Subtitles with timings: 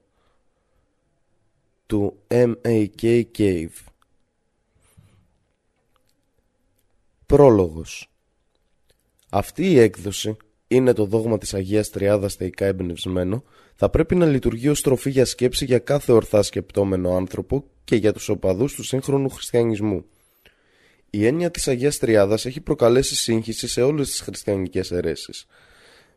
[1.86, 3.22] Του M.A.K.
[3.39, 3.68] Cave
[7.26, 8.11] Πρόλογος
[9.31, 10.36] Αυτή η έκδοση
[10.68, 13.43] είναι το δόγμα της Αγίας Τριάδας θεϊκά εμπνευσμένο
[13.75, 18.13] θα πρέπει να λειτουργεί ως τροφή για σκέψη για κάθε ορθά σκεπτόμενο άνθρωπο και για
[18.13, 20.04] τους οπαδούς του σύγχρονου χριστιανισμού.
[21.11, 25.46] Η έννοια της Αγίας Τριάδας έχει προκαλέσει σύγχυση σε όλες τις χριστιανικές αιρέσεις.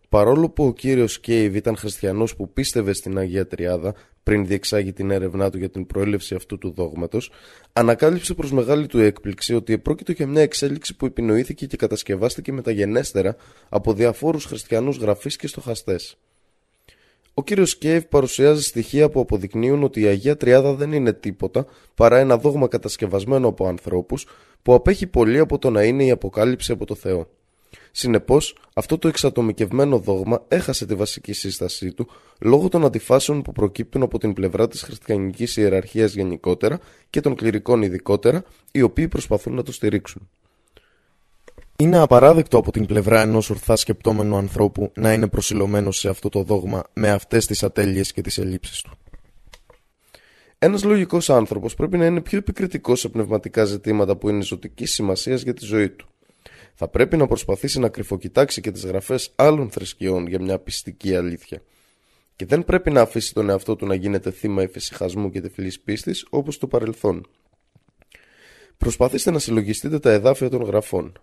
[0.10, 3.94] Παρόλο που ο κύριος Κέιβ ήταν χριστιανός που πίστευε στην Αγία Τριάδα
[4.24, 7.32] πριν διεξάγει την έρευνά του για την προέλευση αυτού του δόγματος,
[7.74, 13.36] ανακάλυψε προς μεγάλη του έκπληξη ότι επρόκειτο για μια εξέλιξη που επινοήθηκε και κατασκευάστηκε μεταγενέστερα
[13.70, 16.18] από διαφόρους χριστιανούς γραφείς και στοχαστές.
[17.34, 22.18] Ο κύριος Κέιβ παρουσιάζει στοιχεία που αποδεικνύουν ότι η Αγία Τριάδα δεν είναι τίποτα παρά
[22.18, 24.28] ένα δόγμα κατασκευασμένο από ανθρώπους
[24.62, 27.28] που απέχει πολύ από το να είναι η αποκάλυψη από το Θεό.
[27.92, 32.08] Συνεπώς, αυτό το εξατομικευμένο δόγμα έχασε τη βασική σύστασή του
[32.40, 37.82] λόγω των αντιφάσεων που προκύπτουν από την πλευρά της χριστιανικής ιεραρχίας γενικότερα και των κληρικών
[37.82, 40.30] ειδικότερα, οι οποίοι προσπαθούν να το στηρίξουν.
[41.82, 46.44] Είναι απαράδεκτο από την πλευρά ενός ορθά σκεπτόμενου ανθρώπου να είναι προσιλωμένος σε αυτό το
[46.44, 48.98] δόγμα με αυτές τις ατέλειες και τις ελλείψεις του.
[50.60, 55.42] Ένας λογικός άνθρωπος πρέπει να είναι πιο επικριτικός σε πνευματικά ζητήματα που είναι ζωτική σημασίας
[55.42, 56.08] για τη ζωή του.
[56.74, 61.62] Θα πρέπει να προσπαθήσει να κρυφοκοιτάξει και τις γραφές άλλων θρησκειών για μια πιστική αλήθεια.
[62.36, 66.26] Και δεν πρέπει να αφήσει τον εαυτό του να γίνεται θύμα εφησυχασμού και τεφλής πίστης
[66.30, 67.28] όπως το παρελθόν.
[68.78, 71.14] Προσπαθήστε να συλλογιστείτε τα εδάφια των γραφών.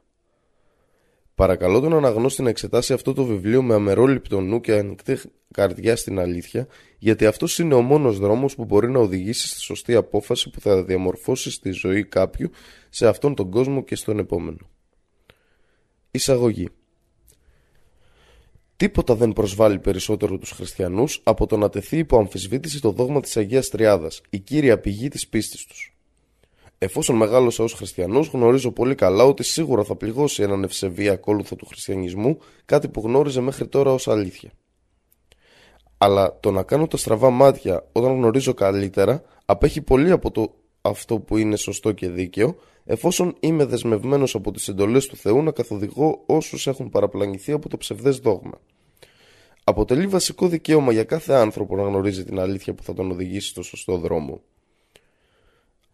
[1.36, 5.18] Παρακαλώ τον αναγνώστη να εξετάσει αυτό το βιβλίο με αμερόληπτο νου και ανοιχτή
[5.52, 6.66] καρδιά στην αλήθεια,
[6.98, 10.84] γιατί αυτός είναι ο μόνος δρόμος που μπορεί να οδηγήσει στη σωστή απόφαση που θα
[10.84, 12.50] διαμορφώσει στη ζωή κάποιου
[12.88, 14.70] σε αυτόν τον κόσμο και στον επόμενο.
[16.10, 16.68] Εισαγωγή
[18.76, 23.36] Τίποτα δεν προσβάλλει περισσότερο τους χριστιανούς από το να τεθεί υπό αμφισβήτηση το δόγμα της
[23.36, 25.95] Αγίας Τριάδας, η κύρια πηγή της πίστης τους.
[26.78, 31.66] Εφόσον μεγάλωσα ως χριστιανός, γνωρίζω πολύ καλά ότι σίγουρα θα πληγώσει έναν ευσεβή ακόλουθο του
[31.66, 34.50] χριστιανισμού, κάτι που γνώριζε μέχρι τώρα ως αλήθεια.
[35.98, 41.18] Αλλά το να κάνω τα στραβά μάτια όταν γνωρίζω καλύτερα απέχει πολύ από το αυτό
[41.18, 46.22] που είναι σωστό και δίκαιο, εφόσον είμαι δεσμευμένος από τις εντολές του Θεού να καθοδηγώ
[46.26, 48.60] όσους έχουν παραπλανηθεί από το ψευδές δόγμα.
[49.64, 53.62] Αποτελεί βασικό δικαίωμα για κάθε άνθρωπο να γνωρίζει την αλήθεια που θα τον οδηγήσει στο
[53.62, 54.40] σωστό δρόμο.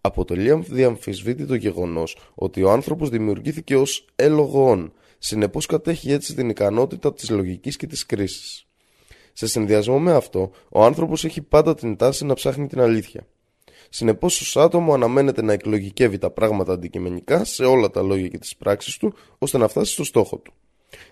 [0.04, 7.30] Αποτελεί αδιαμφισβήτητο γεγονός ότι ο άνθρωπος δημιουργήθηκε ως έλογον, συνεπώς κατέχει έτσι την ικανότητα της
[7.30, 8.66] λογικής και της κρίσης.
[9.32, 13.26] Σε συνδυασμό με αυτό, ο άνθρωπος έχει πάντα την τάση να ψάχνει την αλήθεια.
[13.88, 18.56] Συνεπώς, ως άτομο αναμένεται να εκλογικεύει τα πράγματα αντικειμενικά σε όλα τα λόγια και τις
[18.56, 20.52] πράξεις του, ώστε να φτάσει στο στόχο του.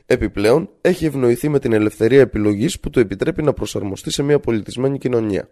[0.07, 4.99] Επιπλέον, έχει ευνοηθεί με την ελευθερία επιλογής που του επιτρέπει να προσαρμοστεί σε μια πολιτισμένη
[4.99, 5.49] κοινωνία.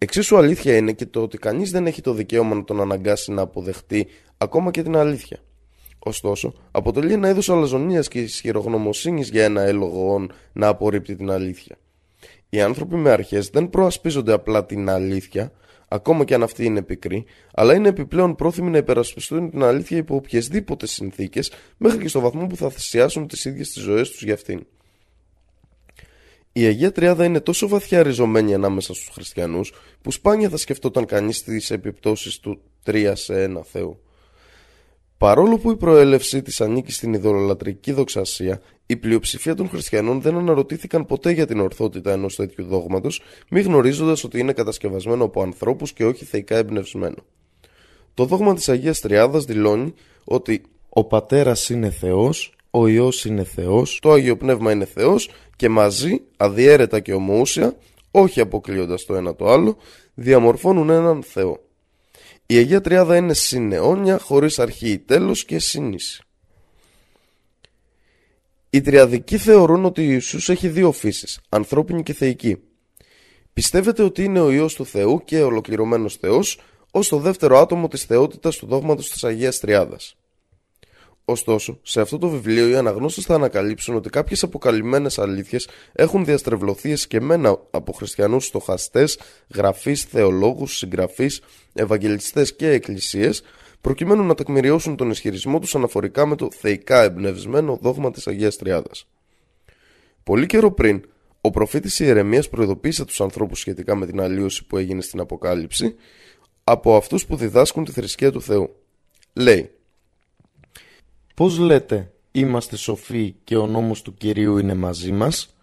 [0.00, 3.42] Εξίσου αλήθεια είναι και το ότι κανείς δεν έχει το δικαίωμα να τον αναγκάσει να
[3.42, 4.06] αποδεχτεί
[4.38, 5.38] ακόμα και την αλήθεια.
[5.98, 11.78] Ωστόσο, αποτελεί ένα είδος αλαζονίας και ισχυρογνωμοσύνης για ένα έλογο να απορρίπτει την αλήθεια.
[12.48, 15.52] Οι άνθρωποι με αρχές δεν προασπίζονται απλά την αλήθεια,
[15.88, 20.14] ακόμα και αν αυτή είναι πικρή, αλλά είναι επιπλέον πρόθυμοι να υπερασπιστούν την αλήθεια υπό
[20.14, 24.34] οποιασδήποτε συνθήκες, μέχρι και στο βαθμό που θα θυσιάσουν τις ίδιες τις ζωές τους για
[24.34, 24.66] αυτήν.
[26.58, 31.42] Η Αγία Τριάδα είναι τόσο βαθιά ριζωμένη ανάμεσα στους χριστιανούς που σπάνια θα σκεφτόταν κανείς
[31.42, 34.00] τις επιπτώσεις του τρία σε ένα Θεό.
[35.18, 41.06] Παρόλο που η προέλευση της ανήκει στην ιδωλολατρική δοξασία, η πλειοψηφία των χριστιανών δεν αναρωτήθηκαν
[41.06, 46.04] ποτέ για την ορθότητα ενός τέτοιου δόγματος, μη γνωρίζοντας ότι είναι κατασκευασμένο από ανθρώπους και
[46.04, 47.24] όχι θεϊκά εμπνευσμένο.
[48.14, 53.98] Το δόγμα της Αγίας Τριάδας δηλώνει ότι ο Πατέρας είναι Θεός, ο Υιός είναι Θεός,
[54.02, 57.76] το Άγιο Πνεύμα είναι Θεός και μαζί, αδιέρετα και ομοούσια,
[58.10, 59.76] όχι αποκλείοντας το ένα το άλλο,
[60.14, 61.62] διαμορφώνουν έναν Θεό.
[62.46, 66.22] Η Αγία Τριάδα είναι συνεώνια, χωρίς αρχή ή τέλος και σύνηση.
[68.70, 72.62] Οι τριαδικοί θεωρούν ότι ο Ιησούς έχει δύο φύσεις, ανθρώπινη και θεϊκή.
[73.52, 76.60] Πιστεύετε ότι είναι ο Υιός του Θεού και ολοκληρωμένος Θεός,
[76.90, 80.16] ως το δεύτερο άτομο της θεότητας του δόγματος της Αγίας Τριάδας.
[81.30, 86.90] Ωστόσο, σε αυτό το βιβλίο οι αναγνώστες θα ανακαλύψουν ότι κάποιες αποκαλυμμένες αλήθειες έχουν διαστρεβλωθεί
[86.90, 89.18] εσκεμμένα από χριστιανούς στοχαστές,
[89.54, 91.40] γραφείς, θεολόγους, συγγραφείς,
[91.74, 93.42] ευαγγελιστές και εκκλησίες,
[93.80, 99.08] προκειμένου να τεκμηριώσουν τον ισχυρισμό τους αναφορικά με το θεϊκά εμπνευσμένο δόγμα της Αγίας Τριάδας.
[100.22, 101.04] Πολύ καιρό πριν,
[101.40, 105.94] ο προφήτης Ιερεμίας προειδοποίησε τους ανθρώπους σχετικά με την αλλίωση που έγινε στην Αποκάλυψη
[106.64, 108.76] από αυτούς που διδάσκουν τη θρησκεία του Θεού.
[109.32, 109.70] λέει
[111.38, 115.56] Πώς λέτε είμαστε σοφοί και ο νόμος του Κυρίου είναι μαζί μας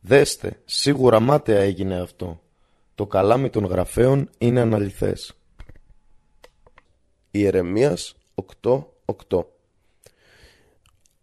[0.00, 2.40] Δέστε, σίγουρα μάταια έγινε αυτό.
[2.94, 5.38] Το καλάμι των γραφέων είναι αναλυθές.
[7.30, 8.16] Ιερεμίας
[8.62, 9.44] 8.8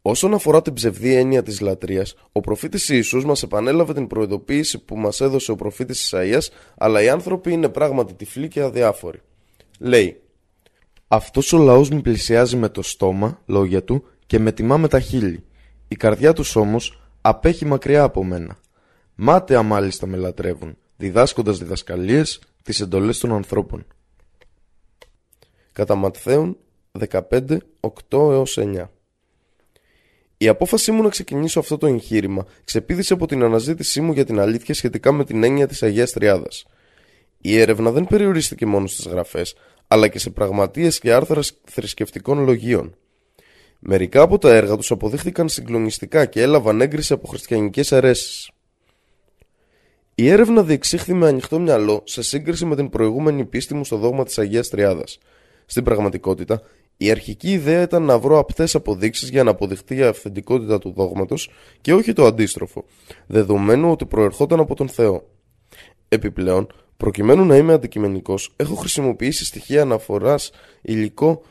[0.01, 4.97] Όσον αφορά την ψευδή έννοια της λατρείας, ο προφήτης Ιησούς μας επανέλαβε την προειδοποίηση που
[4.97, 9.21] μας έδωσε ο προφήτης Ισαΐας, αλλά οι άνθρωποι είναι πράγματι τυφλοί και αδιάφοροι.
[9.79, 10.21] Λέει
[11.07, 14.99] «Αυτός ο λαός μου πλησιάζει με το στόμα, λόγια του, και με τιμά με τα
[14.99, 15.43] χείλη.
[15.87, 18.57] Η καρδιά τους όμως απέχει μακριά από μένα.
[19.15, 23.85] Μάταια μάλιστα με λατρεύουν, διδάσκοντας διδασκαλίες τις εντολές των ανθρώπων».
[25.71, 26.57] Κατά Ματθαίων
[26.91, 28.89] 15, 8 έως 9
[30.37, 34.39] η απόφασή μου να ξεκινήσω αυτό το εγχείρημα ξεπίδησε από την αναζήτησή μου για την
[34.39, 36.65] αλήθεια σχετικά με την έννοια της Αγίας Τριάδας.
[37.37, 39.55] Η έρευνα δεν περιορίστηκε μόνο στις γραφές,
[39.87, 42.95] αλλά και σε πραγματείες και άρθρα θρησκευτικών λογίων.
[43.79, 48.51] Μερικά από τα έργα τους αποδείχθηκαν συγκλονιστικά και έλαβαν έγκριση από χριστιανικές αιρέσεις.
[50.15, 54.23] Η έρευνα διεξήχθη με ανοιχτό μυαλό σε σύγκριση με την προηγούμενη πίστη μου στο δόγμα
[54.23, 55.17] της Αγίας Τριάδας.
[55.65, 56.61] Στην πραγματικότητα,
[56.97, 61.49] η αρχική ιδέα ήταν να βρω απτές αποδείξεις για να αποδειχτεί η αυθεντικότητα του δόγματος
[61.81, 62.85] και όχι το αντίστροφο,
[63.27, 65.29] δεδομένου ότι προερχόταν από τον Θεό.
[66.09, 66.67] Επιπλέον,
[66.97, 70.51] προκειμένου να είμαι αντικειμενικός, έχω χρησιμοποιήσει στοιχεία αναφοράς
[70.81, 71.41] υλικό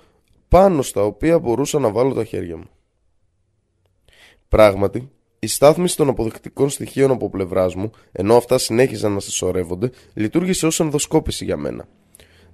[0.48, 2.68] πάνω στα οποία μπορούσα να βάλω τα χέρια μου.
[4.48, 10.66] Πράγματι, η στάθμιση των αποδεικτικών στοιχείων από πλευράς μου, ενώ αυτά συνέχιζαν να συσσωρεύονται, λειτουργήσε
[10.66, 11.88] ως ενδοσκόπηση για μένα.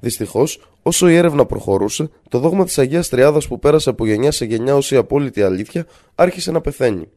[0.01, 4.45] Δυστυχώς, όσο η έρευνα προχωρούσε, το δόγμα της Αγίας Τριάδας που πέρασε από γενιά σε
[4.45, 7.09] γενιά ως η απόλυτη αλήθεια άρχισε να πεθαίνει.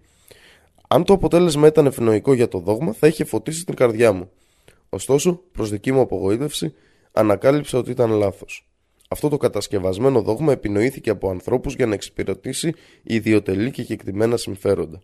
[0.88, 4.30] Αν το αποτέλεσμα ήταν ευνοϊκό για το δόγμα, θα είχε φωτίσει την καρδιά μου.
[4.96, 6.74] Ωστόσο, προς δική μου απογοήτευση,
[7.12, 8.68] ανακάλυψα ότι ήταν λάθος.
[9.10, 15.02] Αυτό το κατασκευασμένο δόγμα επινοήθηκε από ανθρώπους για να εξυπηρετήσει ιδιωτελή και κεκτημένα συμφέροντα.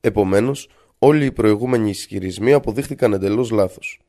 [0.00, 0.68] Επομένως,
[0.98, 4.00] όλοι οι προηγούμενοι ισχυρισμοί αποδείχθηκαν εντελώς λάθος.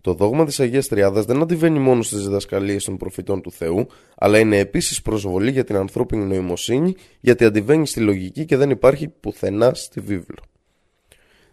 [0.00, 3.86] Το δόγμα της Αγίας Τριάδας δεν αντιβαίνει μόνο στις διδασκαλίες των προφητών του Θεού,
[4.16, 9.08] αλλά είναι επίσης προσβολή για την ανθρώπινη νοημοσύνη, γιατί αντιβαίνει στη λογική και δεν υπάρχει
[9.08, 10.38] πουθενά στη βίβλο.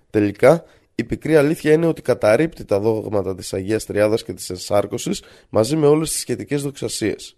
[0.10, 0.64] Τελικά,
[1.00, 5.12] η πικρή αλήθεια είναι ότι καταρρύπτει τα δόγματα της Αγίας Τριάδας και της Ενσάρκωση
[5.50, 7.36] μαζί με όλες τις σχετικές δοξασίες.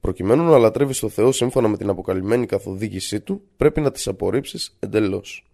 [0.00, 4.76] Προκειμένου να λατρεύεις το Θεό σύμφωνα με την αποκαλυμμένη καθοδήγησή του, πρέπει να τις απορρίψεις
[4.78, 5.46] εντελώς.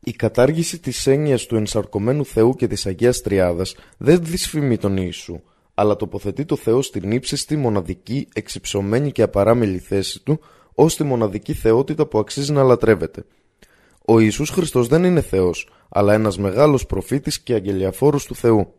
[0.00, 5.40] Η κατάργηση της έννοιας του ενσαρκωμένου Θεού και της Αγίας Τριάδας δεν δυσφημεί τον Ιησού,
[5.74, 10.40] αλλά τοποθετεί το Θεό στην ύψιστη, μοναδική, εξυψωμένη και απαράμιλη θέση του,
[10.74, 13.24] ως τη μοναδική θεότητα που αξίζει να λατρεύεται.
[14.04, 18.74] Ο Ιησούς Χριστός δεν είναι Θεός, αλλά ένας μεγάλος προφήτης και αγγελιαφόρος του Θεού.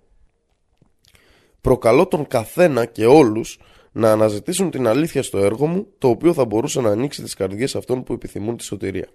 [1.62, 3.60] Προκαλώ τον καθένα και όλους
[3.92, 7.76] να αναζητήσουν την αλήθεια στο έργο μου, το οποίο θα μπορούσε να ανοίξει τις καρδιές
[7.76, 9.08] αυτών που επιθυμούν τη σωτηρία.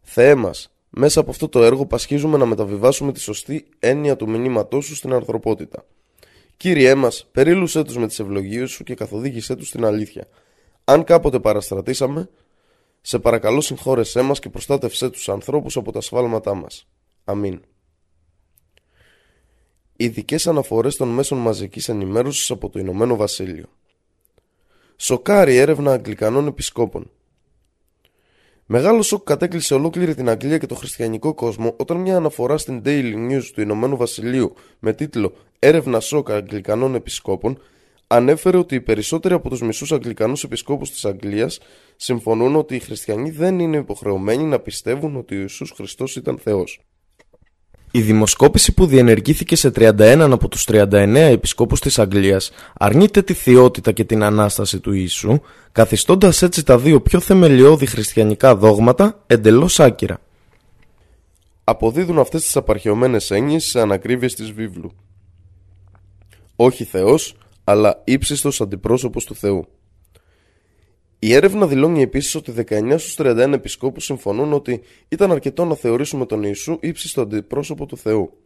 [0.00, 4.84] Θεέ μας, μέσα από αυτό το έργο πασχίζουμε να μεταβιβάσουμε τη σωστή έννοια του μηνύματός
[4.84, 5.84] σου στην ανθρωπότητα.
[6.56, 10.26] Κύριέ μας, περίλουσέ τους με τις ευλογίες σου και καθοδήγησέ τους στην αλήθεια.
[10.84, 12.28] Αν κάποτε παραστρατήσαμε,
[13.06, 16.86] σε παρακαλώ συγχώρεσέ μας και προστάτευσέ τους ανθρώπους από τα σφάλματά μας.
[17.24, 17.60] Αμήν.
[19.96, 23.66] Ειδικές αναφορές των μέσων μαζικής ενημέρωσης από το Ηνωμένο Βασίλειο.
[24.96, 27.10] Σοκάρι έρευνα Αγγλικανών επισκόπων.
[28.66, 33.30] Μεγάλο σοκ κατέκλυσε ολόκληρη την Αγγλία και το χριστιανικό κόσμο όταν μια αναφορά στην Daily
[33.30, 37.58] News του Ηνωμένου Βασιλείου με τίτλο Έρευνα σοκ Αγγλικανών Επισκόπων
[38.06, 41.58] ανέφερε ότι οι περισσότεροι από τους μισούς Αγγλικανούς επισκόπους της Αγγλίας
[41.96, 46.80] συμφωνούν ότι οι χριστιανοί δεν είναι υποχρεωμένοι να πιστεύουν ότι ο Ιησούς Χριστός ήταν Θεός.
[47.96, 53.92] Η δημοσκόπηση που διενεργήθηκε σε 31 από τους 39 επισκόπους της Αγγλίας αρνείται τη θεότητα
[53.92, 55.40] και την Ανάσταση του Ιησού,
[55.72, 60.20] καθιστώντας έτσι τα δύο πιο θεμελιώδη χριστιανικά δόγματα εντελώς άκυρα.
[61.64, 64.92] Αποδίδουν αυτές τις απαρχαιωμένες έννοιες σε ανακρίβειες της βίβλου.
[66.56, 69.66] Όχι Θεός, αλλά ύψιστος αντιπρόσωπος του Θεού.
[71.18, 76.26] Η έρευνα δηλώνει επίσης ότι 19 στους 31 επισκόπους συμφωνούν ότι ήταν αρκετό να θεωρήσουμε
[76.26, 78.38] τον Ιησού ύψιστο αντιπρόσωπο του Θεού.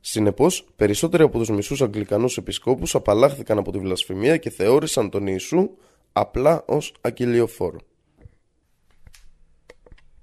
[0.00, 5.70] Συνεπώς, περισσότεροι από τους μισούς Αγγλικανούς επισκόπους απαλλάχθηκαν από τη βλασφημία και θεώρησαν τον Ιησού
[6.12, 7.78] απλά ως αγγελιοφόρο.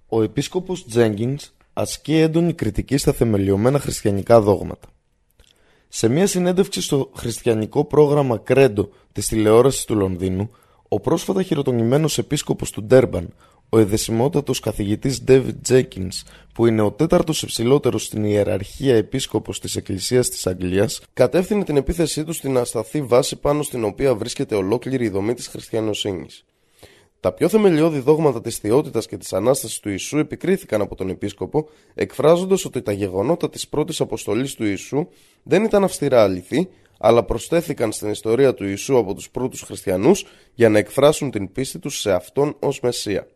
[0.07, 4.87] Ο επίσκοπος Τζέγκινς ασκεί έντονη κριτική στα θεμελιωμένα χριστιανικά δόγματα.
[5.89, 10.49] Σε μια συνέντευξη στο χριστιανικό πρόγραμμα Κρέντο της τηλεόρασης του Λονδίνου,
[10.87, 13.33] ο πρόσφατα χειροτονημένος επίσκοπος του Ντέρμπαν,
[13.69, 20.29] Ο εδεσιμότατος καθηγητής David Jenkins, που είναι ο τέταρτος υψηλότερος στην ιεραρχία επίσκοπος της Εκκλησίας
[20.29, 25.09] της Αγγλίας, κατεύθυνε την επίθεσή του στην ασταθή βάση πάνω στην οποία βρίσκεται ολόκληρη η
[25.09, 26.45] δομή της χριστιανοσύνης.
[27.19, 31.69] Τα πιο θεμελιώδη δόγματα της θεότητας και της Ανάστασης του Ιησού επικρίθηκαν από τον Επίσκοπο,
[31.93, 35.07] εκφράζοντας ότι τα γεγονότα της πρώτης αποστολής του Ιησού
[35.43, 36.69] δεν ήταν αυστηρά αληθή,
[36.99, 41.79] αλλά προσθέθηκαν στην ιστορία του Ιησού από τους πρώτους χριστιανούς για να εκφράσουν την πίστη
[41.79, 43.27] τους σε Αυτόν ως Μεσσία.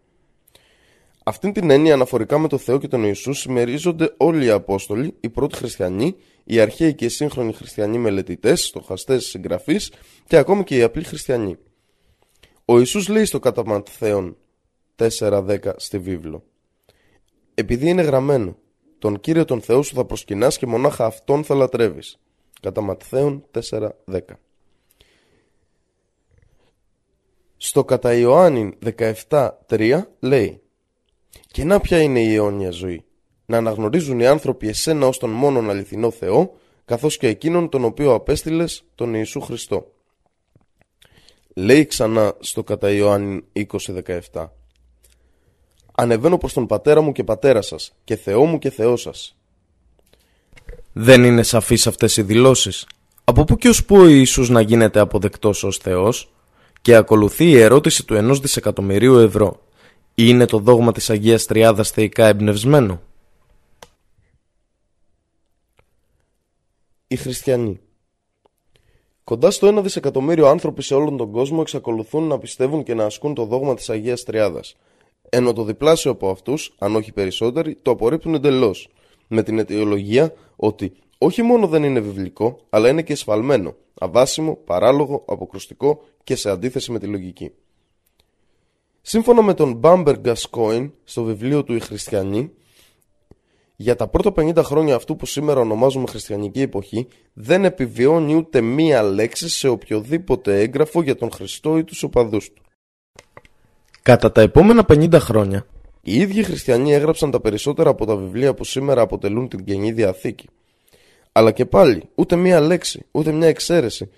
[1.24, 5.30] Αυτήν την έννοια αναφορικά με το Θεό και τον Ιησού συμμερίζονται όλοι οι Απόστολοι, οι
[5.30, 9.80] πρώτοι χριστιανοί, οι αρχαίοι και οι σύγχρονοι χριστιανοί μελετητές, στοχαστές συγγραφεί
[10.28, 11.58] και ακόμη και οι απλοί χριστιανοί.
[12.72, 14.38] Ο Ιησούς λέει στο κατά Ματθαίον
[14.96, 16.44] 4.10 στη βίβλο
[17.54, 18.58] «Επειδή είναι γραμμένο,
[19.00, 22.20] τον Κύριο τον Θεό σου θα προσκυνάς και μονάχα Αυτόν θα λατρεύεις».
[22.62, 24.20] Κατά Ματθαίον 4.10
[27.58, 28.78] Στο κατά Ιωάννην
[29.30, 30.62] 17.3 λέει
[31.48, 33.06] «Και να ποια είναι η αιώνια ζωή,
[33.46, 36.54] να αναγνωρίζουν οι άνθρωποι εσένα ως τον μόνον αληθινό Θεό,
[36.86, 39.92] καθώς και εκείνον τον οποίο απέστειλες τον Ιησού Χριστό».
[41.54, 44.48] Λέει ξανά στο κατά Ιωάννη 20.17
[45.96, 49.36] Ανεβαίνω προς τον πατέρα μου και πατέρα σας και Θεό μου και Θεό σας.
[50.94, 52.88] Δεν είναι σαφείς αυτές οι δηλώσεις.
[53.24, 56.34] Από πού και ως πού ο Ιησούς να γίνεται αποδεκτός ως Θεός
[56.82, 59.66] και ακολουθεί η ερώτηση του ενός δισεκατομμυρίου ευρώ.
[60.16, 63.02] Είναι το δόγμα της Αγίας Τριάδας θεϊκά εμπνευσμένο.
[67.08, 67.80] Οι χριστιανοί
[69.24, 73.34] Κοντά στο 1 δισεκατομμύριο άνθρωποι σε όλον τον κόσμο εξακολουθούν να πιστεύουν και να ασκούν
[73.34, 74.76] το δόγμα της Αγίας Τριάδας.
[75.30, 78.90] Ενώ το διπλάσιο από αυτούς, αν όχι περισσότεροι, το απορρίπτουν εντελώς.
[79.28, 85.24] Με την αιτιολογία ότι όχι μόνο δεν είναι βιβλικό, αλλά είναι και εσφαλμένο, αβάσιμο, παράλογο,
[85.28, 87.52] αποκρουστικό και σε αντίθεση με τη λογική.
[89.02, 92.52] Σύμφωνα με τον Bamber Gascoigne στο βιβλίο του «Οι Χριστιανοί»,
[93.82, 99.04] για τα πρώτα 50 χρόνια αυτού που σήμερα ονομάζουμε χριστιανική εποχή δεν επιβιώνει ούτε μία
[99.04, 102.62] λέξη σε οποιοδήποτε έγγραφο για τον Χριστό ή τους οπαδούς του.
[104.02, 105.66] Κατά τα επόμενα 50 χρόνια
[106.02, 110.48] οι ίδιοι χριστιανοί έγραψαν τα περισσότερα από τα βιβλία που σήμερα αποτελούν την Καινή Διαθήκη.
[111.32, 114.10] Αλλά και πάλι ούτε μία λέξη, ούτε μία εξαίρεση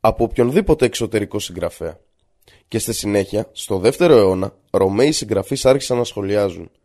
[0.00, 1.98] από οποιονδήποτε εξωτερικό συγγραφέα.
[2.68, 6.70] Και στη συνέχεια, στο δεύτερο αιώνα, Ρωμαίοι συγγραφείς άρχισαν να σχολιάζουν–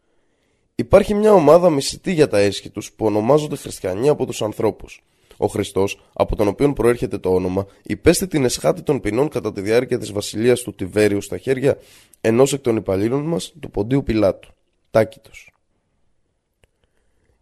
[0.79, 5.03] Υπάρχει μια ομάδα μισητή για τα έσχη τους που ονομάζονται χριστιανοί από τους ανθρώπους.
[5.37, 9.61] Ο Χριστός, από τον οποίο προέρχεται το όνομα, υπέστη την εσχάτη των ποινών κατά τη
[9.61, 11.77] διάρκεια της βασιλείας του Τιβέριου στα χέρια
[12.21, 14.53] ενός εκ των υπαλλήλων μας, του Ποντίου Πιλάτου.
[14.91, 15.51] Τάκητος.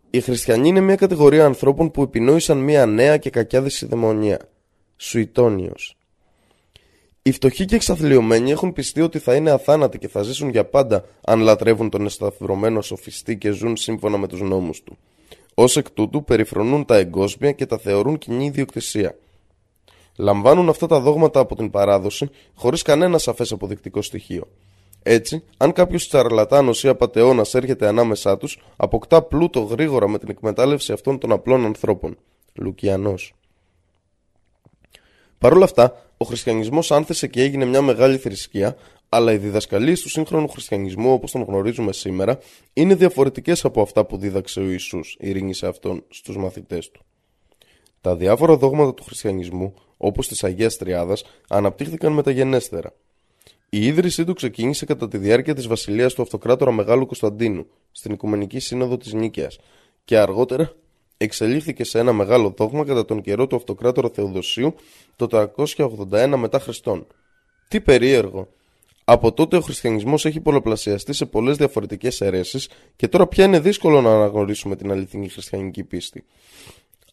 [0.09, 4.49] Οι χριστιανοί είναι μια κατηγορία ανθρώπων που επινόησαν μια νέα και κακιάδηση δαιμονία.
[4.97, 5.94] Σουητόνιος.
[7.27, 11.05] Οι φτωχοί και εξαθλειωμένοι έχουν πιστεί ότι θα είναι αθάνατοι και θα ζήσουν για πάντα
[11.25, 14.97] αν λατρεύουν τον εσταθυρωμένο σοφιστή και ζουν σύμφωνα με τους νόμους του.
[15.53, 19.17] Ως εκ τούτου περιφρονούν τα εγκόσμια και τα θεωρούν κοινή ιδιοκτησία.
[20.17, 24.47] Λαμβάνουν αυτά τα δόγματα από την παράδοση χωρίς κανένα σαφές αποδεικτικό στοιχείο.
[25.03, 30.91] Έτσι, αν κάποιος τσαρλατάνος ή απαταιώνα έρχεται ανάμεσά τους, αποκτά πλούτο γρήγορα με την εκμετάλλευση
[30.91, 32.17] αυτών των απλών ανθρώπων.
[32.53, 33.33] Λουκιανός.
[35.37, 38.75] Παρ' όλα αυτά, ο χριστιανισμός άνθεσε και έγινε μια μεγάλη θρησκεία,
[39.09, 42.39] αλλά οι διδασκαλίες του σύγχρονου χριστιανισμού όπως τον γνωρίζουμε σήμερα
[42.73, 47.01] είναι διαφορετικές από αυτά που δίδαξε ο Ιησούς, ειρήνη σε αυτόν, στους μαθητές του.
[48.01, 52.93] Τα διάφορα δόγματα του χριστιανισμού, όπως της Αγίας Τριάδας, αναπτύχθηκαν μεταγενέστερα.
[53.69, 58.59] Η ίδρυσή του ξεκίνησε κατά τη διάρκεια της βασιλείας του Αυτοκράτορα Μεγάλου Κωνσταντίνου, στην Οικουμενική
[58.59, 59.57] Σύνοδο της Νίκαιας,
[60.05, 60.75] και αργότερα
[61.17, 64.75] εξελίχθηκε σε ένα μεγάλο δόγμα κατά τον καιρό του αυτοκράτορα Θεοδοσίου
[65.15, 65.49] το
[66.11, 67.07] 381 μετά Χριστόν.
[67.67, 68.47] Τι περίεργο!
[69.07, 74.01] Από τότε ο χριστιανισμός έχει πολλαπλασιαστεί σε πολλές διαφορετικές αιρέσεις και τώρα πια είναι δύσκολο
[74.01, 76.23] να αναγνωρίσουμε την αληθινή χριστιανική πίστη.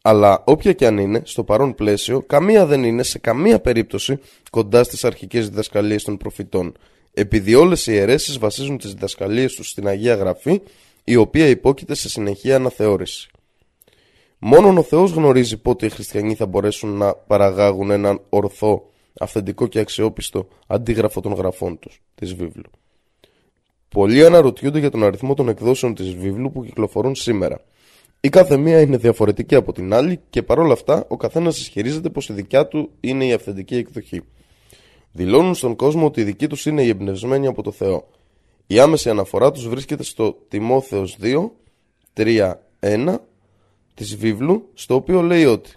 [0.02, 4.18] Αλλά όποια και αν είναι, στο παρόν πλαίσιο, καμία δεν είναι σε καμία περίπτωση
[4.50, 6.76] κοντά στις αρχικές διδασκαλίες των προφητών,
[7.14, 10.60] επειδή όλες οι αιρέσεις βασίζουν τις διδασκαλίες τους στην Αγία Γραφή,
[11.04, 13.30] η οποία υπόκειται σε συνεχεία αναθεώρηση.
[14.44, 19.78] Μόνον ο Θεός γνωρίζει πότε οι χριστιανοί θα μπορέσουν να παραγάγουν έναν ορθό, αυθεντικό και
[19.78, 22.70] αξιόπιστο αντίγραφο των γραφών τους, της βίβλου.
[23.88, 27.60] Πολλοί αναρωτιούνται για τον αριθμό των εκδόσεων της βίβλου που κυκλοφορούν σήμερα.
[28.20, 32.28] Η κάθε μία είναι διαφορετική από την άλλη και παρόλα αυτά ο καθένας ισχυρίζεται πως
[32.28, 34.20] η δικιά του είναι η αυθεντική εκδοχή.
[35.12, 38.08] Δηλώνουν στον κόσμο ότι η δική τους είναι η εμπνευσμένη από το Θεό.
[38.66, 41.50] Η άμεση αναφορά τους βρίσκεται στο Τιμόθεος 2,
[42.14, 43.16] 3, 1
[43.94, 45.70] της βίβλου στο οποίο λέει ότι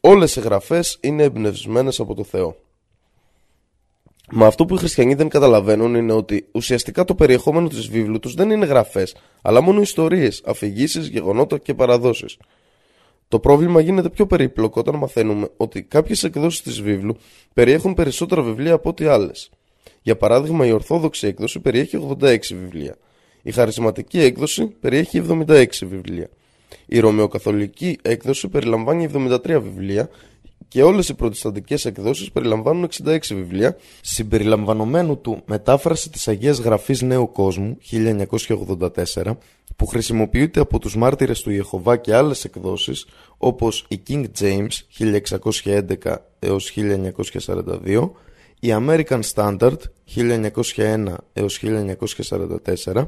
[0.00, 2.56] όλες οι γραφές είναι εμπνευσμένες από το Θεό.
[4.30, 8.34] Μα αυτό που οι χριστιανοί δεν καταλαβαίνουν είναι ότι ουσιαστικά το περιεχόμενο της βίβλου τους
[8.34, 12.36] δεν είναι γραφές, αλλά μόνο ιστορίες, αφηγήσεις, γεγονότα και παραδόσεις.
[13.28, 17.16] Το πρόβλημα γίνεται πιο περίπλοκο όταν μαθαίνουμε ότι κάποιες εκδόσεις της βίβλου
[17.52, 19.50] περιέχουν περισσότερα βιβλία από ό,τι άλλες.
[20.02, 22.96] Για παράδειγμα, η Ορθόδοξη έκδοση περιέχει 86 βιβλία.
[23.42, 26.28] Η Χαρισματική έκδοση περιέχει 76 βιβλία.
[26.86, 30.08] Η Ρωμαιοκαθολική έκδοση περιλαμβάνει 73 βιβλία
[30.68, 37.32] και όλες οι προτισταντικές εκδόσεις περιλαμβάνουν 66 βιβλία συμπεριλαμβανομένου του μετάφραση της Αγίας Γραφής Νέου
[37.32, 39.36] Κόσμου 1984
[39.76, 43.06] που χρησιμοποιείται από τους μάρτυρες του Ιεχωβά και άλλες εκδόσεις
[43.38, 46.74] όπως η King James 1611 έως
[47.46, 48.10] 1942
[48.60, 49.76] η American Standard
[50.14, 51.62] 1901 έως
[52.84, 53.04] 1944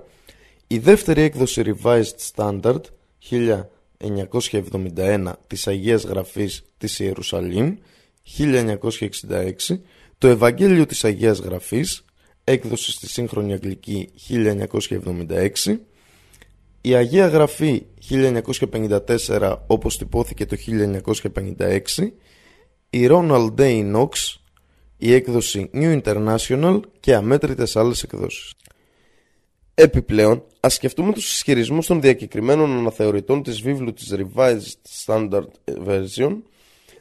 [0.67, 2.81] η δεύτερη έκδοση Revised Standard
[3.31, 7.77] 1971 της Αγίας Γραφής της Ιερουσαλήμ
[8.39, 9.81] 1966
[10.19, 12.05] το Ευαγγέλιο της Αγίας Γραφής
[12.45, 14.09] έκδοση στη σύγχρονη Αγγλική
[15.65, 15.79] 1976
[16.81, 20.57] η Αγία Γραφή 1954 όπως τυπώθηκε το
[21.37, 21.81] 1956
[22.91, 24.09] η Ronald Day Knox
[24.97, 28.55] η έκδοση New International και αμέτρητες άλλες εκδόσεις.
[29.81, 35.49] Επιπλέον, ας σκεφτούμε τους ισχυρισμούς των διακεκριμένων αναθεωρητών της βίβλου της Revised Standard
[35.87, 36.37] Version,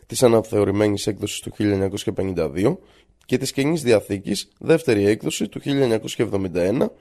[0.06, 2.78] της αναθεωρημένης έκδοσης του 1952
[3.26, 6.92] και της Καινής Διαθήκης, δεύτερη έκδοση του 1971,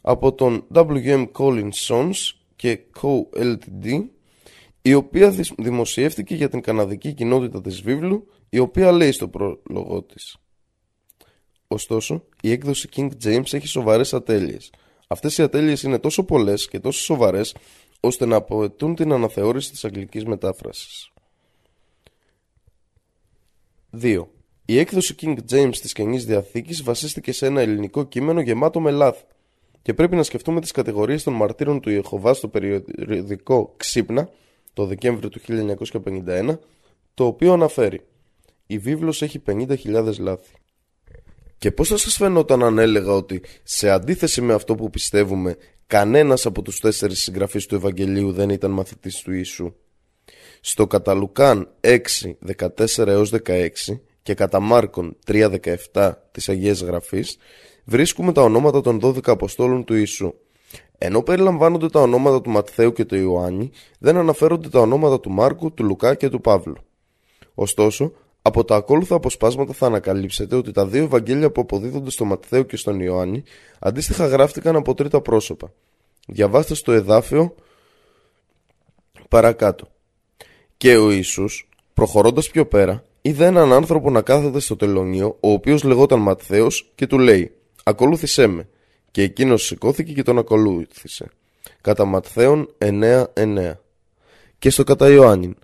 [0.00, 1.26] από τον W.M.
[1.32, 3.40] Collins Sons και Co.
[3.42, 4.04] Ltd,
[4.82, 10.36] η οποία δημοσιεύτηκε για την καναδική κοινότητα της βίβλου, η οποία λέει στο πρόλογό της.
[11.68, 14.70] Ωστόσο, η έκδοση King James έχει σοβαρές ατέλειες–
[15.14, 17.54] Αυτές οι ατέλειες είναι τόσο πολλές και τόσο σοβαρές,
[18.00, 21.10] ώστε να αποαιτούν την αναθεώρηση της αγγλικής μετάφρασης.
[23.90, 24.26] 2.
[24.64, 29.24] Η έκδοση King James της Καινής Διαθήκης βασίστηκε σε ένα ελληνικό κείμενο γεμάτο με λάθη
[29.82, 34.28] και πρέπει να σκεφτούμε τις κατηγορίες των μαρτύρων του Ιεχωβά στο περιοδικό Ξύπνα
[34.72, 35.40] το Δεκέμβριο του
[36.26, 36.58] 1951
[37.14, 38.00] το οποίο αναφέρει
[38.66, 40.54] «Η βίβλος έχει 50.000 λάθη».
[41.64, 46.46] Και πώς θα σας φαινόταν αν έλεγα ότι σε αντίθεση με αυτό που πιστεύουμε κανένας
[46.46, 49.74] από τους τέσσερις συγγραφείς του Ευαγγελίου δεν ήταν μαθητής του Ιησού;
[50.60, 51.98] Στο κατά Λουκάν 6,
[52.58, 53.68] 14 έως 16
[54.22, 55.50] και κατά Μάρκον 3,
[55.92, 57.36] 17 της Αγίας Γραφής
[57.84, 60.34] βρίσκουμε τα ονόματα των 12 Αποστόλων του Ιησού.
[60.98, 65.72] Ενώ περιλαμβάνονται τα ονόματα του Ματθαίου και του Ιωάννη, δεν αναφέρονται τα ονόματα του Μάρκου,
[65.74, 66.76] του Λουκά και του Παύλου.
[67.54, 68.12] Ωστόσο,
[68.46, 72.76] από τα ακόλουθα αποσπάσματα θα ανακαλύψετε ότι τα δύο Ευαγγέλια που αποδίδονται στο Ματθαίο και
[72.76, 73.42] στον Ιωάννη
[73.78, 75.72] αντίστοιχα γράφτηκαν από τρίτα πρόσωπα.
[76.26, 77.54] Διαβάστε στο εδάφιο
[79.28, 79.88] παρακάτω.
[80.76, 85.82] Και ο Ιησούς, προχωρώντας πιο πέρα, είδε έναν άνθρωπο να κάθεται στο τελωνίο, ο οποίος
[85.82, 87.52] λεγόταν Ματθαίος και του λέει
[87.84, 88.68] «Ακολούθησέ με».
[89.10, 91.30] Και εκείνος σηκώθηκε και τον ακολούθησε.
[91.80, 93.72] Κατά Ματθαίον 9-9.
[94.58, 95.56] Και στο κατά Ιωάννην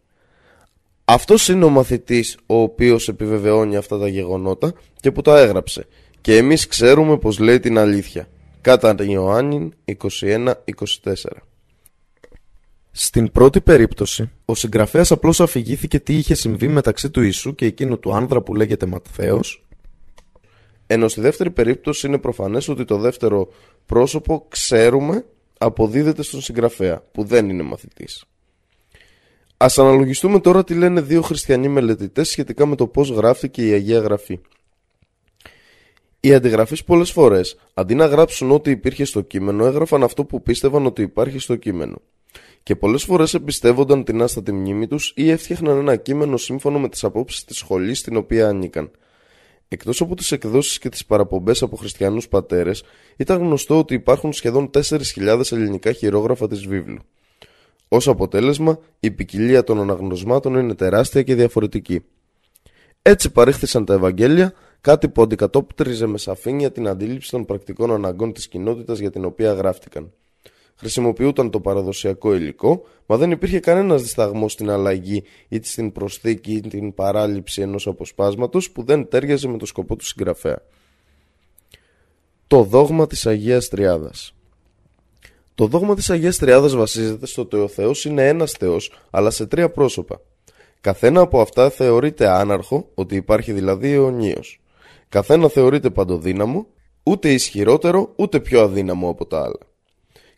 [1.12, 5.86] αυτός είναι ο μαθητής ο οποίος επιβεβαιώνει αυτά τα γεγονότα και που τα έγραψε.
[6.20, 8.28] Και εμείς ξέρουμε πως λέει την αλήθεια.
[8.60, 10.54] Κατά Ιωάννη 21-24.
[12.90, 17.98] Στην πρώτη περίπτωση, ο συγγραφέας απλώς αφηγήθηκε τι είχε συμβεί μεταξύ του Ιησού και εκείνου
[17.98, 19.64] του άνδρα που λέγεται Ματθαίος
[20.92, 23.48] ενώ στη δεύτερη περίπτωση είναι προφανές ότι το δεύτερο
[23.86, 25.24] πρόσωπο ξέρουμε
[25.58, 28.24] αποδίδεται στον συγγραφέα που δεν είναι μαθητής.
[29.62, 33.98] Α αναλογιστούμε τώρα τι λένε δύο χριστιανοί μελετητές σχετικά με το πώς γράφτηκε η Αγία
[33.98, 34.40] Γραφή.
[36.20, 40.86] Οι αντιγραφείς πολλές φορές, αντί να γράψουν ό,τι υπήρχε στο κείμενο, έγραφαν αυτό που πίστευαν
[40.86, 42.00] ότι υπάρχει στο κείμενο.
[42.62, 47.04] Και πολλές φορές εμπιστεύονταν την άστατη μνήμη τους ή έφτιαχναν ένα κείμενο σύμφωνο με τις
[47.04, 48.90] απόψεις της σχολής στην οποία ανήκαν.
[49.68, 52.82] Εκτός από τις εκδόσεις και τις παραπομπές από χριστιανούς πατέρες,
[53.16, 56.98] ήταν γνωστό ότι υπάρχουν σχεδόν 4.000 ελληνικά χειρόγραφα της βίβλου.
[57.92, 62.04] Ως αποτέλεσμα, η ποικιλία των αναγνωσμάτων είναι τεράστια και διαφορετική.
[63.02, 68.48] Έτσι παρήχθησαν τα Ευαγγέλια, κάτι που αντικατόπτριζε με σαφήνεια την αντίληψη των πρακτικών αναγκών της
[68.48, 70.12] κοινότητας για την οποία γράφτηκαν.
[70.74, 76.60] Χρησιμοποιούταν το παραδοσιακό υλικό, μα δεν υπήρχε κανένας δισταγμός στην αλλαγή ή στην προσθήκη ή
[76.60, 80.62] την παράληψη ενός αποσπάσματος που δεν τέριαζε με το σκοπό του συγγραφέα.
[82.46, 84.34] Το δόγμα της Αγίας Τριάδας
[85.60, 89.46] το δόγμα της Αγίας Τριάδας βασίζεται στο ότι ο Θεός είναι ένας Θεός, αλλά σε
[89.46, 90.20] τρία πρόσωπα.
[90.80, 94.60] Καθένα από αυτά θεωρείται άναρχο, ότι υπάρχει δηλαδή αιωνίως.
[95.08, 96.66] Καθένα θεωρείται παντοδύναμο,
[97.02, 99.58] ούτε ισχυρότερο, ούτε πιο αδύναμο από τα άλλα.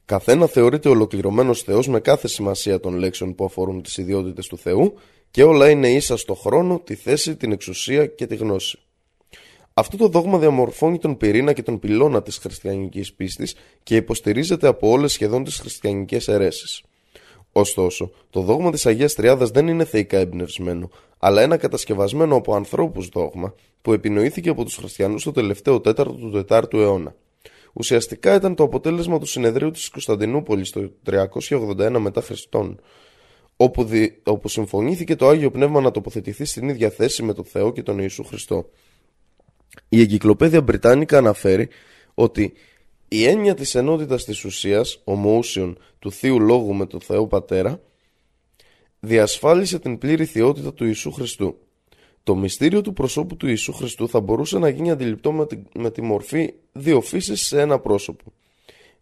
[0.04, 4.94] Καθένα θεωρείται ολοκληρωμένος Θεός με κάθε σημασία των λέξεων που αφορούν τις ιδιότητες του Θεού
[5.30, 8.78] και όλα είναι ίσα στο χρόνο, τη θέση, την εξουσία και τη γνώση.
[9.74, 14.88] Αυτό το δόγμα διαμορφώνει τον πυρήνα και τον πυλώνα της χριστιανικής πίστης και υποστηρίζεται από
[14.88, 16.82] όλες σχεδόν τις χριστιανικές αιρέσεις.
[17.52, 23.08] Ωστόσο, το δόγμα της Αγίας Τριάδας δεν είναι θεϊκά εμπνευσμένο, αλλά ένα κατασκευασμένο από ανθρώπους
[23.08, 27.14] δόγμα που επινοήθηκε από τους χριστιανούς το τελευταίο τέταρτο του 4ου αιώνα.
[27.72, 32.80] Ουσιαστικά ήταν το αποτέλεσμα του συνεδρίου της Κωνσταντινούπολης το 381 μετά Χριστόν,
[33.56, 34.20] όπου, δι...
[34.24, 37.98] όπου συμφωνήθηκε το Άγιο Πνεύμα να τοποθετηθεί στην ίδια θέση με τον Θεό και τον
[37.98, 38.68] Ιησού Χριστό.
[39.88, 41.68] Η Εγκυκλοπαίδεια Μπριτάνικα αναφέρει
[42.14, 42.52] ότι
[43.08, 47.80] η έννοια της ενότητας της ουσίας, ομοούσιον του Θείου Λόγου με τον Θεό Πατέρα,
[49.00, 51.56] διασφάλισε την πλήρη θεότητα του Ιησού Χριστού.
[52.22, 55.90] Το μυστήριο του προσώπου του Ιησού Χριστού θα μπορούσε να γίνει αντιληπτό με τη, με
[55.90, 58.32] τη μορφή δύο φύσεις σε ένα πρόσωπο.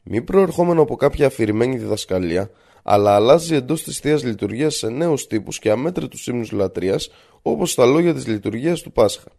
[0.05, 2.51] Μη προερχόμενο από κάποια αφηρημένη διδασκαλία,
[2.83, 7.11] αλλά αλλάζει εντός της θείας λειτουργίας σε νέους τύπους και αμέτρητους ύμνους λατρείας,
[7.43, 9.31] όπως τα λόγια της λειτουργίας του Πάσχα.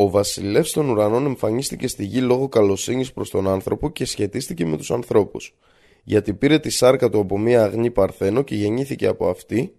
[0.00, 4.76] Ο βασιλεύς των ουρανών εμφανίστηκε στη γη λόγω καλοσύνης προς τον άνθρωπο και σχετίστηκε με
[4.76, 5.54] τους ανθρώπους.
[6.04, 9.74] Γιατί πήρε τη σάρκα του από μία αγνή παρθένο και γεννήθηκε από αυτή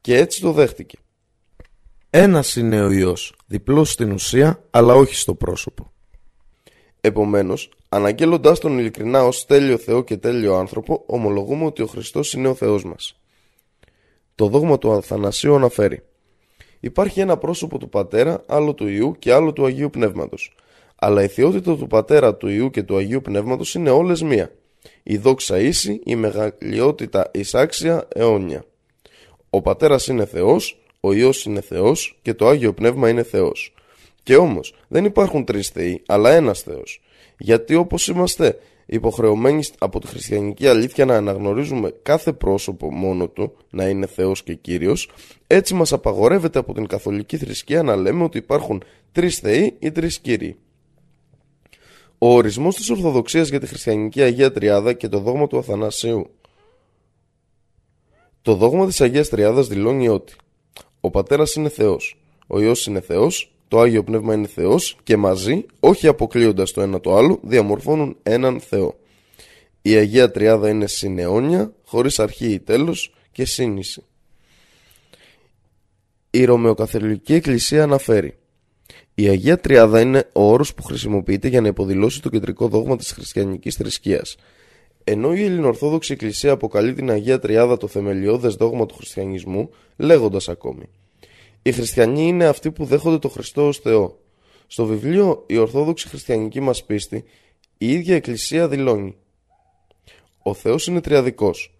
[0.00, 0.98] και έτσι το δέχτηκε.
[2.10, 5.92] Ένας είναι ο Υιός, διπλός στην ουσία αλλά όχι στο πρόσωπο.
[7.00, 12.48] Επομένως, αναγγέλλοντάς τον ειλικρινά ως τέλειο Θεό και τέλειο άνθρωπο, ομολογούμε ότι ο Χριστός είναι
[12.48, 13.20] ο Θεός μας.
[14.34, 16.02] Το δόγμα του Αθανασίου αναφέρει
[16.84, 20.54] Υπάρχει ένα πρόσωπο του Πατέρα, άλλο του Ιού και άλλο του Αγίου Πνεύματος.
[20.96, 24.50] Αλλά η θεότητα του Πατέρα, του Ιού και του Αγίου Πνεύματος είναι όλες μία.
[25.02, 28.64] Η δόξα ίση, η μεγαλειότητα εισάξια αιώνια.
[29.50, 33.74] Ο Πατέρας είναι Θεός, ο Υιός είναι Θεός και το Άγιο Πνεύμα είναι Θεός.
[34.22, 37.02] Και όμως δεν υπάρχουν τρεις Θεοί, αλλά ένας Θεός.
[37.38, 38.58] Γιατί όπως είμαστε
[38.94, 44.54] υποχρεωμένοι από τη χριστιανική αλήθεια να αναγνωρίζουμε κάθε πρόσωπο μόνο του να είναι Θεός και
[44.54, 45.10] Κύριος,
[45.46, 50.18] έτσι μας απαγορεύεται από την καθολική θρησκεία να λέμε ότι υπάρχουν τρεις Θεοί ή τρεις
[50.18, 50.56] Κύριοι.
[52.18, 56.30] Ο ορισμός της Ορθοδοξίας για τη χριστιανική Αγία Τριάδα και το δόγμα του Αθανασίου
[58.42, 60.34] Το δόγμα της Αγίας Τριάδας δηλώνει ότι
[61.00, 65.66] ο Πατέρας είναι Θεός, ο Υιός είναι Θεός το Άγιο Πνεύμα είναι Θεός και μαζί,
[65.80, 68.98] όχι αποκλείοντας το ένα το άλλο, διαμορφώνουν έναν Θεό.
[69.82, 74.04] Η Αγία Τριάδα είναι συναιώνια, χωρίς αρχή ή τέλος και σύνηση.
[76.30, 78.36] Η Ρωμαιοκαθολική Εκκλησία αναφέρει
[79.14, 83.12] η Αγία Τριάδα είναι ο όρος που χρησιμοποιείται για να υποδηλώσει το κεντρικό δόγμα της
[83.12, 84.36] χριστιανικής θρησκείας.
[85.04, 90.88] Ενώ η Ελληνοορθόδοξη Εκκλησία αποκαλεί την Αγία Τριάδα το θεμελιώδες δόγμα του χριστιανισμού, λέγοντας ακόμη
[91.62, 94.18] οι χριστιανοί είναι αυτοί που δέχονται το Χριστό ως Θεό.
[94.66, 97.24] Στο βιβλίο «Η Ορθόδοξη Χριστιανική μας πίστη»
[97.78, 99.16] η ίδια Εκκλησία δηλώνει
[100.42, 101.74] «Ο Θεός είναι τριαδικός.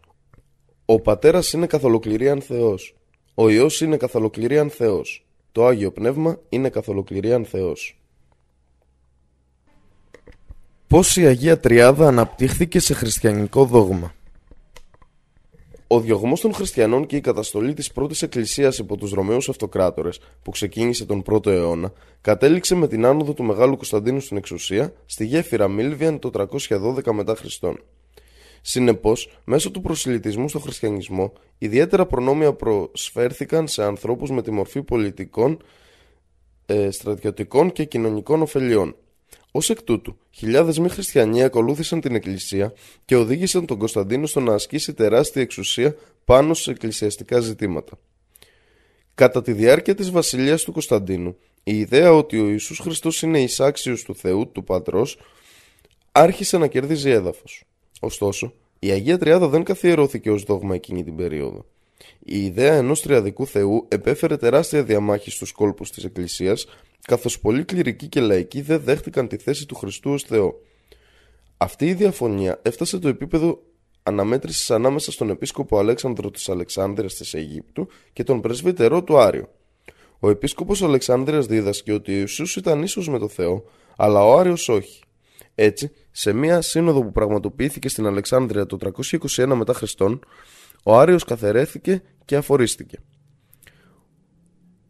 [0.84, 2.96] Ο Πατέρας είναι καθολοκληρίαν Θεός.
[3.34, 5.26] Ο Υιός είναι καθολοκληρίαν Θεός.
[5.52, 7.96] Το Άγιο Πνεύμα είναι καθολοκληρίαν Θεός».
[10.86, 14.14] Πώς η Αγία Τριάδα αναπτύχθηκε σε χριστιανικό δόγμα.
[15.92, 20.50] Ο διωγμός των χριστιανών και η καταστολή της πρώτης εκκλησίας υπό τους Ρωμαίους Αυτοκράτορες, που
[20.50, 25.68] ξεκίνησε τον 1ο αιώνα, κατέληξε με την άνοδο του Μεγάλου Κωνσταντίνου στην εξουσία στη γέφυρα
[25.68, 27.80] Μίλβιαν το 312 μετά Χριστόν.
[28.60, 35.62] Συνεπώς, μέσω του προσιλητισμού στο χριστιανισμό, ιδιαίτερα προνόμια προσφέρθηκαν σε ανθρώπους με τη μορφή πολιτικών,
[36.66, 38.96] ε, στρατιωτικών και κοινωνικών ωφελιών,
[39.54, 42.72] Ω εκ τούτου, χιλιάδες μη χριστιανοί ακολούθησαν την Εκκλησία
[43.04, 47.98] και οδήγησαν τον Κωνσταντίνο στο να ασκήσει τεράστια εξουσία πάνω σε εκκλησιαστικά ζητήματα.
[49.14, 54.02] Κατά τη διάρκεια της βασιλείας του Κωνσταντίνου, η ιδέα ότι ο Ιησούς Χριστός είναι εισάξιος
[54.02, 55.18] του Θεού, του Πατρός,
[56.12, 57.64] άρχισε να κερδίζει έδαφος.
[58.00, 61.64] Ωστόσο, η Αγία Τριάδα δεν καθιερώθηκε ως δόγμα εκείνη την περίοδο.
[62.24, 66.66] Η ιδέα ενός τριαδικού Θεού επέφερε τεράστια διαμάχη στους κόλπους της Εκκλησίας
[67.06, 70.54] καθώς πολλοί κληρικοί και λαϊκοί δεν δέχτηκαν τη θέση του Χριστού ως Θεό.
[71.56, 73.62] Αυτή η διαφωνία έφτασε το επίπεδο
[74.02, 79.48] αναμέτρησης ανάμεσα στον επίσκοπο Αλέξανδρο της Αλεξάνδρειας της Αιγύπτου και τον πρεσβύτερό του Άριο.
[80.18, 83.64] Ο επίσκοπος Αλεξάνδρειας δίδασκε ότι ο Ιησούς ήταν ίσος με το Θεό,
[83.96, 85.02] αλλά ο Άριος όχι.
[85.54, 88.78] Έτσι, σε μία σύνοδο που πραγματοποιήθηκε στην Αλεξάνδρεια το
[89.36, 90.20] 321 μετά Χριστόν,
[90.82, 92.98] ο Άριος καθαιρέθηκε και αφορίστηκε.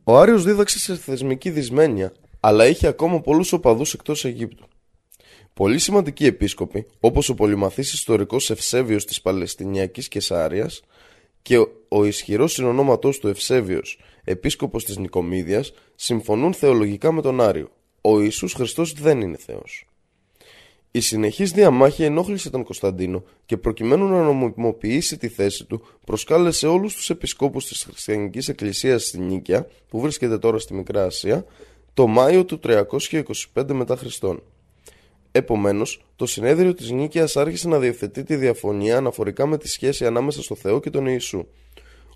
[0.04, 4.68] Ο Άριος δίδαξε σε θεσμική δυσμένεια, αλλά είχε ακόμα πολλούς οπαδούς εκτός Αιγύπτου.
[5.54, 10.82] Πολύ σημαντικοί επίσκοποι, όπως ο πολυμαθής ιστορικός Ευσέβιος της Παλαιστινιακής Κεσάριας
[11.42, 17.70] και ο ισχυρός συνονόματός του Ευσέβιος, επίσκοπος της Νικομίδιας, συμφωνούν θεολογικά με τον Άριο.
[18.00, 19.86] Ο Ιησούς Χριστός δεν είναι Θεός.
[20.94, 26.94] Η συνεχής διαμάχη ενόχλησε τον Κωνσταντίνο και προκειμένου να νομιμοποιήσει τη θέση του προσκάλεσε όλους
[26.94, 31.44] τους επισκόπους της Χριστιανικής Εκκλησίας στη Νίκαια που βρίσκεται τώρα στη Μικρά Ασία
[31.94, 34.42] το Μάιο του 325 μετά Χριστόν.
[35.32, 40.42] Επομένως, το συνέδριο της Νίκαιας άρχισε να διευθετεί τη διαφωνία αναφορικά με τη σχέση ανάμεσα
[40.42, 41.46] στο Θεό και τον Ιησού.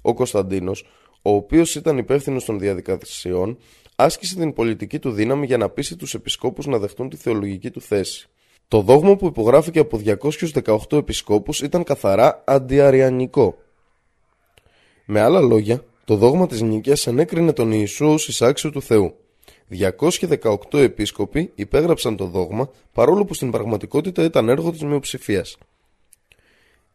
[0.02, 0.86] Ο Κωνσταντίνος,
[1.22, 3.58] ο οποίος ήταν υπεύθυνος των διαδικασιών,
[3.96, 7.80] άσκησε την πολιτική του δύναμη για να πείσει τους επισκόπους να δεχτούν τη θεολογική του
[7.80, 8.28] θέση.
[8.68, 13.58] Το δόγμα που υπογράφηκε από 218 επισκόπους ήταν καθαρά αντιαριανικό.
[15.04, 19.14] Με άλλα λόγια, το δόγμα της Νίκαιας ανέκρινε τον Ιησού ως εισάξιο του Θεού.
[19.68, 25.56] 218 επίσκοποι υπέγραψαν το δόγμα παρόλο που στην πραγματικότητα ήταν έργο της μειοψηφίας.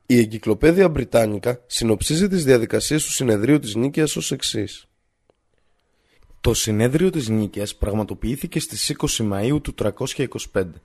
[0.06, 4.88] Η Εγκυκλοπαίδεια Μπριτάνικα συνοψίζει τις διαδικασίες του συνεδρίου της Νίκαιας ως εξής.
[6.42, 10.82] Το συνέδριο της Νίκαιας πραγματοποιήθηκε στις 20 Μαΐου του 325.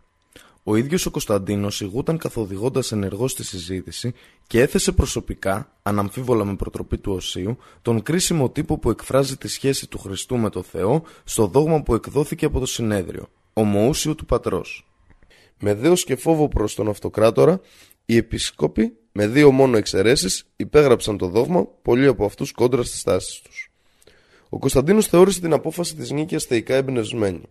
[0.69, 4.15] Ο ίδιος ο Κωνσταντίνος ηγούταν καθοδηγώντας ενεργώς τη συζήτηση
[4.47, 9.89] και έθεσε προσωπικά, αναμφίβολα με προτροπή του Οσίου, τον κρίσιμο τύπο που εκφράζει τη σχέση
[9.89, 14.87] του Χριστού με το Θεό στο δόγμα που εκδόθηκε από το συνέδριο, ομοούσιο του πατρός.
[15.59, 17.61] Με δέος και φόβο προς τον αυτοκράτορα,
[18.07, 23.41] οι επισκόποι, με δύο μόνο εξαιρέσεις, υπέγραψαν το δόγμα, πολλοί από αυτούς κόντρα στις τάσεις
[23.41, 23.71] τους.
[24.49, 27.43] Ο Κωνσταντίνος θεώρησε την απόφαση της νίκης θεϊκά εμπνευσμένη.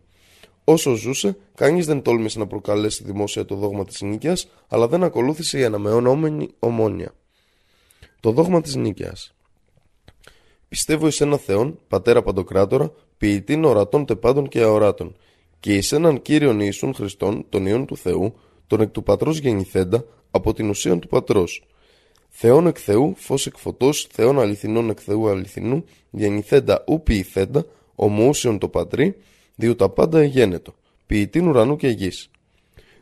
[0.67, 5.60] Όσο ζούσε, κανείς δεν τόλμησε να προκαλέσει δημόσια το δόγμα της νίκαιας, αλλά δεν ακολούθησε
[5.60, 7.13] η αναμεωνόμενη ομόνια.
[8.19, 9.36] Το δόγμα της νίκαιας.
[10.67, 15.15] Πιστεύω εις ένα Θεόν, Πατέρα Παντοκράτορα, ποιητήν ορατών τεπάντων και αοράτων,
[15.60, 18.36] και εις έναν Κύριον Ιησούν Χριστόν, τον Υιόν του Θεού,
[18.67, 21.63] τον εκ του Πατρός γεννηθέντα, από την ουσίαν του Πατρός.
[22.30, 28.60] Θεόν εκ Θεού, φως εκ φωτός, Θεόν αληθινών εκ Θεού αληθινού, γεννηθέντα ου ποιηθέντα, ομοούσιον
[28.60, 29.15] το Πατρί,
[29.55, 32.29] διότι τα πάντα εγένετο, ποιητήν ουρανού και γης.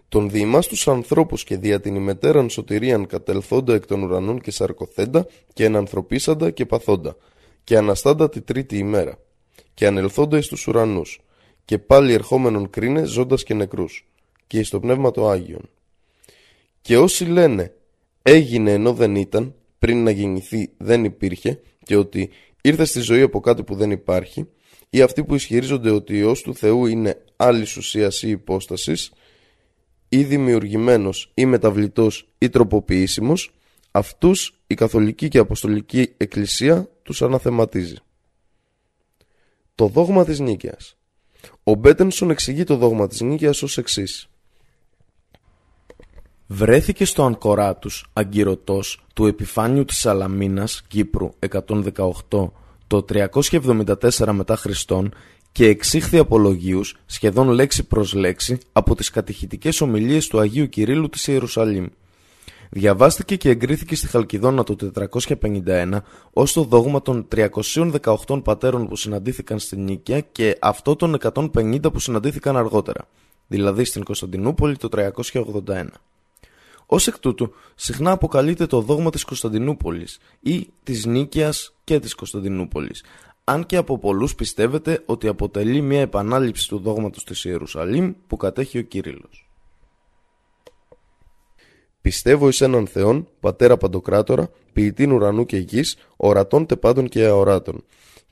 [0.10, 5.28] Τον διημάς τους ανθρώπους και δια την ημετέραν σωτηρίαν κατελθόντα εκ των ουρανών και σαρκοθέντα
[5.54, 7.16] και ενανθρωπίσαντα και παθόντα
[7.64, 9.18] και αναστάντα τη τρίτη ημέρα
[9.74, 11.20] και ανελθόντα εις τους ουρανούς
[11.66, 14.06] και πάλι ερχόμενον κρίνε ζώντας και νεκρούς
[14.48, 15.70] και εις το πνεύμα το Άγιον.
[16.82, 17.74] Και όσοι λένε
[18.22, 22.30] έγινε ενώ δεν ήταν, πριν να γεννηθεί δεν υπήρχε και ότι
[22.62, 24.48] ήρθε στη ζωή από κάτι που δεν υπάρχει,
[24.96, 29.12] ή αυτοί που ισχυρίζονται ότι ο Υιός του Θεού είναι άλλη ουσίας ή υπόστασης
[30.10, 33.54] ή δημιουργημένος ή μεταβλητός ή τροποποιήσιμος
[33.92, 37.96] αυτούς η Καθολική και Αποστολική Εκκλησία τους αναθεματίζει.
[39.76, 40.98] Το δόγμα της Νίκαιας
[41.64, 44.28] Ο Μπέτενσον εξηγεί το δόγμα της Νίκαιας ως εξής.
[46.48, 52.52] Βρέθηκε στο Ανκοράτους αγκυρωτός του επιφάνειου της Σαλαμίνας Κύπρου 118
[53.02, 55.14] το 374 μετά Χριστόν
[55.52, 61.28] και εξήχθη απολογίους σχεδόν λέξη προς λέξη από τις κατηχητικές ομιλίες του Αγίου Κυρίλλου της
[61.28, 61.86] Ιερουσαλήμ.
[62.70, 64.76] Διαβάστηκε και εγκρίθηκε στη Χαλκιδόνα το
[65.42, 65.98] 451
[66.34, 72.00] ως το δόγμα των 318 πατέρων που συναντήθηκαν στην Νίκαια και αυτό των 150 που
[72.00, 73.08] συναντήθηκαν αργότερα,
[73.48, 74.90] δηλαδή στην Κωνσταντινούπολη το
[75.66, 75.86] 381.
[76.94, 83.04] Ω εκ τούτου, συχνά αποκαλείται το δόγμα της Κωνσταντινούπολης ή της Νίκαιας και της Κωνσταντινούπολης,
[83.44, 88.78] αν και από πολλούς πιστεύετε ότι αποτελεί μια επανάληψη του δόγματος της Ιερουσαλήμ που κατέχει
[88.78, 89.50] ο Κύριλλος.
[92.02, 97.84] Πιστεύω εις έναν Θεόν, Πατέρα Παντοκράτορα, ποιητήν ουρανού και γης, ορατών τεπάντων και αοράτων,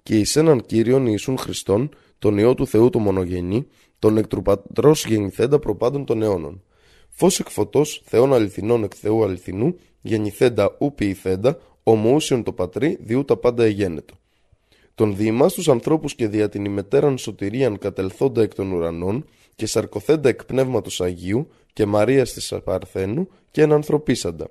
[0.03, 3.67] και εις έναν Κύριον Ιησούν Χριστόν, τον Υιό του Θεού το μονογενή,
[3.99, 4.25] τον εκ
[5.07, 6.61] γεννηθέντα προπάντων των αιώνων
[7.11, 13.25] Φως εκ φωτός, θεών αληθινών εκ Θεού αληθινού, γεννηθέντα ου ποιηθέντα, ομοούσιον το πατρί, διού
[13.25, 14.13] τα πάντα εγένετο.
[14.95, 20.29] Τον διημάς τους ανθρώπους και δια την ημετέραν σωτηρίαν κατελθόντα εκ των ουρανών και σαρκοθέντα
[20.29, 24.47] εκ πνεύματος Αγίου και Μαρίας της Παρθένου και ενανθρωπίσαντα.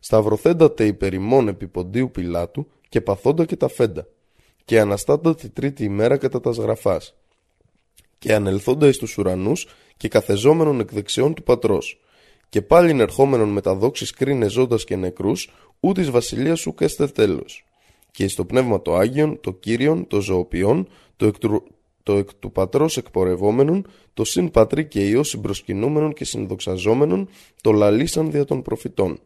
[0.00, 4.06] Σταυρωθέντα τε υπερημών επί ποντίου Πιλάτου και παθόντα και τα φέντα
[4.64, 7.14] και αναστάντα τη τρίτη ημέρα κατά τα σγραφάς
[8.18, 9.66] και ανελθόντα εις τους ουρανούς
[10.00, 12.00] και καθεζόμενον εκ δεξιών του πατρός.
[12.48, 17.06] Και πάλιν ερχόμενον με τα δόξης κρίνε ζώντας και νεκρούς, ού της βασιλείας σου καίστε
[17.06, 17.64] τέλος.
[18.10, 21.62] Και στο πνεύμα το Άγιον, το Κύριον, το Ζωοποιόν, το εκ του,
[22.02, 27.28] το εκ του πατρός εκπορευόμενον, το συν πατρί και ιό συμπροσκυνούμενον και συνδοξαζόμενον,
[27.60, 29.20] το λαλήσαν δια των προφητών.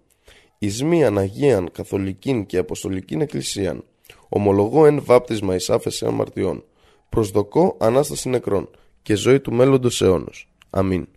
[0.59, 3.85] Εις μίαν Αγίαν, Καθολικήν και Αποστολικήν Εκκλησίαν,
[4.29, 6.65] ομολογώ εν βάπτισμα εις άφεση αμαρτιών,
[7.09, 8.69] προσδοκώ Ανάσταση νεκρών
[9.03, 10.49] και ζωή του μέλλοντος αιώνος.
[10.77, 11.09] Αμήν.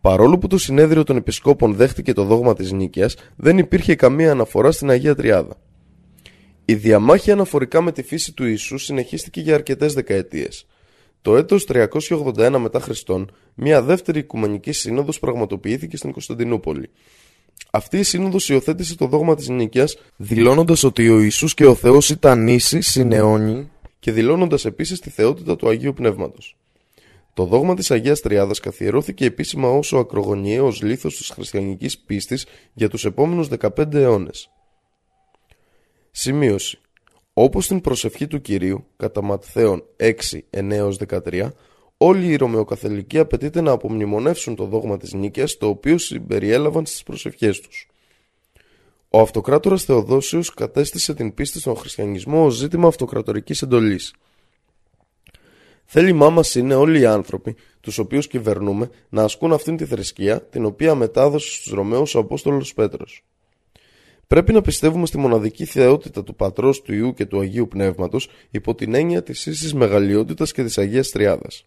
[0.00, 4.70] Παρόλο που το συνέδριο των επισκόπων δέχτηκε το δόγμα της νίκαιας, δεν υπήρχε καμία αναφορά
[4.70, 5.56] στην Αγία Τριάδα.
[6.64, 10.66] Η διαμάχη αναφορικά με τη φύση του Ιησού συνεχίστηκε για αρκετές δεκαετίες.
[11.22, 16.90] Το έτος 381 μετά Χριστόν, μια δεύτερη οικουμενική σύνοδος πραγματοποιήθηκε στην Κωνσταντινούπολη.
[17.70, 22.10] Αυτή η σύνοδος υιοθέτησε το δόγμα της νίκαιας, δηλώνοντας ότι ο Ιησούς και ο Θεός
[22.10, 26.56] ήταν ίσοι, συνεώνιοι και δηλώνοντας επίσης τη θεότητα του Αγίου Πνεύματος.
[27.36, 32.88] Το δόγμα της Αγίας Τριάδας καθιερώθηκε επίσημα ως ο ακρογωνιαίος λίθος της χριστιανικής πίστης για
[32.88, 34.50] τους επόμενους 15 αιώνες.
[36.10, 36.78] Σημείωση.
[37.32, 41.52] Όπως στην προσευχή του Κυρίου, κατά Ματθαίων 6, 9-13,
[41.96, 47.60] όλοι οι Ρωμαιοκαθολικοί απαιτείται να απομνημονεύσουν το δόγμα της νίκαιας, το οποίο συμπεριέλαβαν στις προσευχές
[47.60, 47.88] τους.
[49.08, 54.14] Ο αυτοκράτορας Θεοδόσιος κατέστησε την πίστη στον χριστιανισμό ως ζήτημα αυτοκρατορικής εντολής.
[55.86, 60.64] Θέλημά μα είναι όλοι οι άνθρωποι, τους οποίους κυβερνούμε, να ασκούν αυτήν τη θρησκεία, την
[60.64, 63.24] οποία μετάδοσε στους Ρωμαίους ο Απόστολος Πέτρος.
[64.26, 68.74] Πρέπει να πιστεύουμε στη μοναδική θεότητα του Πατρός, του Ιού και του Αγίου Πνεύματος υπό
[68.74, 71.66] την έννοια της ίσης μεγαλειότητας και της Αγίας Τριάδας.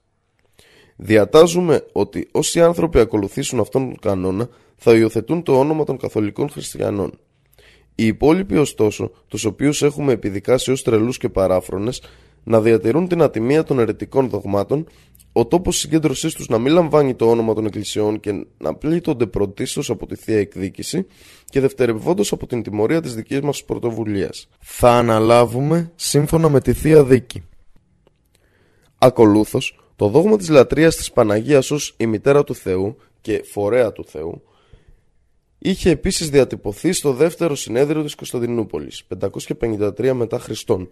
[0.95, 7.19] Διατάζουμε ότι όσοι άνθρωποι ακολουθήσουν αυτόν τον κανόνα θα υιοθετούν το όνομα των καθολικών χριστιανών.
[7.95, 12.01] Οι υπόλοιποι, ωστόσο, τους οποίους έχουμε επιδικάσει ως τρελούς και παράφρονες,
[12.43, 14.88] να διατηρούν την ατιμία των αιρετικών δογμάτων,
[15.32, 19.89] ο τόπος συγκέντρωσής τους να μην λαμβάνει το όνομα των εκκλησιών και να πλήττονται πρωτίστως
[19.89, 21.06] από τη θεία εκδίκηση
[21.45, 24.47] και δευτερευόντως από την τιμωρία της δικής μας πρωτοβουλίας.
[24.60, 27.43] Θα αναλάβουμε σύμφωνα με τη θεία δίκη.
[28.97, 34.06] Ακολούθως, το δόγμα της λατρείας της Παναγίας ως η μητέρα του Θεού και φορέα του
[34.06, 34.43] Θεού
[35.60, 40.88] είχε επίσης διατυπωθεί στο δεύτερο συνέδριο της Κωνσταντινούπολης 553 μετά Χριστόν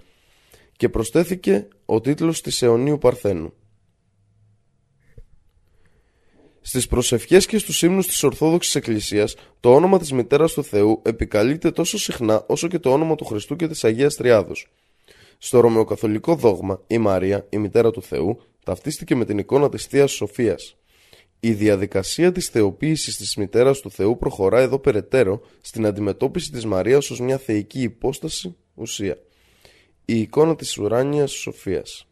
[0.77, 3.53] και προσθέθηκε ο τίτλος της αιωνίου Παρθένου.
[6.61, 11.71] Στις προσευχές και στους ύμνους της Ορθόδοξης Εκκλησίας το όνομα της Μητέρας του Θεού επικαλείται
[11.71, 14.67] τόσο συχνά όσο και το όνομα του Χριστού και της Αγίας Τριάδος.
[15.37, 20.11] Στο Ρωμαιοκαθολικό δόγμα η Μαρία, η Μητέρα του Θεού, ταυτίστηκε με την εικόνα της Θείας
[20.11, 20.75] Σοφίας.
[21.39, 27.09] Η διαδικασία της θεοποίησης της Μητέρας του Θεού προχωρά εδώ περαιτέρω στην αντιμετώπιση της Μαρίας
[27.09, 29.17] ως μια θεϊκή υπόσταση ουσία.
[30.09, 32.07] Η εικόνα της ουράνιας σοφίας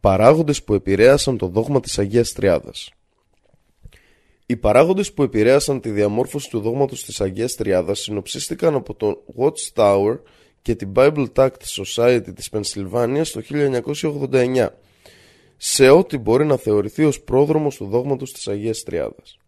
[0.00, 2.90] Παράγοντες που επηρέασαν το δόγμα της Αγίας Τριάδας
[4.46, 10.18] Οι παράγοντες που επηρέασαν τη διαμόρφωση του δόγματος της Αγίας Τριάδας συνοψίστηκαν από το Watchtower
[10.62, 14.68] και την Bible Tact Society της Πενσιλβάνιας το 1989
[15.56, 19.38] σε ό,τι μπορεί να θεωρηθεί ως πρόδρομος του δόγματος της Αγίας Τριάδας.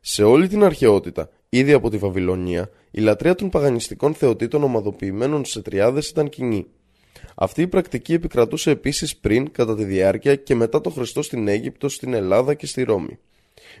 [0.00, 5.62] Σε όλη την αρχαιότητα, ήδη από τη Βαβυλωνία, η λατρεία των παγανιστικών θεοτήτων ομαδοποιημένων σε
[5.62, 6.66] τριάδες ήταν κοινή.
[7.34, 11.88] Αυτή η πρακτική επικρατούσε επίσης πριν, κατά τη διάρκεια και μετά το Χριστό στην Αίγυπτο,
[11.88, 13.18] στην Ελλάδα και στη Ρώμη.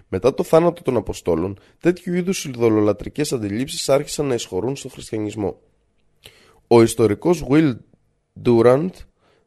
[0.08, 5.60] Μετά το θάνατο των Αποστόλων, τέτοιου είδους ειδωλολατρικές αντιλήψεις άρχισαν να εισχωρούν στο χριστιανισμό.
[6.66, 7.76] Ο ιστορικός Will
[8.44, 8.90] Durant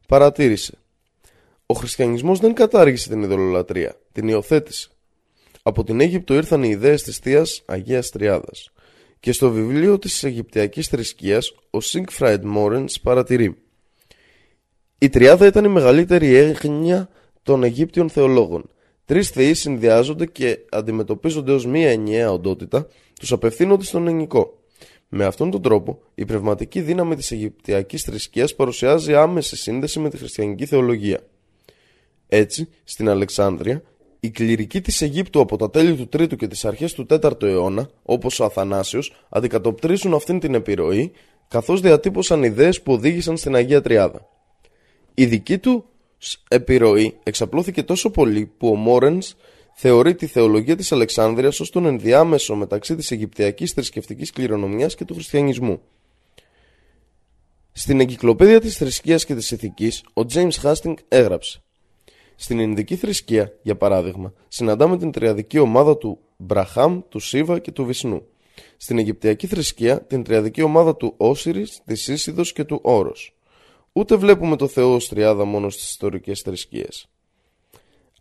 [0.08, 0.78] παρατήρησε
[1.66, 4.90] «Ο χριστιανισμός δεν κατάργησε την ειδωλολατρεία, την υιοθέτησε.
[5.70, 8.72] Από την Αίγυπτο ήρθαν οι ιδέες της Θείας Αγίας Τριάδας
[9.20, 13.56] και στο βιβλίο της Αιγυπτιακής θρησκείας ο Σίγκφραϊντ Μόρενς παρατηρεί
[14.98, 17.08] «Η Τριάδα ήταν η μεγαλύτερη έγνοια
[17.42, 18.70] των Αιγύπτιων θεολόγων.
[19.04, 22.86] Τρεις θεοί συνδυάζονται και αντιμετωπίζονται ως μία ενιαία οντότητα,
[23.20, 24.58] τους απευθύνονται στον ελληνικό.
[25.08, 30.16] Με αυτόν τον τρόπο, η πνευματική δύναμη της Αιγυπτιακής θρησκείας παρουσιάζει άμεση σύνδεση με τη
[30.16, 31.20] χριστιανική θεολογία.
[32.28, 33.82] Έτσι, στην Αλεξάνδρεια,
[34.20, 37.90] οι κληρικοί της Αιγύπτου από τα τέλη του 3ου και τις αρχές του 4ου αιώνα,
[38.02, 41.12] όπως ο Αθανάσιος, αντικατοπτρίζουν αυτήν την επιρροή,
[41.48, 44.28] καθώς διατύπωσαν ιδέες που οδήγησαν στην Αγία Τριάδα.
[45.14, 45.84] Η δική του
[46.48, 49.34] επιρροή εξαπλώθηκε τόσο πολύ που ο Μόρενς
[49.74, 55.14] θεωρεί τη θεολογία της Αλεξάνδρειας ως τον ενδιάμεσο μεταξύ της Αιγυπτιακής θρησκευτικής κληρονομιάς και του
[55.14, 55.80] χριστιανισμού.
[57.72, 61.62] Στην εγκυκλοπαίδεια της θρησκείας και της ηθικής, ο James Hastings έγραψε
[62.42, 67.84] στην Ινδική θρησκεία, για παράδειγμα, συναντάμε την τριαδική ομάδα του Μπραχάμ, του Σίβα και του
[67.84, 68.22] Βυσνού.
[68.76, 73.36] Στην Αιγυπτιακή θρησκεία, την τριαδική ομάδα του Όσιρης, της Ίσιδος και του Όρος.
[73.92, 77.08] Ούτε βλέπουμε το Θεό ως τριάδα μόνο στις ιστορικές θρησκείες.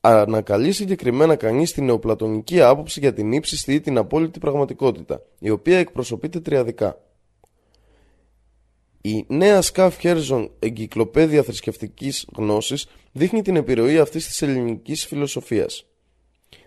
[0.02, 5.78] Ανακαλεί συγκεκριμένα κανείς την νεοπλατωνική άποψη για την ύψιστη ή την απόλυτη πραγματικότητα, η οποία
[5.78, 6.98] εκπροσωπείται τριαδικά.
[9.02, 15.86] Η νέα Σκαφ Χέρζον εγκυκλοπαίδεια θρησκευτικής γνώσης δείχνει την επιρροή αυτής της ελληνικής φιλοσοφίας.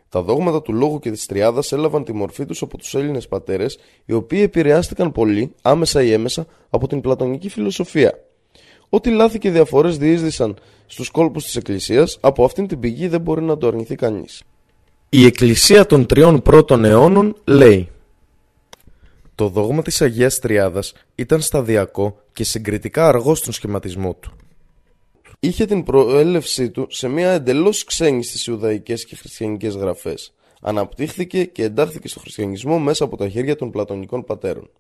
[0.09, 3.79] Τα δόγματα του λόγου και της τριάδας έλαβαν τη μορφή τους από τους Έλληνες πατέρες,
[4.05, 8.19] οι οποίοι επηρεάστηκαν πολύ, άμεσα ή έμεσα, από την πλατωνική φιλοσοφία.
[8.89, 10.57] Ό,τι λάθη και διαφορές διείσδησαν
[10.87, 14.43] στους κόλπους της Εκκλησίας, από αυτήν την πηγή δεν μπορεί να το αρνηθεί κανείς.
[15.09, 17.89] Η Εκκλησία των τριών πρώτων αιώνων λέει
[19.35, 24.37] το δόγμα της Αγίας Τριάδας ήταν σταδιακό και συγκριτικά αργό στον σχηματισμό του.
[25.41, 30.35] Είχε την προέλευσή του σε μια εντελώς ξένη στις Ιουδαϊκές και Χριστιανικές γραφές.
[30.61, 34.71] Αναπτύχθηκε και εντάχθηκε στο χριστιανισμό μέσα από τα χέρια των πλατωνικών πατέρων.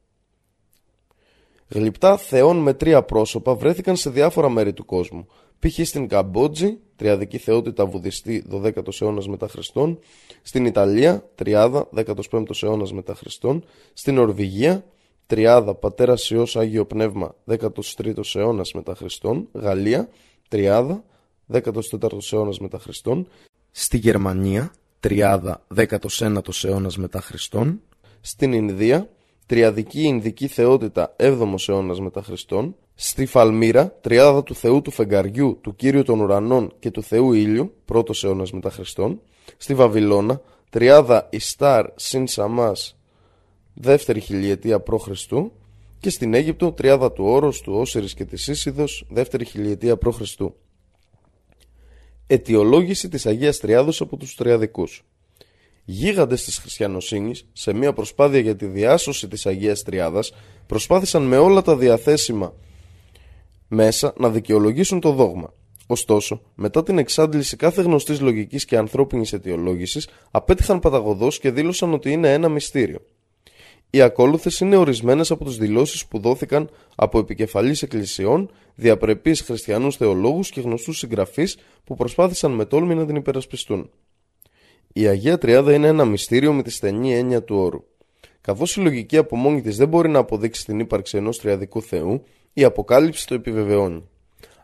[1.68, 5.26] Γλυπτά θεών με τρία πρόσωπα βρέθηκαν σε διάφορα μέρη του κόσμου.
[5.58, 5.86] Π.χ.
[5.86, 9.98] στην Καμπότζη, τριαδική θεότητα βουδιστή 12ο αιώνας μετά Χριστόν,
[10.42, 14.84] στην Ιταλία, τριάδα 15ο αιώνας μετά Χριστόν, στην Ορβηγία,
[15.26, 20.08] τριάδα πατέρα Υιός Άγιο Πνεύμα 13ο αιώνας μετά Χριστόν, Γαλλία,
[20.48, 21.04] τριάδα
[21.52, 23.28] 14ο αιώνας μετά Χριστόν,
[23.70, 27.80] στη Γερμανία, τριάδα 19ο αιώνας μετά Χριστόν,
[28.20, 29.08] στην Ινδία,
[29.46, 35.76] τριαδική Ινδική θεότητα 7ο αιώνας μετά Χριστόν, στη Φαλμύρα, τριάδα του Θεού του Φεγγαριού, του
[35.76, 39.20] Κύριου των Ουρανών και του Θεού Ήλιου, 1ο αιώνας μετά Χριστόν,
[39.56, 40.40] στη Βαβυλώνα,
[40.70, 42.96] τριάδα Ιστάρ Συν Σαμάς,
[43.74, 45.08] δεύτερη χιλιετία π.Χ.
[45.98, 50.20] και στην Αίγυπτο, τριάδα του Όρος, του Όσυρης και της Ίσιδος, δεύτερη χιλιετία π.Χ.
[52.26, 55.04] Αιτιολόγηση της Αγίας Τριάδος από τους Τριαδικούς
[55.84, 60.32] Γίγαντες της χριστιανοσύνης, σε μια προσπάθεια για τη διάσωση της Αγίας Τριάδας,
[60.66, 62.54] προσπάθησαν με όλα τα διαθέσιμα
[63.72, 65.52] μέσα να δικαιολογήσουν το δόγμα.
[65.86, 72.12] Ωστόσο, μετά την εξάντληση κάθε γνωστής λογικής και ανθρώπινης αιτιολόγησης, απέτυχαν παταγωδός και δήλωσαν ότι
[72.12, 72.98] είναι ένα μυστήριο.
[73.90, 80.50] Οι ακόλουθες είναι ορισμένες από τις δηλώσεις που δόθηκαν από επικεφαλείς εκκλησιών, διαπρεπείς χριστιανούς θεολόγους
[80.50, 83.90] και γνωστούς συγγραφείς που προσπάθησαν με τόλμη να την υπερασπιστούν.
[84.92, 87.84] Η Αγία Τριάδα είναι ένα μυστήριο με τη στενή έννοια του όρου.
[88.40, 92.22] Καθώς η λογική από μόνη τη δεν μπορεί να αποδείξει την ύπαρξη ενός τριαδικού Θεού,
[92.52, 94.08] η Αποκάλυψη το επιβεβαιώνει.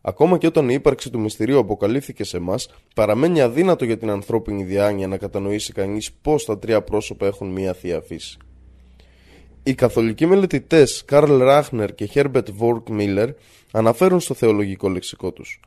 [0.03, 4.65] Ακόμα και όταν η ύπαρξη του μυστηρίου αποκαλύφθηκε σε εμάς, παραμένει αδύνατο για την ανθρώπινη
[4.65, 8.39] διάνοια να κατανοήσει κανείς πώς τα τρία πρόσωπα έχουν μία θεία φύση.
[9.63, 13.29] Οι καθολικοί μελετητές Καρλ Ράχνερ και Χέρμπετ Βόρκ Μίλλερ
[13.73, 15.61] αναφέρουν στο θεολογικό λεξικό τους.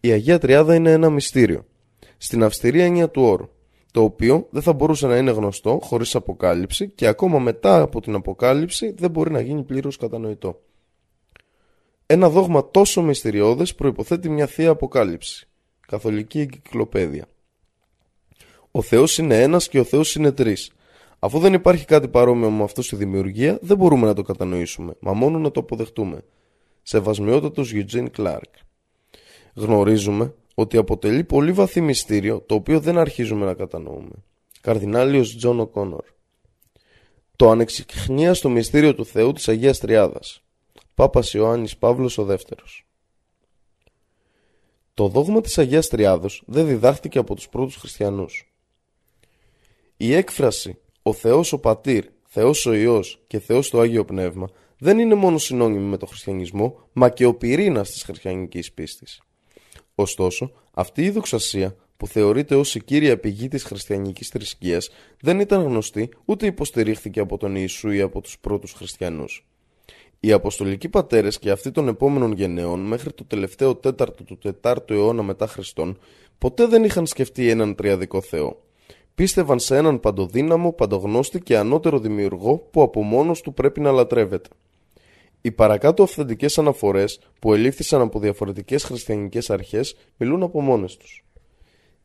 [0.00, 1.64] Η Αγία Τριάδα είναι ένα μυστήριο.
[2.18, 3.48] Στην αυστηρή έννοια του όρου
[3.96, 8.14] το οποίο δεν θα μπορούσε να είναι γνωστό χωρίς αποκάλυψη και ακόμα μετά από την
[8.14, 10.60] αποκάλυψη δεν μπορεί να γίνει πλήρως κατανοητό.
[12.08, 15.48] Ένα δόγμα τόσο μυστηριώδες προϋποθέτει μια θεία αποκάλυψη.
[15.86, 17.26] Καθολική εγκυκλοπαίδεια.
[18.70, 20.70] Ο Θεός είναι ένας και ο Θεός είναι τρεις.
[21.18, 25.12] Αφού δεν υπάρχει κάτι παρόμοιο με αυτό στη δημιουργία, δεν μπορούμε να το κατανοήσουμε, μα
[25.12, 26.24] μόνο να το αποδεχτούμε.
[26.82, 28.52] Σεβασμιότατος Eugene Clark.
[29.54, 34.14] Γνωρίζουμε ότι αποτελεί πολύ βαθύ μυστήριο το οποίο δεν αρχίζουμε να κατανοούμε.
[34.60, 36.04] Καρδινάλιος Τζον Οκόνορ
[37.36, 40.45] Το ανεξιχνίαστο μυστήριο του Θεού της Αγίας Τριάδας
[40.96, 42.86] Πάπας Ιωάννης Παύλος ο Δεύτερος
[44.94, 48.52] Το δόγμα της Αγίας Τριάδος δεν διδάχτηκε από τους πρώτους χριστιανούς.
[49.96, 54.98] Η έκφραση «Ο Θεός ο Πατήρ, Θεός ο Υιός και Θεός το Άγιο Πνεύμα» δεν
[54.98, 59.22] είναι μόνο συνώνυμη με τον χριστιανισμό, μα και ο πυρήνας της χριστιανικής πίστης.
[59.94, 64.90] Ωστόσο, αυτή η δοξασία που θεωρείται ως η κύρια πηγή της χριστιανικής θρησκείας
[65.20, 69.45] δεν ήταν γνωστή ούτε υποστηρίχθηκε από τον Ιησού ή από τους πρώτους χριστιανούς.
[70.20, 75.22] Οι Αποστολικοί πατέρες και αυτοί των επόμενων γενεών μέχρι το τελευταίο τέταρτο του τετάρτου αιώνα
[75.22, 75.98] μετά Χριστόν
[76.38, 78.62] ποτέ δεν είχαν σκεφτεί έναν τριαδικό Θεό.
[79.14, 84.48] Πίστευαν σε έναν παντοδύναμο, παντογνώστη και ανώτερο δημιουργό που από μόνος του πρέπει να λατρεύεται.
[85.40, 91.24] Οι παρακάτω αυθεντικές αναφορές που ελήφθησαν από διαφορετικές χριστιανικές αρχές μιλούν από μόνες τους.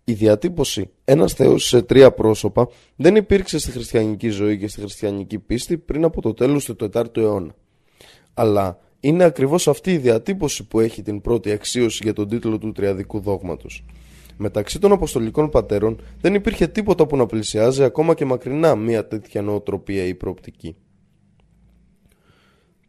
[0.03, 5.39] Η διατύπωση «ένας Θεός σε τρία πρόσωπα» δεν υπήρξε στη χριστιανική ζωή και στη χριστιανική
[5.39, 7.55] πίστη πριν από το τέλος του 4ου αιώνα.
[8.33, 12.71] Αλλά είναι ακριβώς αυτή η διατύπωση που έχει την πρώτη αξίωση για τον τίτλο του
[12.71, 13.83] τριαδικού δόγματος.
[14.37, 19.41] Μεταξύ των Αποστολικών Πατέρων δεν υπήρχε τίποτα που να πλησιάζει ακόμα και μακρινά μια τέτοια
[19.41, 20.75] νοοτροπία ή προοπτική.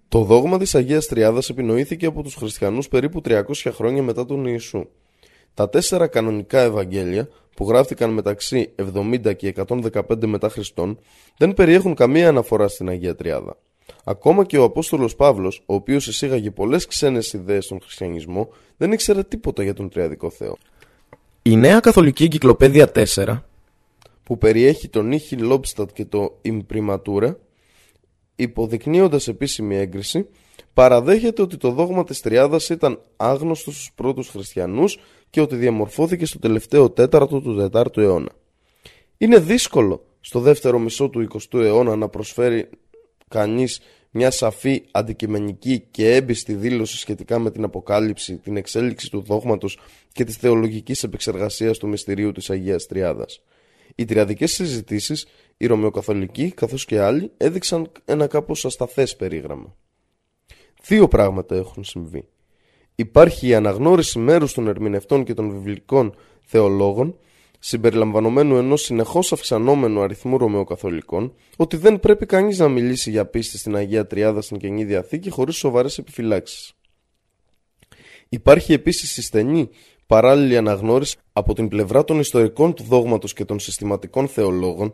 [0.09, 4.89] Το δόγμα της Αγίας Τριάδας επινοήθηκε από τους χριστιανούς περίπου 300 χρόνια μετά τον Ιησού.
[5.55, 10.99] Τα τέσσερα κανονικά Ευαγγέλια που γράφτηκαν μεταξύ 70 και 115 μετά Χριστόν
[11.37, 13.57] δεν περιέχουν καμία αναφορά στην Αγία Τριάδα.
[14.05, 19.23] Ακόμα και ο Απόστολος Παύλος, ο οποίος εισήγαγε πολλές ξένες ιδέες στον χριστιανισμό, δεν ήξερε
[19.23, 20.59] τίποτα για τον Τριαδικό Θεό.
[21.43, 23.43] Η νέα καθολική εγκυκλοπαίδεια 4
[24.23, 27.39] που περιέχει τον Νίχι Λόμπστατ και το Ιμπριματούρα
[28.37, 30.27] υποδεικνύοντας επίσημη έγκριση,
[30.75, 34.99] παραδέχεται ότι το δόγμα της Τριάδας ήταν άγνωστο στους πρώτους χριστιανούς
[35.31, 38.31] και ότι διαμορφώθηκε στο τελευταίο τέταρτο του τετάρτου αιώνα.
[39.19, 42.69] Είναι δύσκολο στο δεύτερο μισό του 20ου αιώνα να προσφέρει
[43.33, 43.81] κανείς
[44.11, 49.79] μια σαφή αντικειμενική και έμπιστη δήλωση σχετικά με την αποκάλυψη, την εξέλιξη του δόγματος
[50.13, 53.43] και της θεολογικής επεξεργασίας του μυστηρίου της Αγίας Τριάδας.
[53.95, 55.27] Οι τριαδικές συζητήσεις
[55.57, 59.77] οι Ρωμαιοκαθολικοί, καθώς και άλλοι, έδειξαν ένα κάπως ασταθές περίγραμμα.
[60.83, 62.29] Δύο πράγματα έχουν συμβεί.
[62.95, 66.15] Υπάρχει η αναγνώριση μέρους των ερμηνευτών και των βιβλικών
[66.45, 67.19] θεολόγων,
[67.65, 73.77] συμπεριλαμβανομένου ενός συνεχώς αυξανόμενου αριθμού Ρωμαιοκαθολικών, ότι δεν πρέπει κανείς να μιλήσει για πίστη στην
[73.77, 76.73] Αγία Τριάδα στην Καινή Διαθήκη χωρίς σοβαρές επιφυλάξεις.
[78.29, 79.69] Υπάρχει επίσης η στενή
[80.07, 84.91] παράλληλη αναγνώριση από την πλευρά των ιστορικών του δόγματος και των συστηματικών θεολόγων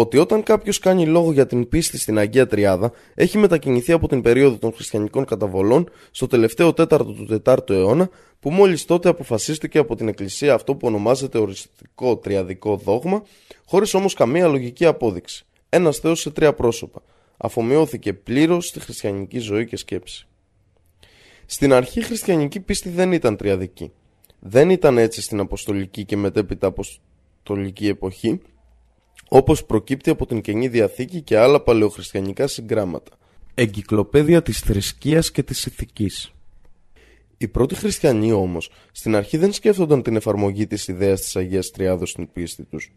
[0.00, 4.22] ότι όταν κάποιος κάνει λόγο για την πίστη στην Αγία Τριάδα, έχει μετακινηθεί από την
[4.22, 9.96] περίοδο των χριστιανικών καταβολών στο τελευταίο τέταρτο του 4ου αιώνα, που μόλις τότε αποφασίστηκε από
[9.96, 13.22] την Εκκλησία αυτό που ονομάζεται οριστικό τριαδικό δόγμα,
[13.66, 15.44] χωρίς όμως καμία λογική απόδειξη.
[15.68, 17.02] Ένας Θεός σε τρία πρόσωπα.
[17.36, 20.26] Αφομοιώθηκε πλήρως στη χριστιανική ζωή και σκέψη.
[21.46, 23.92] Στην αρχή η χριστιανική πίστη δεν ήταν τριαδική.
[24.38, 28.40] Δεν ήταν έτσι στην Αποστολική και μετέπειτα Αποστολική εποχή,
[29.32, 33.10] όπως προκύπτει από την Καινή Διαθήκη και άλλα παλαιοχριστιανικά συγγράμματα.
[33.54, 36.32] Εγκυκλοπαίδεια της θρησκείας και της ηθικής
[37.36, 42.10] Οι πρώτοι χριστιανοί όμως στην αρχή δεν σκέφτονταν την εφαρμογή της ιδέας της Αγίας Τριάδος
[42.10, 42.92] στην πίστη τους.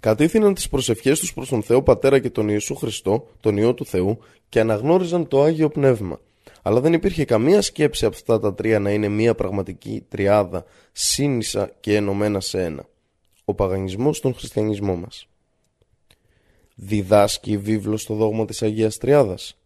[0.00, 3.86] Κατήθυναν τις προσευχές τους προς τον Θεό Πατέρα και τον Ιησού Χριστό, τον Υιό του
[3.86, 6.20] Θεού και αναγνώριζαν το Άγιο Πνεύμα.
[6.62, 11.72] Αλλά δεν υπήρχε καμία σκέψη από αυτά τα τρία να είναι μία πραγματική τριάδα, σύνησα
[11.80, 12.84] και ενωμένα σε ένα
[13.44, 15.28] ο παγανισμός στον χριστιανισμό μας.
[16.74, 19.58] Διδάσκει η βίβλος το δόγμα της Αγίας Τριάδας.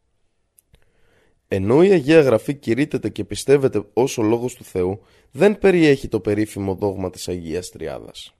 [1.48, 5.00] Ενώ η Αγία Γραφή κηρύττεται και πιστεύεται ως ο Λόγος του Θεού,
[5.30, 8.32] δεν περιέχει το περίφημο δόγμα της Αγίας Τριάδας.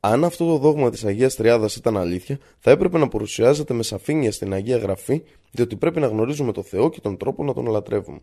[0.00, 4.32] Αν αυτό το δόγμα της Αγίας Τριάδας ήταν αλήθεια, θα έπρεπε να παρουσιάζεται με σαφήνεια
[4.32, 8.20] στην Αγία Γραφή, διότι πρέπει να γνωρίζουμε το Θεό και τον τρόπο να τον λατρεύουμε.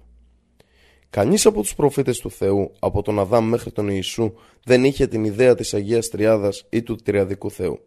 [1.10, 4.34] Κανείς από τους προφήτες του Θεού, από τον Αδάμ μέχρι τον Ιησού,
[4.64, 7.80] δεν είχε την ιδέα της Αγίας Τριάδας ή του Τριαδικού Θεού.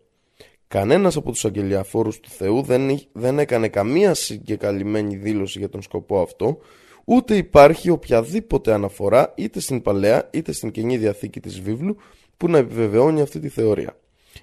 [0.69, 6.21] Κανένας από τους αγγελιαφόρους του Θεού δεν, δεν έκανε καμία συγκεκαλυμμένη δήλωση για τον σκοπό
[6.21, 6.59] αυτό,
[7.05, 11.97] ούτε υπάρχει οποιαδήποτε αναφορά είτε στην Παλαιά είτε στην Καινή Διαθήκη της Βίβλου
[12.37, 13.97] που να επιβεβαιώνει αυτή τη θεωρία.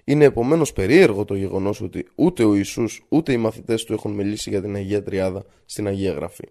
[0.03, 4.49] Είναι επομένως περίεργο το γεγονός ότι ούτε ο Ιησούς ούτε οι μαθητές του έχουν μιλήσει
[4.49, 6.49] για την Αγία Τριάδα στην Αγία Γραφή.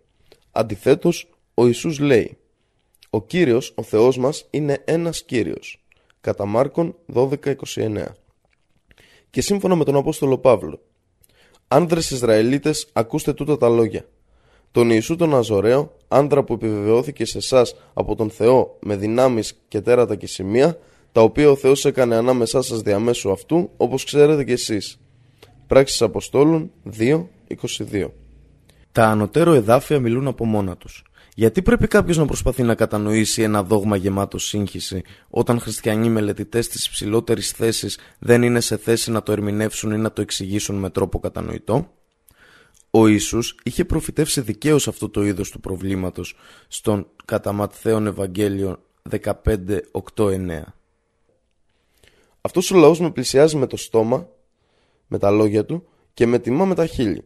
[0.51, 1.29] Αντιθέτως,
[1.59, 2.39] ο Ιησούς λέει
[3.11, 5.85] «Ο Κύριος, ο Θεός μας, είναι ένας Κύριος»
[6.21, 8.07] κατά Μάρκον 12.29
[9.31, 10.81] και σύμφωνα με τον Απόστολο Παύλο
[11.69, 14.05] «Άνδρες Ισραηλίτες, ακούστε τούτα τα λόγια.
[14.71, 19.81] Τον Ιησού τον Αζωραίο, άντρα που επιβεβαιώθηκε σε εσάς από τον Θεό με δυνάμεις και
[19.81, 20.79] τέρατα και σημεία,
[21.13, 25.01] τα οποία ο Θεός έκανε ανάμεσά σας διαμέσου αυτού, όπως ξέρετε κι εσείς».
[25.67, 28.09] Πράξεις Αποστόλων 2.22
[28.93, 31.05] Τα ανωτέρω εδάφια μιλούν από μόνα τους.
[31.39, 36.87] Γιατί πρέπει κάποιος να προσπαθεί να κατανοήσει ένα δόγμα γεμάτο σύγχυση, όταν χριστιανοί μελετητές της
[36.87, 41.19] υψηλότερης θέσης δεν είναι σε θέση να το ερμηνεύσουν ή να το εξηγήσουν με τρόπο
[41.19, 41.93] κατανοητό;
[42.91, 46.37] Ο Ιησούς είχε προφητεύσει δικαίως αυτό το είδος του προβλήματος
[46.69, 50.63] στον κατά Ματθαίον Ευαγγέλιο 15.8-9.
[52.41, 54.29] Αυτός ο λαός με πλησιάζει με το στόμα,
[55.07, 57.25] με τα λόγια του και με τιμά με τα χείλη.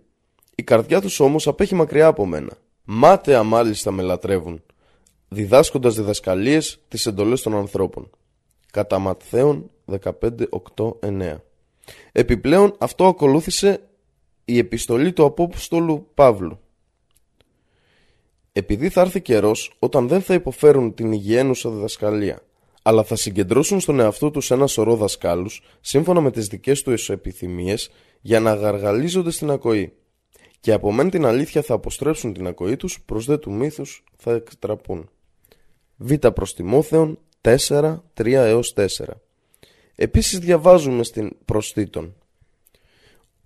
[0.54, 2.52] Η καρδιά τους όμως απέχει μακριά από μένα.
[2.92, 4.62] Μάταια μάλιστα με λατρεύουν,
[5.28, 8.10] διδάσκοντας διδασκαλίες τις εντολές των ανθρώπων.
[8.72, 11.36] Κατά Ματθαίον 15.8.9
[12.12, 13.80] Επιπλέον αυτό ακολούθησε
[14.44, 16.60] η επιστολή του Απόστολου Παύλου.
[18.52, 22.42] Επειδή θα έρθει καιρός όταν δεν θα υποφέρουν την υγιένουσα διδασκαλία,
[22.82, 27.90] αλλά θα συγκεντρώσουν στον εαυτό τους ένα σωρό δασκάλους, σύμφωνα με τις δικές τους επιθυμίες,
[28.20, 29.92] για να γαργαλίζονται στην ακοή
[30.60, 34.32] και από μεν την αλήθεια θα αποστρέψουν την ακοή τους, προς δε του μύθους θα
[34.32, 35.10] εκτραπούν.
[35.96, 37.56] Β προς Τιμόθεων 4,
[38.14, 38.86] 3 έως 4
[39.94, 42.14] Επίσης διαβάζουμε στην προστήτων.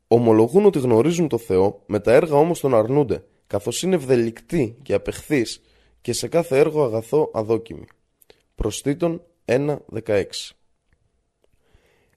[0.08, 4.94] Ομολογούν ότι γνωρίζουν το Θεό, με τα έργα όμως τον αρνούνται, καθώς είναι ευδελικτοί και
[4.94, 5.62] απεχθείς
[6.00, 7.84] και σε κάθε έργο αγαθό αδόκιμοι.
[8.54, 10.24] Προστήτων 1, 16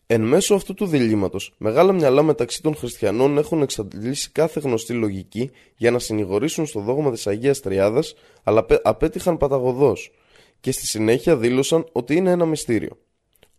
[0.10, 5.52] Εν μέσω αυτού του διλήμματος, μεγάλα μυαλά μεταξύ των χριστιανών έχουν εξαντλήσει κάθε γνωστή λογική
[5.78, 10.12] για να συνηγορήσουν στο δόγμα της Αγίας Τριάδας, αλλά απέτυχαν παταγωδώς
[10.60, 12.98] και στη συνέχεια δήλωσαν ότι είναι ένα μυστήριο.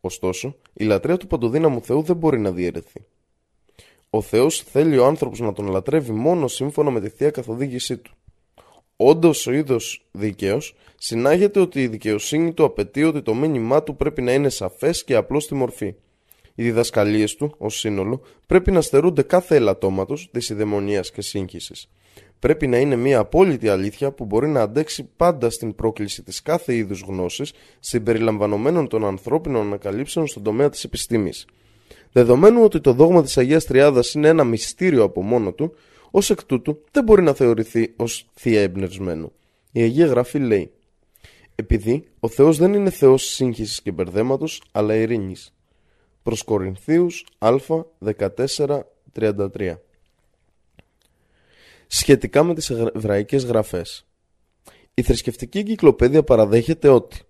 [0.01, 3.05] Ωστόσο, η λατρεία του παντοδύναμου Θεού δεν μπορεί να διαιρεθεί.
[4.11, 8.13] Ο Θεός θέλει ο άνθρωπος να τον λατρεύει μόνο σύμφωνα με τη Θεία Καθοδήγησή του.
[8.97, 10.61] Όντως ο είδος δίκαιο,
[10.97, 15.15] συνάγεται ότι η δικαιοσύνη του απαιτεί ότι το μήνυμά του πρέπει να είναι σαφές και
[15.15, 15.95] απλό στη μορφή.
[16.61, 21.91] Οι διδασκαλίες του, ως σύνολο, πρέπει να στερούνται κάθε ελαττώματος, δυσιδαιμονία και σύγχυσης.
[22.39, 26.75] Πρέπει να είναι μια απόλυτη αλήθεια που μπορεί να αντέξει πάντα στην πρόκληση της κάθε
[26.75, 31.47] είδους γνώσης συμπεριλαμβανομένων των ανθρώπινων ανακαλύψεων στον τομέα της επιστήμης.
[32.13, 35.75] Δεδομένου ότι το δόγμα της Αγίας Τριάδας είναι ένα μυστήριο από μόνο του,
[36.11, 39.33] ως εκ τούτου δεν μπορεί να θεωρηθεί ως θεία εμπνευσμένο.
[39.73, 40.71] Η Αγία Γραφή λέει
[41.55, 45.53] επειδή ο Θεός δεν είναι Θεός σύγχυσης και μπερδέματος, αλλά ειρήνης.
[46.23, 47.57] Προς Κορινθίους Α
[48.05, 49.77] 14.33
[51.87, 54.07] Σχετικά με τις εβραϊκές γραφές
[54.95, 57.21] Η θρησκευτική εγκυκλοπαίδεια παραδέχεται ότι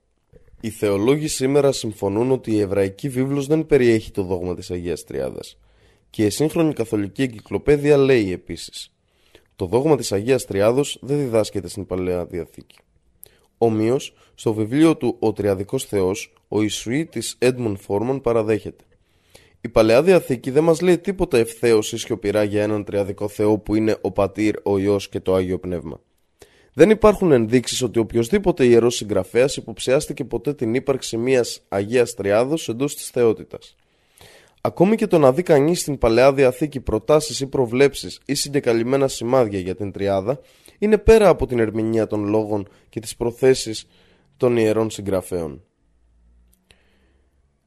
[0.61, 5.59] οι θεολόγοι σήμερα συμφωνούν ότι η εβραϊκή βίβλος δεν περιέχει το δόγμα της Αγίας Τριάδας
[6.11, 8.93] και η σύγχρονη καθολική εγκυκλοπαίδεια λέει επίσης
[9.59, 12.77] το δόγμα της Αγίας Τριάδος δεν διδάσκεται στην Παλαιά Διαθήκη.
[13.59, 18.85] Ομοίως, στο βιβλίο του «Ο Τριαδικός Θεός», ο Ισουήτης Έντμον Φόρμαν παραδέχεται.
[19.61, 23.75] Η Παλαιά Διαθήκη δεν μας λέει τίποτα ευθέως ή σιωπηρά για έναν τριαδικό Θεό που
[23.75, 26.01] είναι ο Πατήρ, ο Υιός και το Άγιο Πνεύμα.
[26.73, 32.95] Δεν υπάρχουν ενδείξεις ότι οποιοδήποτε ιερός συγγραφέας υποψιάστηκε ποτέ την ύπαρξη μιας Αγίας Τριάδος εντός
[32.97, 33.77] της θεότητας.
[34.61, 39.59] Ακόμη και το να δει κανείς στην Παλαιά Διαθήκη προτάσεις ή προβλέψεις ή συγκεκαλυμμένα σημάδια
[39.59, 40.41] για την Τριάδα
[40.79, 43.87] είναι πέρα από την ερμηνεία των λόγων και τις προθέσεις
[44.37, 45.63] των ιερών συγγραφέων.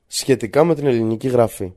[0.07, 1.74] Σχετικά με την ελληνική γραφή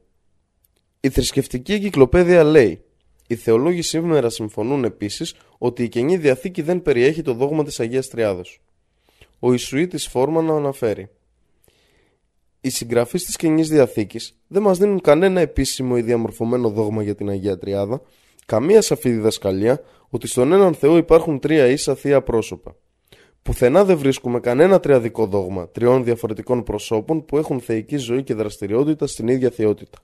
[1.00, 2.84] Η θρησκευτική εγκυκλοπαίδεια λέει
[3.26, 8.08] Οι θεολόγοι σήμερα συμφωνούν επίσης ότι η Καινή Διαθήκη δεν περιέχει το δόγμα της Αγίας
[8.08, 8.60] Τριάδος.
[9.38, 11.10] Ο Ισουήτης Φόρμαν αναφέρει
[12.64, 17.28] οι συγγραφείς της Καινής Διαθήκης δεν μας δίνουν κανένα επίσημο ή διαμορφωμένο δόγμα για την
[17.28, 18.02] Αγία Τριάδα,
[18.46, 19.80] καμία σαφή διδασκαλία
[20.14, 22.76] ότι στον έναν Θεό υπάρχουν τρία ίσα θεία πρόσωπα.
[23.42, 29.06] Πουθενά δεν βρίσκουμε κανένα τριαδικό δόγμα τριών διαφορετικών προσώπων που έχουν θεϊκή ζωή και δραστηριότητα
[29.06, 29.98] στην ίδια θεότητα.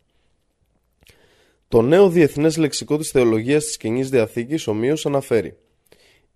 [1.68, 5.56] Το νέο διεθνές λεξικό της θεολογίας της Καινή Διαθήκης ομοίω αναφέρει.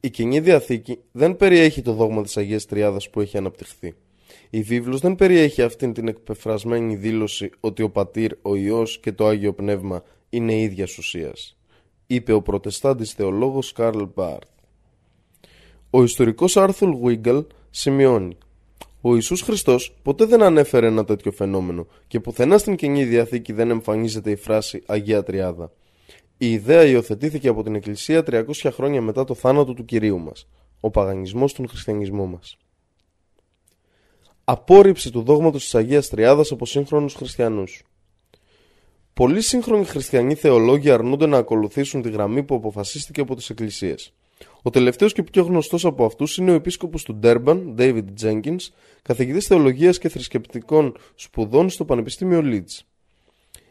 [0.01, 3.95] Η Καινή Διαθήκη δεν περιέχει το δόγμα της Αγίας Τριάδας που έχει αναπτυχθεί.
[4.51, 9.27] Η βίβλος δεν περιέχει αυτήν την εκπεφρασμένη δήλωση ότι ο Πατήρ, ο Υιός και το
[9.27, 11.57] Άγιο Πνεύμα είναι ίδιας ουσίας,
[12.07, 14.49] είπε ο προτεστάντης θεολόγος Καρλ Μπάρθ.
[15.91, 18.37] Ο ιστορικός Άρθουλ Γουίγκαλ σημειώνει
[19.01, 23.71] ο Ιησούς Χριστός ποτέ δεν ανέφερε ένα τέτοιο φαινόμενο και πουθενά στην Καινή Διαθήκη δεν
[23.71, 25.73] εμφανίζεται η φράση Αγία Τριάδα.
[26.39, 30.49] Η ιδέα υιοθετήθηκε από την Εκκλησία 300 χρόνια μετά το θάνατο του Κυρίου μας,
[30.81, 32.57] ο παγανισμός του χριστιανισμού μας
[34.45, 37.83] απόρριψη του δόγματος της Αγίας Τριάδας από σύγχρονους χριστιανούς.
[39.15, 44.13] Πολλοί σύγχρονοι χριστιανοί θεολόγοι αρνούνται να ακολουθήσουν τη γραμμή που αποφασίστηκε από τις εκκλησίες.
[44.63, 48.69] Ο τελευταίος και πιο γνωστός από αυτούς είναι ο επίσκοπος του Ντέρμπαν, David Jenkins,
[49.03, 52.81] καθηγητής θεολογίας και θρησκευτικών σπουδών στο Πανεπιστήμιο Leeds.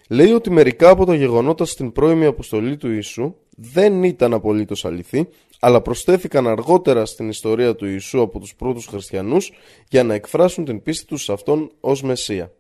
[0.10, 5.28] Λέει ότι μερικά από τα γεγονότα στην πρώιμη αποστολή του Ιησού δεν ήταν απολύτως αληθή,
[5.60, 9.52] αλλά προσθέθηκαν αργότερα στην ιστορία του Ιησού από τους πρώτους χριστιανούς
[9.90, 12.52] για να εκφράσουν την πίστη τους σε Αυτόν ως Μεσσία.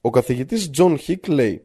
[0.00, 1.62] Ο καθηγητής Τζον Χικ λέει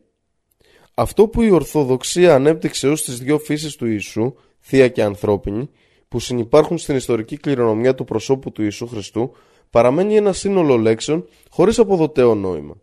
[0.94, 5.70] «Αυτό που η Ορθοδοξία ανέπτυξε ως τις δυο φύσεις του Ιησού, θεία και ανθρώπινη,
[6.08, 9.32] που συνυπάρχουν στην ιστορική κληρονομιά του προσώπου του Ιησού Χριστού,
[9.70, 12.76] παραμένει ένα σύνολο λέξεων χωρίς αποδοτέο νόημα.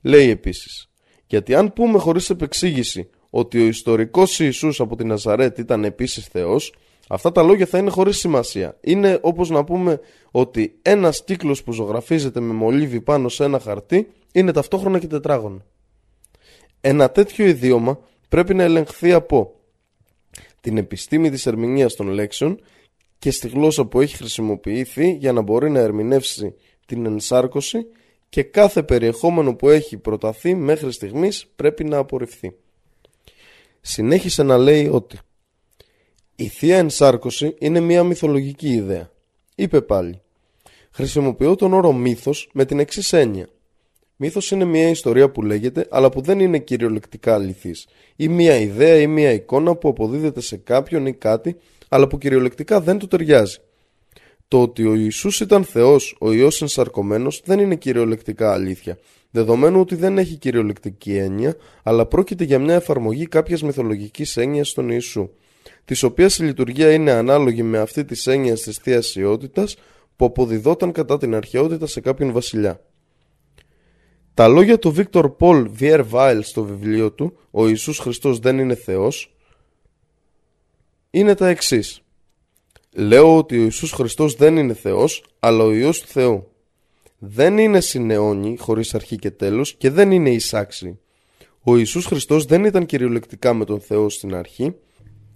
[0.00, 0.88] Λέει επίσης
[1.26, 6.74] γιατί αν πούμε χωρίς επεξήγηση ότι ο ιστορικός Ιησούς από την Ναζαρέτ ήταν επίσης Θεός,
[7.08, 8.76] αυτά τα λόγια θα είναι χωρίς σημασία.
[8.80, 14.06] Είναι όπως να πούμε ότι ένας κύκλος που ζωγραφίζεται με μολύβι πάνω σε ένα χαρτί
[14.34, 15.62] είναι ταυτόχρονα και τετράγωνο.
[16.80, 19.54] Ένα τέτοιο ιδίωμα πρέπει να ελεγχθεί από
[20.60, 22.60] την επιστήμη της ερμηνείας των λέξεων
[23.18, 26.54] και στη γλώσσα που έχει χρησιμοποιηθεί για να μπορεί να ερμηνεύσει
[26.86, 27.86] την ενσάρκωση
[28.28, 32.56] και κάθε περιεχόμενο που έχει προταθεί μέχρι στιγμής πρέπει να απορριφθεί.
[33.80, 35.18] Συνέχισε να λέει ότι
[36.36, 39.10] η Θεία Ενσάρκωση είναι μια μυθολογική ιδέα.
[39.54, 40.20] Είπε πάλι
[40.90, 43.48] Χρησιμοποιώ τον όρο μύθος με την εξής έννοια.
[44.16, 47.86] Μύθος είναι μια ιστορία που λέγεται αλλά που δεν είναι κυριολεκτικά αληθής
[48.16, 51.56] ή μια ιδέα ή μια εικόνα που αποδίδεται σε κάποιον ή κάτι
[51.88, 53.56] αλλά που κυριολεκτικά δεν του ταιριάζει.
[54.48, 58.98] Το ότι ο Ιησούς ήταν Θεός, ο Υιός ενσαρκωμένος, δεν είναι κυριολεκτικά αλήθεια,
[59.30, 64.88] δεδομένου ότι δεν έχει κυριολεκτική έννοια, αλλά πρόκειται για μια εφαρμογή κάποιας μυθολογικής έννοιας στον
[64.90, 65.30] Ιησού,
[65.84, 69.76] της οποίας η λειτουργία είναι ανάλογη με αυτή της έννοιας της Θείας Ιότητας,
[70.16, 72.80] που αποδιδόταν κατά την αρχαιότητα σε κάποιον βασιλιά.
[74.34, 78.74] Τα λόγια του Βίκτορ Πολ Βιέρ Βάιλ στο βιβλίο του «Ο Ιησούς Χριστός δεν είναι
[78.74, 79.34] Θεός»
[81.10, 82.00] είναι τα εξής.
[82.92, 86.48] Λέω ότι ο Ιησούς Χριστός δεν είναι Θεός, αλλά ο Υιός του Θεού.
[87.18, 90.98] Δεν είναι συνεώνη, χωρίς αρχή και τέλος, και δεν είναι εισάξι.
[91.62, 94.74] Ο Ιησούς Χριστός δεν ήταν κυριολεκτικά με τον Θεό στην αρχή,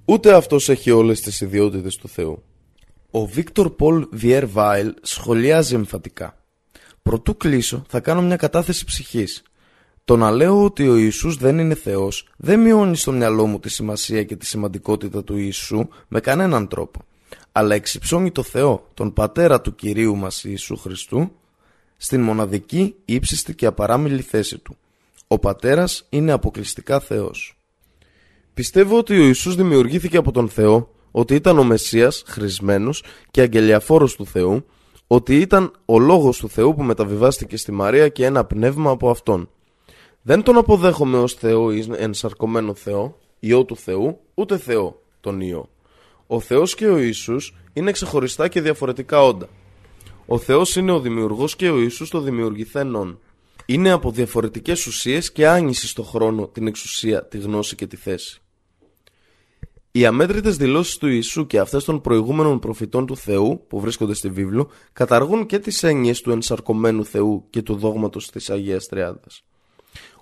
[0.05, 2.43] ούτε αυτός έχει όλες τις ιδιότητες του Θεού.
[3.11, 6.43] Ο Βίκτορ Πολ Βιέρ Βάιλ σχολιάζει εμφατικά.
[7.09, 9.43] Προτού κλείσω, θα κάνω μια κατάθεση ψυχής.
[10.05, 13.69] Το να λέω ότι ο Ιησούς δεν είναι Θεός δεν μειώνει στο μυαλό μου τη
[13.71, 17.01] σημασία και τη σημαντικότητα του Ιησού με κανέναν τρόπο
[17.53, 21.33] αλλά εξυψώνει το Θεό, τον Πατέρα του Κυρίου μας Ιησού Χριστού,
[21.97, 24.77] στην μοναδική, ύψιστη και απαράμιλη θέση του.
[25.29, 27.59] Ο Πατέρας είναι αποκλειστικά Θεός.
[28.55, 34.17] Πιστεύω ότι ο Ιησούς δημιουργήθηκε από τον Θεό, ότι ήταν ο Μεσσίας, χρησμένος και αγγελιαφόρος
[34.17, 34.65] του Θεού,
[35.09, 39.49] ότι ήταν ο Λόγος του Θεού που μεταβιβάστηκε στη Μαρία και ένα πνεύμα από Αυτόν.
[40.23, 45.69] Δεν τον αποδέχομαι ως Θεό ή ενσαρκωμένο Θεό, Υιό του Θεού, ούτε Θεό, τον Υιό.
[46.27, 49.49] Ο Θεός και ο Ιησούς είναι ξεχωριστά και διαφορετικά όντα.
[50.27, 53.19] Ο Θεός είναι ο δημιουργός και ο Ιησούς το δημιουργηθένον.
[53.67, 58.43] Είναι από διαφορετικές ουσίες και άνηση στο χρόνο, την εξουσία, τη γνώση και τη θέση.
[59.99, 64.29] Οι αμέτρητες δηλώσεις του Ιησού και αυτές των προηγούμενων προφητών του Θεού που βρίσκονται στη
[64.29, 69.45] βίβλο καταργούν και τις έννοιες του ενσαρκωμένου Θεού και του δόγματος της Αγίας Τριάδας.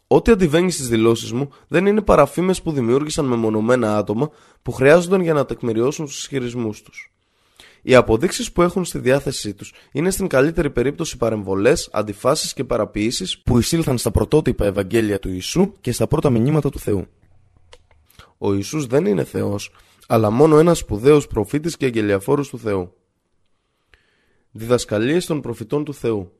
[0.06, 4.30] Ό,τι αντιβαίνει στις δηλώσεις μου δεν είναι παραφήμες που δημιούργησαν μεμονωμένα άτομα
[4.62, 7.12] που χρειάζονταν για να τεκμηριώσουν τους ισχυρισμούς τους.
[7.82, 13.42] Οι αποδείξεις που έχουν στη διάθεσή τους είναι στην καλύτερη περίπτωση παρεμβολές, αντιφάσεις και παραποιήσει
[13.42, 17.06] που εισήλθαν στα πρωτότυπα Ευαγγέλια του Ιησού και στα πρώτα μηνύματα του Θεού.
[18.38, 19.70] Ο Ιησούς δεν είναι Θεός,
[20.06, 22.92] αλλά μόνο ένας σπουδαίος προφήτης και αγγελιαφόρος του Θεού.
[24.50, 26.32] Διδασκαλίες των προφητών του Θεού.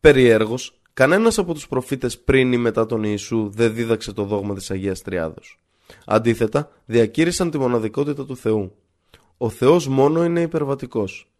[0.00, 4.70] Περιέργως, Κανένας από τους προφήτες πριν ή μετά τον Ιησού δεν δίδαξε το δόγμα της
[4.70, 5.60] Αγίας Τριάδος.
[6.06, 8.72] Αντίθετα, διακήρυσαν τη μοναδικότητα του Θεού.
[9.36, 11.32] Ο Θεός μόνο είναι υπερβατικός.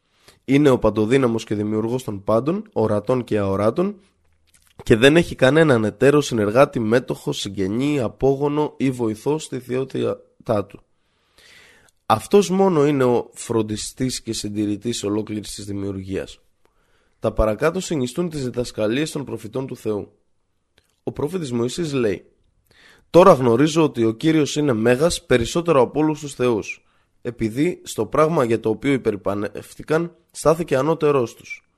[0.44, 3.96] Είναι ο παντοδύναμος και δημιουργός των πάντων, ορατών και αοράτων
[4.82, 10.80] και δεν έχει κανέναν εταίρο, συνεργάτη, μέτοχο, συγγενή, απόγονο ή βοηθό στη θεότητά του.
[12.06, 16.40] Αυτός μόνο είναι ο φροντιστής και συντηρητής ολόκληρης της δημιουργίας.
[17.20, 20.12] Τα παρακάτω συνιστούν τις διδασκαλίες των προφητών του Θεού.
[21.02, 22.24] Ο προφήτης Μωυσής λέει
[23.10, 26.86] «Τώρα γνωρίζω ότι ο Κύριος είναι μέγας περισσότερο από όλους τους θεούς,
[27.22, 31.68] επειδή στο πράγμα για το οποίο υπερπανεύτηκαν στάθηκε ανώτερός τους.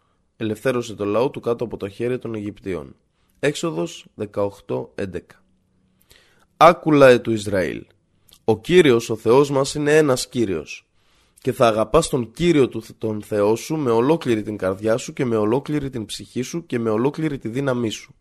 [0.41, 2.97] Ελευθέρωσε το λαό του κάτω από τα χέρια των Αιγυπτίων».
[3.39, 4.87] Έξοδος 18.11
[6.57, 7.87] Άκουλαε του Ισραήλ.
[8.45, 10.89] Ο Κύριος, ο Θεός μας, είναι ένας Κύριος
[11.41, 15.25] και θα αγαπάς τον Κύριο του τον Θεό σου με ολόκληρη την καρδιά σου και
[15.25, 18.15] με ολόκληρη την ψυχή σου και με ολόκληρη τη δύναμή σου.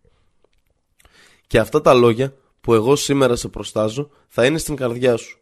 [1.47, 5.37] Και αυτά τα λόγια που εγώ σήμερα σε προστάζω θα είναι στην καρδιά σου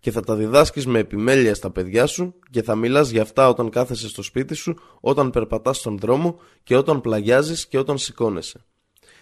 [0.00, 3.70] και θα τα διδάσκεις με επιμέλεια στα παιδιά σου και θα μιλάς για αυτά όταν
[3.70, 8.64] κάθεσαι στο σπίτι σου, όταν περπατάς στον δρόμο και όταν πλαγιάζεις και όταν σηκώνεσαι.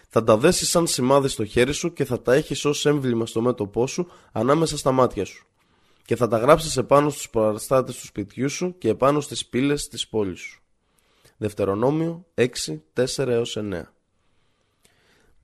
[0.09, 3.41] Θα τα δέσεις σαν σημάδι στο χέρι σου και θα τα έχεις ως έμβλημα στο
[3.41, 5.47] μέτωπό σου ανάμεσα στα μάτια σου
[6.09, 10.07] και θα τα γράψεις επάνω στους παραστάτες του σπιτιού σου και επάνω στις πύλες της
[10.07, 10.61] πόλης σου.
[11.37, 12.45] Δευτερονόμιο 6,
[12.93, 13.81] 4 έως 9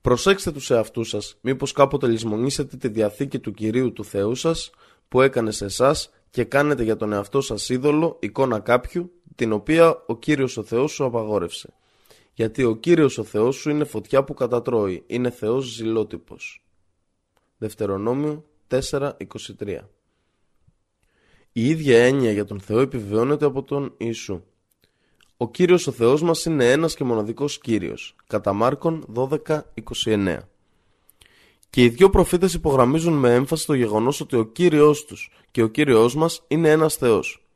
[0.00, 4.70] Προσέξτε τους εαυτούς σας, μήπως κάποτε λησμονήσετε τη Διαθήκη του Κυρίου του Θεού σας
[5.08, 10.02] που έκανε σε εσάς και κάνετε για τον εαυτό σας είδωλο, εικόνα κάποιου, την οποία
[10.06, 11.74] ο Κύριος ο Θεός σου απαγόρευσε.
[12.32, 16.66] Γιατί ο Κύριος ο Θεός σου είναι φωτιά που κατατρώει, είναι Θεός ζηλότυπος.
[17.58, 19.78] Δευτερονόμιο 4.23
[21.58, 24.42] η ίδια έννοια για τον Θεό επιβεβαιώνεται από τον Ιησού.
[25.36, 28.16] Ο Κύριος ο Θεός μας είναι ένας και μοναδικός Κύριος.
[28.26, 30.38] Κατά Μάρκον 12.29
[31.70, 35.68] Και οι δύο προφήτες υπογραμμίζουν με έμφαση το γεγονός ότι ο Κύριος τους και ο
[35.68, 37.46] Κύριος μας είναι ένας Θεός.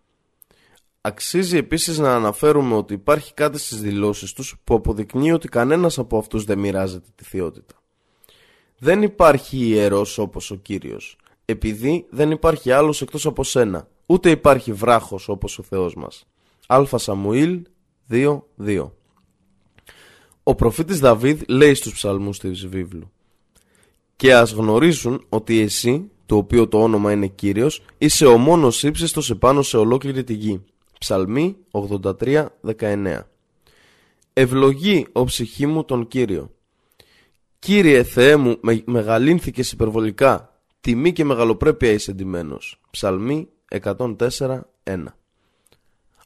[1.00, 6.18] Αξίζει επίσης να αναφέρουμε ότι υπάρχει κάτι στις δηλώσεις τους που αποδεικνύει ότι κανένας από
[6.18, 7.74] αυτούς δεν μοιράζεται τη θεότητα.
[8.78, 11.18] Δεν υπάρχει ιερός όπως ο Κύριος
[11.50, 16.26] επειδή δεν υπάρχει άλλος εκτός από σένα, ούτε υπάρχει βράχος όπως ο Θεός μας.
[16.66, 17.62] Α Σαμουήλ
[18.10, 18.90] 2.2
[20.42, 23.12] Ο προφήτης Δαβίδ λέει στους ψαλμούς της βίβλου
[24.20, 29.30] «Και ας γνωρίζουν ότι εσύ, το οποίο το όνομα είναι Κύριος, είσαι ο μόνος ύψιστος
[29.30, 30.64] επάνω σε ολόκληρη τη γη».
[30.98, 33.20] Ψαλμή 83.19
[34.32, 36.50] Ευλογεί ο ψυχή μου τον Κύριο.
[37.58, 42.80] Κύριε Θεέ μου, με μεγαλύνθηκες υπερβολικά Τιμή και μεγαλοπρέπεια είσαι εντυμένος.
[42.90, 43.48] Ψαλμή
[43.82, 45.04] 104.1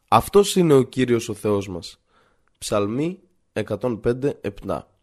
[0.08, 2.00] Αυτός είναι ο Κύριος ο Θεός μας.
[2.58, 3.18] Ψαλμή
[3.52, 4.93] 105.7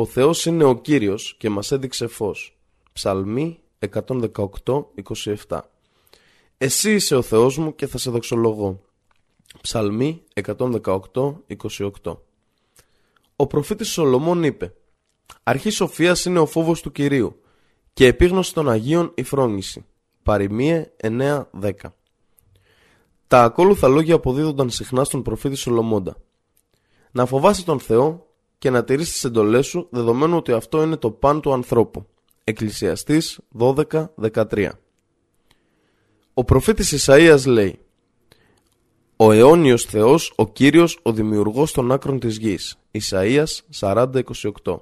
[0.00, 2.58] Ο Θεός είναι ο Κύριος και μας έδειξε φως.
[2.92, 5.60] Ψαλμή 118.27
[6.58, 8.80] Εσύ είσαι ο Θεός μου και θα σε δοξολογώ.
[9.60, 12.16] Ψαλμή 118.28
[13.36, 14.74] Ο προφήτης Σολομών είπε
[15.42, 17.40] «Αρχής σοφίας είναι ο φόβος του Κυρίου
[17.92, 19.84] και επίγνωση των Αγίων η φρόνηση.
[20.22, 21.72] Παριμίε 9-10
[23.26, 26.16] Τα ακόλουθα λόγια αποδίδονταν συχνά στον προφήτη Σολομώντα.
[27.10, 28.29] Να φοβάσαι τον Θεό
[28.60, 32.06] και να τηρείς τις εντολές σου δεδομένου ότι αυτό είναι το παν του ανθρώπου.
[32.44, 34.68] Εκκλησιαστής 12-13
[36.34, 37.78] Ο προφήτης Ισαΐας λέει
[39.16, 42.78] Ο αιώνιος Θεός, ο Κύριος, ο δημιουργός των άκρων της γης.
[42.90, 44.80] Ισαΐας 40-28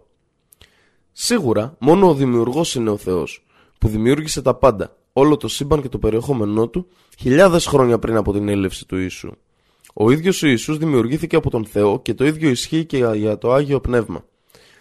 [1.13, 3.47] Σίγουρα, μόνο ο δημιουργός είναι ο Θεός,
[3.81, 6.87] που δημιούργησε τα πάντα, όλο το σύμπαν και το περιεχόμενό του,
[7.19, 9.33] χιλιάδες χρόνια πριν από την έλευση του Ιησού.
[10.01, 13.53] Ο ίδιος ο Ιησούς δημιουργήθηκε από τον Θεό και το ίδιο ισχύει και για το
[13.53, 14.25] Άγιο Πνεύμα.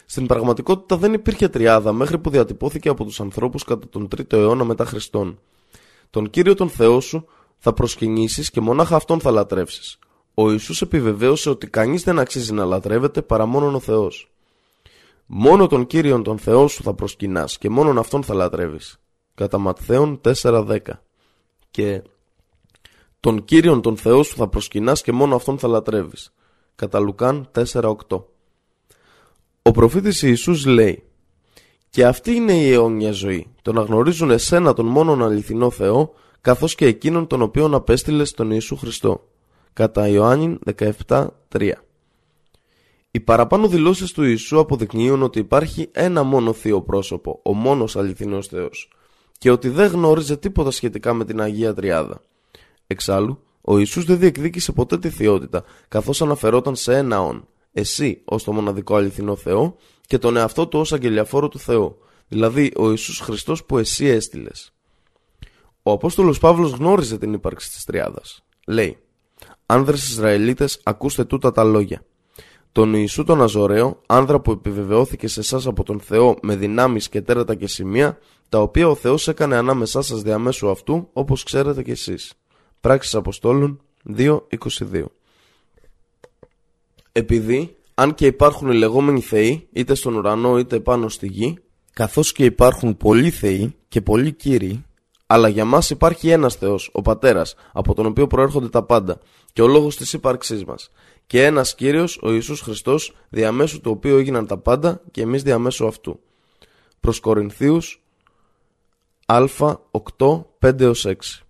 [0.05, 4.63] Στην πραγματικότητα δεν υπήρχε τριάδα μέχρι που διατυπώθηκε από τους ανθρώπους κατά τον 3ο αιώνα
[4.63, 5.39] μετά Χριστόν.
[6.09, 7.26] Τον Κύριο τον Θεό σου
[7.57, 9.99] θα προσκυνήσεις και μονάχα αυτόν θα λατρεύσεις.
[10.34, 14.32] Ο Ιησούς επιβεβαίωσε ότι κανείς δεν αξίζει να λατρεύεται παρά μόνον ο Θεός.
[15.26, 18.99] Μόνο τον Κύριον τον Θεό σου θα προσκυνάς και μόνον αυτόν θα λατρεύεις.
[19.36, 20.78] Κατά Ματθαίον 4.10
[21.72, 22.01] Και
[23.28, 26.34] τον Κύριον τον Θεό σου θα προσκυνάς και μόνο αυτόν θα λατρεύεις.
[26.75, 28.23] Κατά Λουκάν 4.8
[29.61, 31.03] Ο προφήτης Ιησούς λέει
[31.89, 36.75] «Και αυτή είναι η αιώνια ζωή, το να γνωρίζουν εσένα τον μόνον αληθινό Θεό, καθώς
[36.75, 39.28] και εκείνον τον οποίον απέστειλες τον Ιησού Χριστό».
[39.73, 40.57] Κατά Ιωάννη
[41.07, 41.71] 17.3
[43.11, 48.47] οι παραπάνω δηλώσεις του Ιησού αποδεικνύουν ότι υπάρχει ένα μόνο θείο πρόσωπο, ο μόνος αληθινός
[48.47, 48.89] Θεός,
[49.38, 52.21] και ότι δεν γνώριζε τίποτα σχετικά με την Αγία Τριάδα.
[52.88, 58.43] Εξάλλου, ο Ιησούς δεν διεκδίκησε ποτέ τη θεότητα, καθώς αναφερόταν σε ένα όν, εσύ ως
[58.43, 59.75] το μοναδικό αληθινό Θεό
[60.07, 64.71] και τον εαυτό του ως αγγελιαφόρο του Θεού, δηλαδή ο Ιησούς Χριστός που εσύ έστειλες.
[65.83, 68.43] Ο Απόστολος Παύλος γνώριζε την ύπαρξη της Τριάδας.
[68.67, 68.97] Λέει
[69.65, 72.05] «Άνδρες Ισραηλίτες, ακούστε τούτα τα λόγια
[72.77, 77.21] τον Ιησού τον Αζωραίο, άνδρα που επιβεβαιώθηκε σε εσάς από τον Θεό με δυνάμεις και
[77.21, 78.17] τέρατα και σημεία,
[78.49, 82.33] τα οποία ο Θεός έκανε ανάμεσά σας διαμέσου αυτού, όπως ξέρετε κι εσείς.
[82.82, 83.82] Πράξεις Αποστόλων
[84.17, 85.05] 2.22
[87.11, 91.57] Επειδή, αν και υπάρχουν οι λεγόμενοι θεοί, είτε στον ουρανό είτε πάνω στη γη,
[91.93, 94.86] καθώς και υπάρχουν πολλοί θεοί και πολλοί κύριοι,
[95.28, 99.19] αλλά για μας υπάρχει ένας Θεός, ο Πατέρας, από τον οποίο προέρχονται τα πάντα
[99.53, 100.91] και ο λόγος της ύπαρξής μας.
[101.28, 105.88] Και ένας Κύριος, ο Ιησούς Χριστός, διαμέσου του οποίου έγιναν τα πάντα και εμείς διαμέσου
[105.88, 106.19] αυτού.
[106.99, 108.01] Προς Κορινθίους
[109.25, 109.45] Α
[109.91, 111.47] 8, 5-6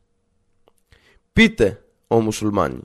[1.38, 2.79] Πείτε, ο μουσουλμάνοι,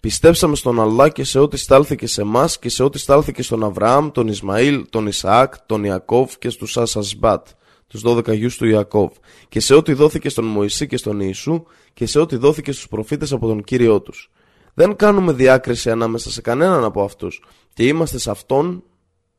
[0.00, 4.10] πιστέψαμε στον Αλλά και σε ό,τι στάλθηκε σε εμάς και σε ό,τι στάλθηκε στον Αβραάμ,
[4.10, 7.46] τον Ισμαήλ, τον Ισαάκ, τον Ιακώβ και στους Ασασμπάτ,
[7.86, 9.12] τους 12 γιους του Ιακώβ,
[9.48, 11.62] και σε ό,τι δόθηκε στον Μωυσή και στον Ιησού
[11.94, 14.30] και σε ό,τι δόθηκε στους προφήτες από τον Κύριό τους
[14.74, 17.42] δεν κάνουμε διάκριση ανάμεσα σε κανέναν από αυτούς
[17.74, 18.82] και είμαστε σε αυτόν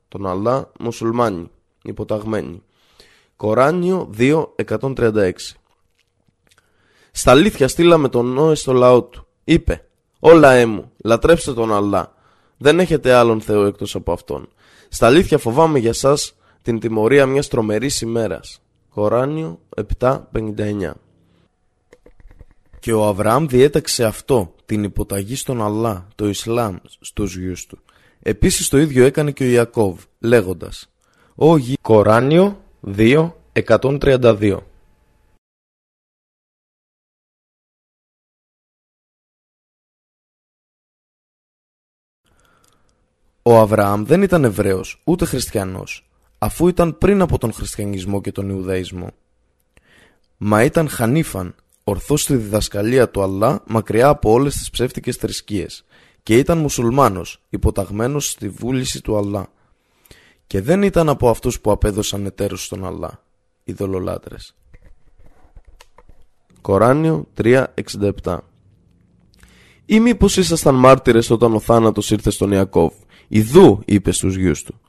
[0.08, 1.52] τον Αλλά μουσουλμάνοι,
[1.84, 2.64] υποταγμένοι.
[3.36, 5.32] Κοράνιο 2.136
[7.16, 9.28] Στα αλήθεια στείλαμε τον Νόε στο λαό του.
[9.44, 9.86] Είπε
[10.20, 12.14] «Όλα έμου, λατρέψτε τον Αλλά.
[12.58, 14.50] Δεν έχετε άλλον Θεό εκτός από αυτόν.
[14.90, 18.62] Στα αλήθεια φοβάμαι για σας την τιμωρία μιας τρομερής ημέρας».
[18.90, 19.60] Κοράνιο
[20.00, 20.92] 7.59
[22.80, 27.80] Και ο Αβραάμ διέταξε αυτό την υποταγή στον Αλλά, το Ισλάμ, στους γιους του.
[28.20, 30.90] Επίσης το ίδιο έκανε και ο Ιακώβ, λέγοντας
[31.36, 32.62] «Ο γη Κοράνιο
[32.98, 33.34] 2,
[43.46, 48.50] Ο Αβραάμ δεν ήταν Εβραίος ούτε Χριστιανός, αφού ήταν πριν από τον Χριστιανισμό και τον
[48.50, 49.10] Ιουδαϊσμό.
[50.38, 55.86] Μα ήταν Χανίφαν, ορθός στη διδασκαλία του Αλλά μακριά από όλες τις ψεύτικες θρησκείες
[56.24, 59.48] και ήταν μουσουλμάνος υποταγμένος στη βούληση του Αλλά
[60.48, 63.24] και δεν ήταν από αυτούς που απέδωσαν εταίρους στον Αλλά,
[63.64, 64.56] ειδωλολάτρες.
[66.62, 68.38] Κοράνιο 3.67
[69.86, 72.94] Ή μήπως ήσασταν μάρτυρες όταν ο θάνατος ήρθε στον Ιακώβ;
[73.36, 74.80] Ιδού, είπες στους γιους του.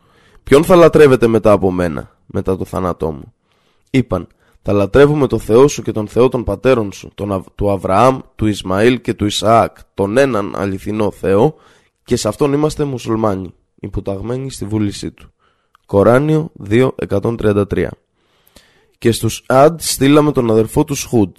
[0.42, 3.34] Ποιον θα λατρεύετε μετά από μένα, μετά το θάνατό μου;
[3.90, 4.26] Είπαν,
[4.62, 8.47] θα λατρεύουμε τον Θεό σου και τον Θεό των πατέρων σου, τον, του Αβραάμ, του
[8.47, 11.55] Ισμαήλ και του Ισαάκ, τον έναν αληθινό Θεό
[12.05, 15.32] και σε αυτόν είμαστε μουσουλμάνοι, υποταγμένοι στη βούλησή του.
[15.86, 17.86] Κοράνιο 2.133
[18.99, 21.36] Και στους Αντ στείλαμε τον αδερφό τους Σχούντ.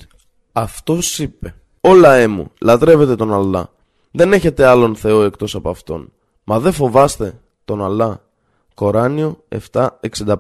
[0.52, 3.74] Αυτός είπε «Όλα έμου, λατρεύετε τον Αλλά.
[4.12, 6.10] Δεν έχετε άλλον Θεό εκτός από Αυτόν.
[6.46, 8.24] Μα δεν φοβάστε τον Αλλά».
[8.74, 10.36] Κοράνιο 7.65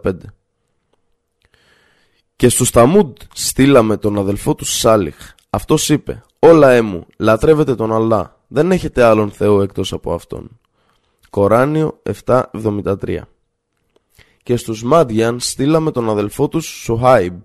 [2.35, 5.15] και στους Ταμούντ στείλαμε τον αδελφό του Σάλιχ.
[5.49, 10.59] Αυτός είπε «Όλα έμου, λατρεύετε τον Αλλά, δεν έχετε άλλον Θεό εκτός από Αυτόν».
[11.29, 13.21] Κοράνιο 7.73
[14.43, 17.41] Και στους Μάντιαν στείλαμε τον αδελφό τους Σουχάιμπ.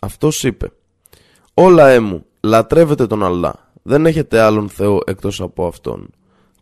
[0.00, 0.72] Αυτός είπε
[1.54, 6.10] «Όλα έμου, λατρεύετε τον Αλλά, δεν έχετε άλλον Θεό εκτός από Αυτόν».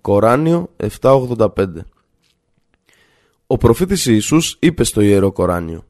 [0.01, 0.71] Κοράνιο
[1.01, 1.49] 7.85
[3.47, 5.85] Ο προφήτης Ιησούς είπε στο Ιερό Κοράνιο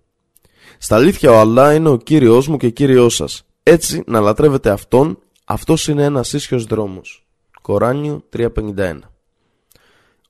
[0.83, 3.43] στα αλήθεια ο Αλλά είναι ο Κύριος μου και Κύριος σας.
[3.63, 7.27] Έτσι να λατρεύετε Αυτόν, αυτός είναι ένας ίσιος δρόμος.
[7.63, 8.99] Κοράνιο 351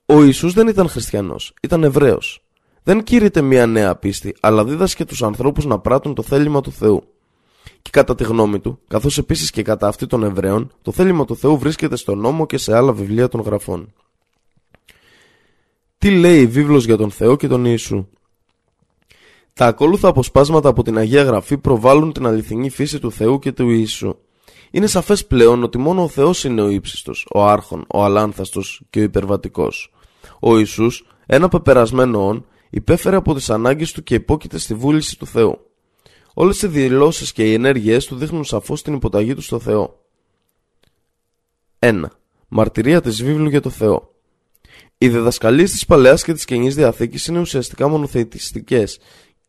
[0.06, 2.44] Ο Ιησούς δεν ήταν χριστιανός, ήταν Εβραίος.
[2.82, 7.02] Δεν κήρυτε μια νέα πίστη, αλλά δίδασκε τους ανθρώπους να πράττουν το θέλημα του Θεού.
[7.90, 11.36] Και κατά τη γνώμη του, καθώς επίσης και κατά αυτή των Εβραίων, το θέλημα του
[11.36, 13.92] Θεού βρίσκεται στο νόμο και σε άλλα βιβλία των γραφών.
[15.98, 18.08] Τι λέει η βίβλος για τον Θεό και τον Ιησού;
[19.52, 23.68] Τα ακόλουθα αποσπάσματα από την Αγία Γραφή προβάλλουν την αληθινή φύση του Θεού και του
[23.68, 24.16] Ιησού.
[24.70, 29.00] Είναι σαφές πλέον ότι μόνο ο Θεός είναι ο ύψιστος, ο άρχον, ο αλάνθαστος και
[29.00, 29.92] ο υπερβατικός.
[30.40, 35.26] Ο Ιησούς, ένα πεπερασμένο όν, υπέφερε από τις ανάγκες του και υπόκειται στη βούληση του
[35.26, 35.69] Θεού.
[36.40, 40.04] Όλες οι δηλώσεις και οι ενέργειές του δείχνουν σαφώς την υποταγή του στο Θεό.
[41.78, 42.02] 1.
[42.48, 44.14] Μαρτυρία της βίβλου για το Θεό.
[44.98, 48.84] Οι διδασκαλίε της Παλαιάς και της Καινής Διαθήκης είναι ουσιαστικά μονοθεϊτιστικέ,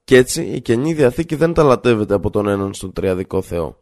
[0.03, 3.77] και έτσι η Καινή Διαθήκη δεν ταλατεύεται από τον έναν στον τριαδικό Θεό.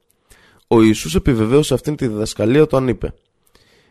[0.68, 3.14] Ο Ιησούς επιβεβαίωσε αυτήν τη διδασκαλία όταν είπε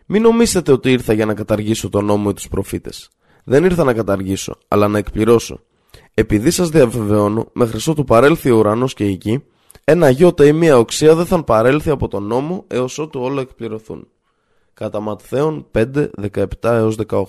[0.06, 3.10] Μην νομίσετε ότι ήρθα για να καταργήσω τον νόμο ή τους προφήτες.
[3.44, 5.60] Δεν ήρθα να καταργήσω, αλλά να εκπληρώσω.
[6.18, 9.44] Επειδή σας διαβεβαιώνω, μέχρι ότου παρέλθει ο ουρανός και η γη,
[9.84, 14.08] ένα γιώτα ή μία οξία δεν θα παρέλθει από τον νόμο έως ότου όλα εκπληρωθούν.
[14.74, 17.24] Κατά Ματθαίων 5, 17 έως 18.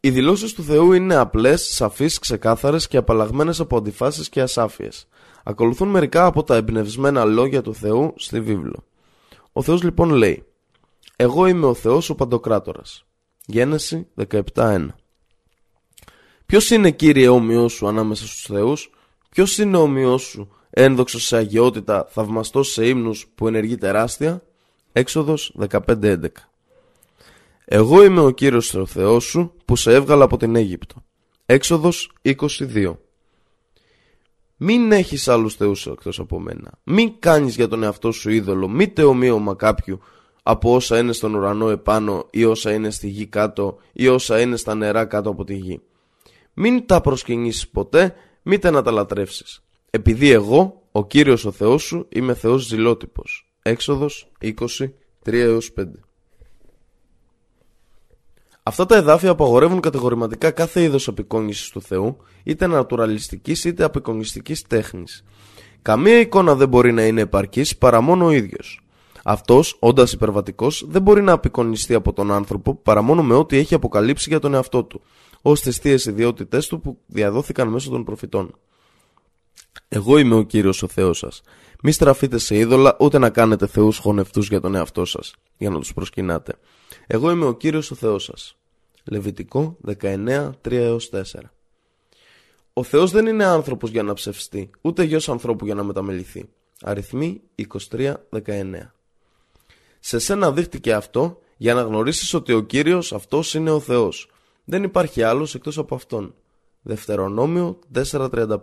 [0.00, 5.08] Οι δηλώσεις του Θεού είναι απλές, σαφείς, ξεκάθαρες και απαλλαγμένες από αντιφάσεις και ασάφειες.
[5.44, 8.84] Ακολουθούν μερικά από τα εμπνευσμένα λόγια του Θεού στη βίβλο.
[9.52, 10.44] Ο Θεός λοιπόν λέει
[11.16, 13.04] «Εγώ είμαι ο Θεός ο Παντοκράτορας».
[13.46, 14.86] Γένεση 17.1
[16.48, 18.90] Ποιος είναι Κύριε όμοιός σου ανάμεσα στους θεούς,
[19.30, 24.42] ποιος είναι όμοιός σου ένδοξος σε αγιότητα, θαυμαστός σε ύμνους που ενεργεί τεράστια;
[24.92, 26.50] Έξοδος 15.11
[27.64, 30.94] Εγώ είμαι ο Κύριος ο Θεός σου που σε έβγαλα από την Αίγυπτο.
[31.46, 32.96] Έξοδος 22
[34.56, 36.70] μην έχεις άλλους θεούς εκτός από μένα.
[36.84, 40.00] Μην κάνεις για τον εαυτό σου είδωλο, μήτε ομοίωμα κάποιου
[40.42, 44.56] από όσα είναι στον ουρανό επάνω ή όσα είναι στη γη κάτω ή όσα είναι
[44.56, 45.80] στα νερά κάτω από τη γη.
[46.60, 49.62] Μην τα προσκυνήσεις ποτέ, μήτε να τα λατρεύσεις.
[49.90, 53.52] Επειδή εγώ, ο Κύριος ο Θεός σου, είμαι Θεός ζηλότυπος.
[53.62, 54.54] Έξοδος 20,
[55.22, 55.84] 3 5.
[58.62, 65.24] Αυτά τα εδάφια απαγορεύουν κατηγορηματικά κάθε είδος απεικόνησης του Θεού, είτε νατουραλιστικής είτε απεικονιστικής τέχνης.
[65.82, 68.80] Καμία εικόνα δεν μπορεί να είναι επαρκής παρά μόνο ο ίδιος.
[69.24, 73.74] Αυτός, όντας υπερβατικός, δεν μπορεί να απεικονιστεί από τον άνθρωπο παρά μόνο με ό,τι έχει
[73.74, 75.00] αποκαλύψει για τον εαυτό του,
[75.42, 78.58] ως τι θείε ιδιότητέ του που διαδόθηκαν μέσω των προφητών.
[79.88, 81.40] Εγώ είμαι ο κύριος ο Θεός σας.
[81.82, 85.78] Μη στραφείτε σε είδωλα, ούτε να κάνετε θεούς χωνευτούς για τον εαυτό σας, για να
[85.78, 86.54] τους προσκυνάτε.
[87.06, 88.56] Εγώ είμαι ο κύριος ο Θεός σας.
[89.04, 91.22] Λεβιτικό 19, 3 4
[92.72, 96.48] Ο Θεός δεν είναι άνθρωπος για να ψευστεί, ούτε γιος ανθρώπου για να μεταμεληθεί.
[96.82, 97.40] Αριθμοί
[97.90, 98.92] 23, 19
[100.00, 104.30] Σε σένα δείχτηκε αυτό για να γνωρίσεις ότι ο Κύριος αυτός είναι ο Θεός.
[104.70, 106.34] Δεν υπάρχει άλλος εκτός από Αυτόν.
[106.82, 108.56] Δευτερονόμιο 4.35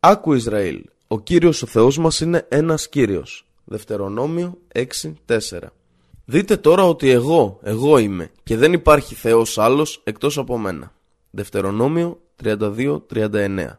[0.00, 3.46] Άκου Ισραήλ, ο Κύριος ο Θεός μας είναι ένας Κύριος.
[3.64, 5.58] Δευτερονόμιο 6.4
[6.24, 10.92] Δείτε τώρα ότι εγώ, εγώ είμαι και δεν υπάρχει Θεός άλλος εκτός από μένα.
[11.30, 13.78] Δευτερονόμιο 32-39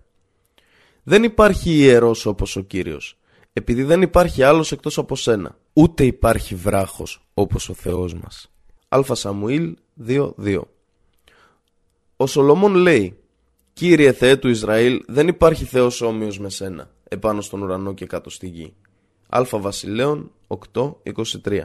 [1.04, 3.18] Δεν υπάρχει ιερός όπως ο Κύριος,
[3.54, 5.58] επειδή δεν υπάρχει άλλος εκτός από σένα.
[5.74, 8.50] Ούτε υπάρχει βράχος όπως ο Θεός μας.
[8.96, 9.76] Α Σαμουήλ
[10.08, 10.62] 2-2
[12.18, 13.18] Ο Σολομών λέει
[13.74, 18.30] «Κύριε Θεέ του Ισραήλ, δεν υπάρχει Θεός όμοιος με σένα, επάνω στον ουρανό και κάτω
[18.30, 18.74] στη γη».
[19.30, 20.32] Α Βασιλέων
[20.74, 21.64] 8-23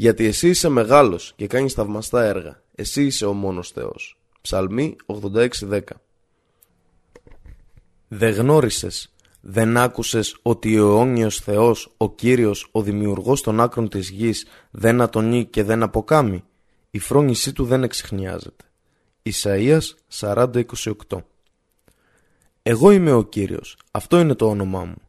[0.00, 2.62] γιατί εσύ είσαι μεγάλος και κάνεις θαυμαστά έργα.
[2.74, 4.18] Εσύ είσαι ο μόνος Θεός.
[4.40, 5.80] Ψαλμή 86-10
[8.08, 14.10] Δεν γνώρισες, δεν άκουσες ότι ο αιώνιος Θεός, ο Κύριος, ο δημιουργός των άκρων της
[14.10, 16.44] γης δεν ατονεί και δεν αποκάμει.
[16.90, 18.64] Η φρόνησή του δεν εξηχνιάζεται.
[19.22, 19.80] Ισαΐας
[20.20, 20.62] 40-28
[22.62, 25.02] Εγώ είμαι ο Κύριος, αυτό είναι το όνομά μου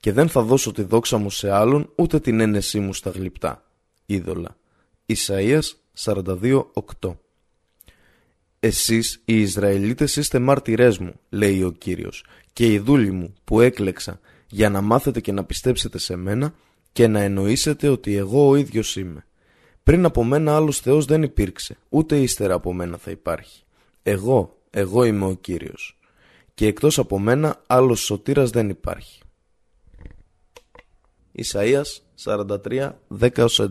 [0.00, 3.64] και δεν θα δώσω τη δόξα μου σε άλλον ούτε την ένεσή μου στα γλυπτά
[4.06, 4.56] είδωλα.
[5.06, 5.62] Ισαΐας
[5.98, 7.16] 42.8
[8.60, 12.24] Εσείς οι Ισραηλίτες είστε μάρτυρές μου, λέει ο Κύριος,
[12.60, 16.54] και οι δούλοι μου που έκλεξα για να μάθετε και να πιστέψετε σε μένα
[16.92, 19.26] και να εννοήσετε ότι εγώ ο ίδιος είμαι.
[19.82, 23.62] Πριν από μένα άλλος Θεός δεν υπήρξε, ούτε ύστερα από μένα θα υπάρχει.
[24.02, 25.98] Εγώ, εγώ είμαι ο Κύριος.
[26.54, 29.22] Και εκτός από μένα άλλος σωτήρας δεν υπάρχει.
[31.32, 33.68] Ισαΐας 43, 10-11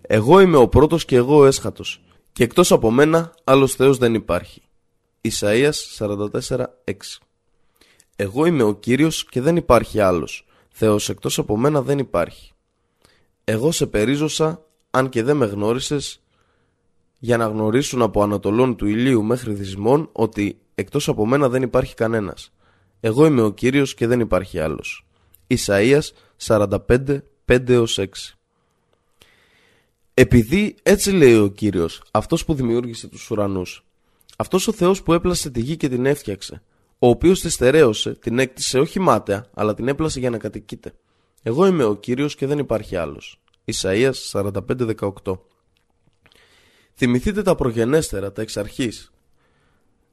[0.00, 4.14] Εγώ είμαι ο πρώτος και εγώ ο έσχατος και εκτός από μένα άλλος Θεός δεν
[4.14, 4.62] υπάρχει.
[5.20, 7.18] Ισαΐας 44, 6
[8.16, 10.46] Εγώ είμαι ο Κύριος και δεν υπάρχει άλλος.
[10.68, 12.52] Θεός εκτός από μένα δεν υπάρχει.
[13.44, 16.22] Εγώ σε περίζωσα, αν και δεν με γνώρισες,
[17.18, 21.94] για να γνωρίσουν από ανατολών του ηλίου μέχρι δυσμών ότι εκτός από μένα δεν υπάρχει
[21.94, 22.52] κανένας.
[23.00, 25.06] Εγώ είμαι ο Κύριος και δεν υπάρχει άλλος.
[25.46, 28.36] Ισαΐας 45, 5-6
[30.14, 33.84] Επειδή έτσι λέει ο Κύριος, αυτός που δημιούργησε τους ουρανούς,
[34.36, 36.62] αυτός ο Θεός που έπλασε τη γη και την έφτιαξε,
[37.04, 40.94] ο οποίος τη στερέωσε, την έκτισε όχι μάταια, αλλά την έπλασε για να κατοικείται.
[41.42, 43.40] Εγώ είμαι ο Κύριος και δεν υπάρχει άλλος.
[43.64, 45.38] Ισαΐας 45-18
[46.94, 49.12] Θυμηθείτε τα προγενέστερα, τα εξ αρχής.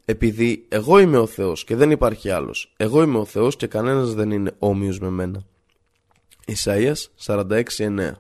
[0.06, 2.74] Επειδή εγώ είμαι ο Θεός και δεν υπάρχει άλλος.
[2.78, 5.44] Εγώ είμαι ο Θεός και κανένας δεν είναι όμοιος με μένα.
[6.46, 8.12] Ισαΐας 46.9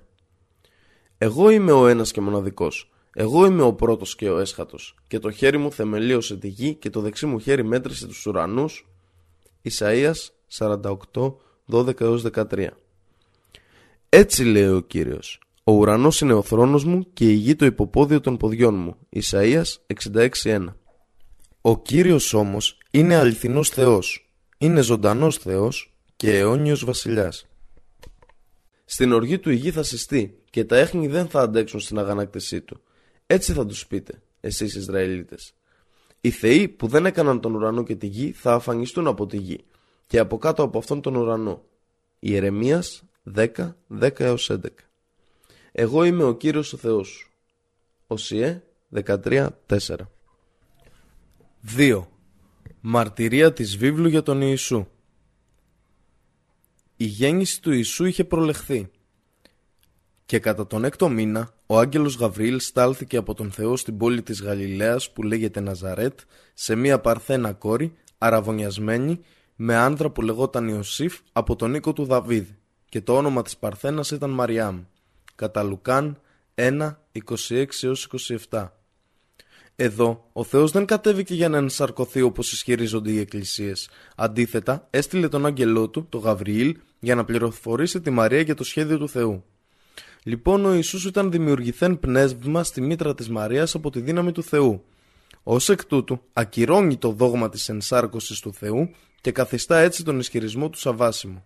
[1.17, 2.90] Εγώ είμαι ο ένας και μοναδικός.
[3.13, 4.95] Εγώ είμαι ο πρώτος και ο έσχατος.
[5.07, 8.87] Και το χέρι μου θεμελίωσε τη γη και το δεξί μου χέρι μέτρησε τους ουρανούς.
[9.61, 11.35] Ισαΐας 48,
[11.71, 12.67] 12-13
[14.09, 15.39] Έτσι λέει ο Κύριος.
[15.63, 18.95] Ο ουρανός είναι ο θρόνος μου και η γη το υποπόδιο των ποδιών μου.
[19.09, 19.63] Ισαΐας
[20.43, 20.65] 66.1
[21.61, 24.31] Ο Κύριος όμως είναι αληθινός Θεός.
[24.57, 27.45] Είναι ζωντανός Θεός και αιώνιος βασιλιάς.
[28.85, 32.61] Στην οργή του η γη θα συστεί και τα έχνη δεν θα αντέξουν στην αγανάκτησή
[32.61, 32.81] του.
[33.31, 35.53] Έτσι θα τους πείτε, εσείς Ισραηλίτες.
[36.21, 39.63] Οι θεοί που δεν έκαναν τον ουρανό και τη γη θα αφανιστούν από τη γη
[40.07, 41.63] και από κάτω από αυτόν τον ουρανό.
[42.19, 43.03] Ιερεμίας
[43.35, 44.57] 10, 10 11
[45.71, 47.31] εγώ είμαι ο Κύριος ο Θεός σου.
[48.07, 48.61] Οσιέ
[48.93, 49.49] 13.4
[51.77, 52.03] 2.
[52.81, 54.87] Μαρτυρία της βίβλου για τον Ιησού
[56.97, 58.91] Η γέννηση του Ιησού είχε προλεχθεί
[60.25, 64.41] και κατά τον έκτο μήνα ο άγγελος Γαβριήλ στάλθηκε από τον Θεό στην πόλη της
[64.41, 66.19] Γαλιλαίας που λέγεται Ναζαρέτ
[66.53, 69.19] σε μία παρθένα κόρη αραβωνιασμένη
[69.55, 72.47] με άνδρα που λεγόταν Ιωσήφ από τον οίκο του Δαβίδ
[72.89, 74.81] και το όνομα της Παρθένας ήταν Μαριάμ
[75.35, 76.19] κατά Λουκάν
[76.55, 76.95] 1,
[77.49, 77.65] 26
[78.49, 78.67] 27.
[79.75, 83.89] Εδώ, ο Θεός δεν κατέβηκε για να ενσαρκωθεί όπως ισχυρίζονται οι εκκλησίες.
[84.15, 88.97] Αντίθετα, έστειλε τον άγγελό του, τον Γαβριήλ, για να πληροφορήσει τη Μαρία για το σχέδιο
[88.97, 89.43] του Θεού.
[90.23, 94.83] Λοιπόν, ο Ιησούς ήταν δημιουργηθέν πνεύμα στη μήτρα της Μαρίας από τη δύναμη του Θεού.
[95.43, 98.89] Ως εκ τούτου, ακυρώνει το δόγμα της ενσάρκωσης του Θεού
[99.21, 101.43] και καθιστά έτσι τον ισχυρισμό του σαβάσιμο.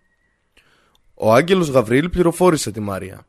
[1.14, 3.26] Ο άγγελος Γαβριήλ πληροφόρησε τη Μαρία.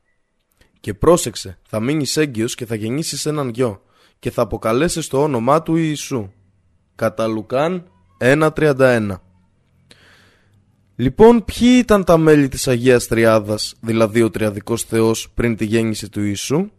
[0.80, 3.82] Και πρόσεξε, θα μείνεις έγκυος και θα γεννήσεις έναν γιο
[4.20, 6.30] και θα αποκαλέσεις το όνομά του Ιησού.
[6.95, 9.16] Κατά Λουκάν 1.31
[11.00, 16.10] Λοιπόν, ποιοι ήταν τα μέλη της Αγίας Τριάδας, δηλαδή ο Τριαδικός Θεός πριν τη γέννηση
[16.10, 16.70] του Ιησού;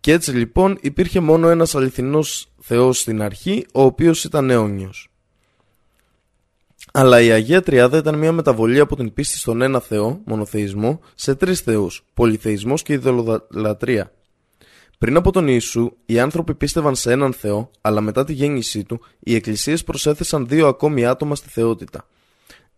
[0.00, 5.08] Και έτσι λοιπόν υπήρχε μόνο ένας αληθινός Θεός στην αρχή, ο οποίος ήταν αιώνιος.
[6.92, 11.34] Αλλά η Αγία Τριάδα ήταν μια μεταβολή από την πίστη στον ένα Θεό, μονοθεϊσμό, σε
[11.34, 14.12] τρεις Θεούς, πολυθεϊσμός και ιδεολατρία.
[14.98, 19.00] Πριν από τον Ιησού, οι άνθρωποι πίστευαν σε έναν Θεό, αλλά μετά τη γέννησή του,
[19.18, 22.06] οι εκκλησίες προσέθεσαν δύο ακόμη άτομα στη θεότητα.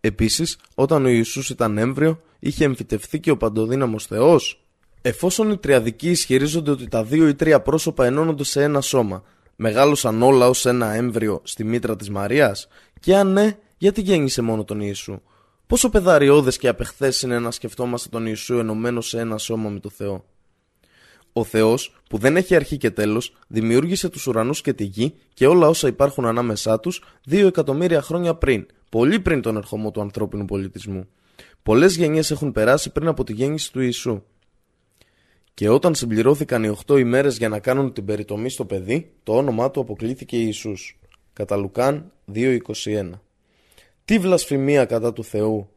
[0.01, 4.65] Επίσης, όταν ο Ιησούς ήταν έμβριο, είχε εμφυτευθεί και ο παντοδύναμος Θεός.
[5.01, 9.23] Εφόσον οι τριαδικοί ισχυρίζονται ότι τα δύο ή τρία πρόσωπα ενώνονται σε ένα σώμα,
[9.55, 12.67] μεγάλωσαν όλα ως ένα έμβριο στη μήτρα της Μαρίας,
[12.99, 15.21] και αν ναι, γιατί γέννησε μόνο τον Ιησού;
[15.67, 19.89] Πόσο πεδαριώδες και απεχθές είναι να σκεφτόμαστε τον Ιησού ενωμένος σε ένα σώμα με το
[19.89, 20.25] Θεό;
[21.33, 25.47] Ο Θεός, που δεν έχει αρχή και τέλος, δημιούργησε τους ουρανούς και τη γη και
[25.47, 30.45] όλα όσα υπάρχουν ανάμεσά τους δύο εκατομμύρια χρόνια πριν, πολύ πριν τον ερχομό του ανθρώπινου
[30.45, 31.07] πολιτισμού.
[31.63, 34.23] Πολλές γενιές έχουν περάσει πριν από τη γέννηση του Ιησού.
[35.53, 39.71] Και όταν συμπληρώθηκαν οι 8 ημέρες για να κάνουν την περιτομή στο παιδί, το όνομά
[39.71, 40.99] του αποκλήθηκε Ιησούς.
[41.33, 42.59] Κατά Λουκάν 2.21
[44.11, 45.69] τι βλασφημία κατά του Θεού.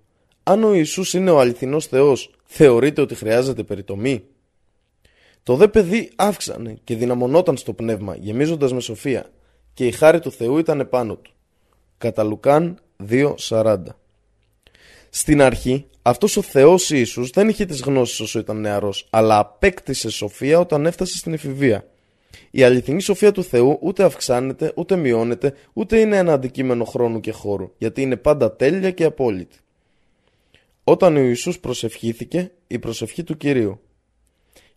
[0.43, 4.25] Αν ο Ιησούς είναι ο αληθινός Θεός, θεωρείτε ότι χρειάζεται περιτομή;
[5.45, 9.31] Το δε παιδί αύξανε και δυναμωνόταν στο πνεύμα, γεμίζοντας με σοφία,
[9.75, 11.33] και η χάρη του Θεού ήταν επάνω του.
[11.99, 13.77] Κατά Λουκάν 2.40
[15.11, 20.11] Στην αρχή, αυτός ο Θεός Ιησούς δεν είχε τις γνώσεις όσο ήταν νεαρός, αλλά απέκτησε
[20.11, 21.87] σοφία όταν έφτασε στην εφηβεία.
[22.51, 27.33] Η αληθινή σοφία του Θεού ούτε αυξάνεται, ούτε μειώνεται, ούτε είναι ένα αντικείμενο χρόνου και
[27.33, 29.59] χώρου, γιατί είναι πάντα τέλεια και απόλυτη.
[30.85, 33.81] Όταν ο Ιησούς προσευχήθηκε, η προσευχή του Κυρίου.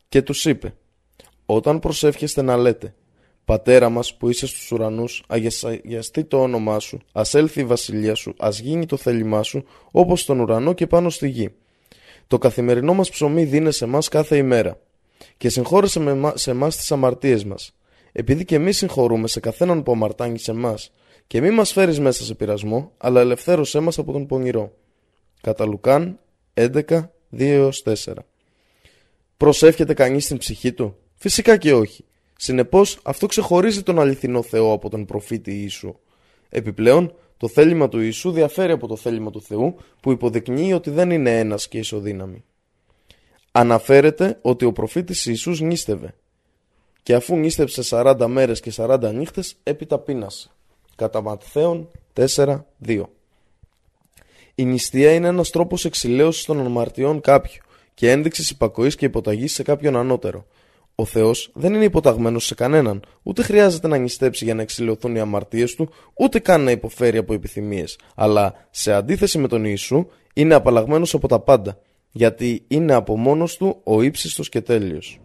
[0.10, 0.74] Και τους είπε,
[1.46, 2.94] όταν προσεύχεστε να λέτε,
[3.48, 8.34] Πατέρα μας που είσαι στους ουρανούς, αγιαστεί το όνομά σου, ας έλθει η βασιλεία σου,
[8.40, 11.50] ας γίνει το θέλημά σου, όπως στον ουρανό και πάνω στη γη.
[12.28, 14.80] Το καθημερινό μας ψωμί δίνε σε μας κάθε ημέρα
[15.38, 17.76] και συγχώρεσε με, σε εμά τις αμαρτίες μας.
[18.12, 20.76] Επειδή και εμείς συγχωρούμε σε καθέναν που αμαρτάνει σε εμά,
[21.28, 24.74] και μη μας φέρεις μέσα σε πειρασμό, αλλά ελευθέρωσέ μας από τον πονηρό.
[25.42, 26.20] Κατά Λουκάν
[26.54, 27.94] 11, 2 4.
[29.38, 32.06] Προσεύχεται κανείς την ψυχή του; Φυσικά και όχι.
[32.38, 35.96] Συνεπώς αυτό ξεχωρίζει τον αληθινό Θεό από τον προφήτη Ιησού.
[36.50, 41.12] Επιπλέον, το θέλημα του Ιησού διαφέρει από το θέλημα του Θεού που υποδεικνύει ότι δεν
[41.12, 42.44] είναι ένας και ισοδύναμη.
[43.52, 46.16] Αναφέρεται ότι ο προφήτης Ιησούς νίστευε
[47.04, 50.50] και αφού νίστεψε 40 μέρες και 40 νύχτες έπειτα πείνασε.
[50.96, 53.04] Κατά Ματθαίον 4.2
[54.56, 57.62] Η νηστεία είναι ένας τρόπος εξηλαίωσης των αμαρτιών κάποιου
[57.98, 60.46] και ένδειξης υπακοής και υποταγής σε κάποιον ανώτερο.
[60.96, 65.20] Ο Θεός δεν είναι υποταγμένος σε κανέναν, ούτε χρειάζεται να νηστέψει για να εξηλαιωθούν οι
[65.20, 68.00] αμαρτίες του, ούτε καν να υποφέρει από επιθυμίες.
[68.16, 71.80] Αλλά σε αντίθεση με τον Ιησού, είναι απαλλαγμένος από τα πάντα,
[72.12, 75.20] γιατί είναι από μόνος του ο ύψιστος και τέλειος.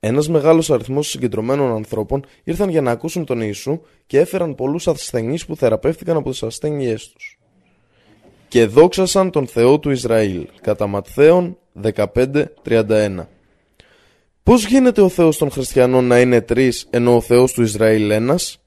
[0.00, 5.46] Ένας μεγάλος αριθμός συγκεντρωμένων ανθρώπων ήρθαν για να ακούσουν τον Ιησού και έφεραν πολλούς ασθενείς
[5.46, 7.37] που θεραπεύτηκαν από τις ασθένειές τους.
[8.48, 10.46] Και δόξασαν τον Θεό του Ισραήλ.
[10.60, 13.26] Κατά Ματθαίον 15.31
[14.42, 18.60] Πώς γίνεται ο Θεός των χριστιανών να είναι τρεις ενώ ο Θεός του Ισραήλ ένας;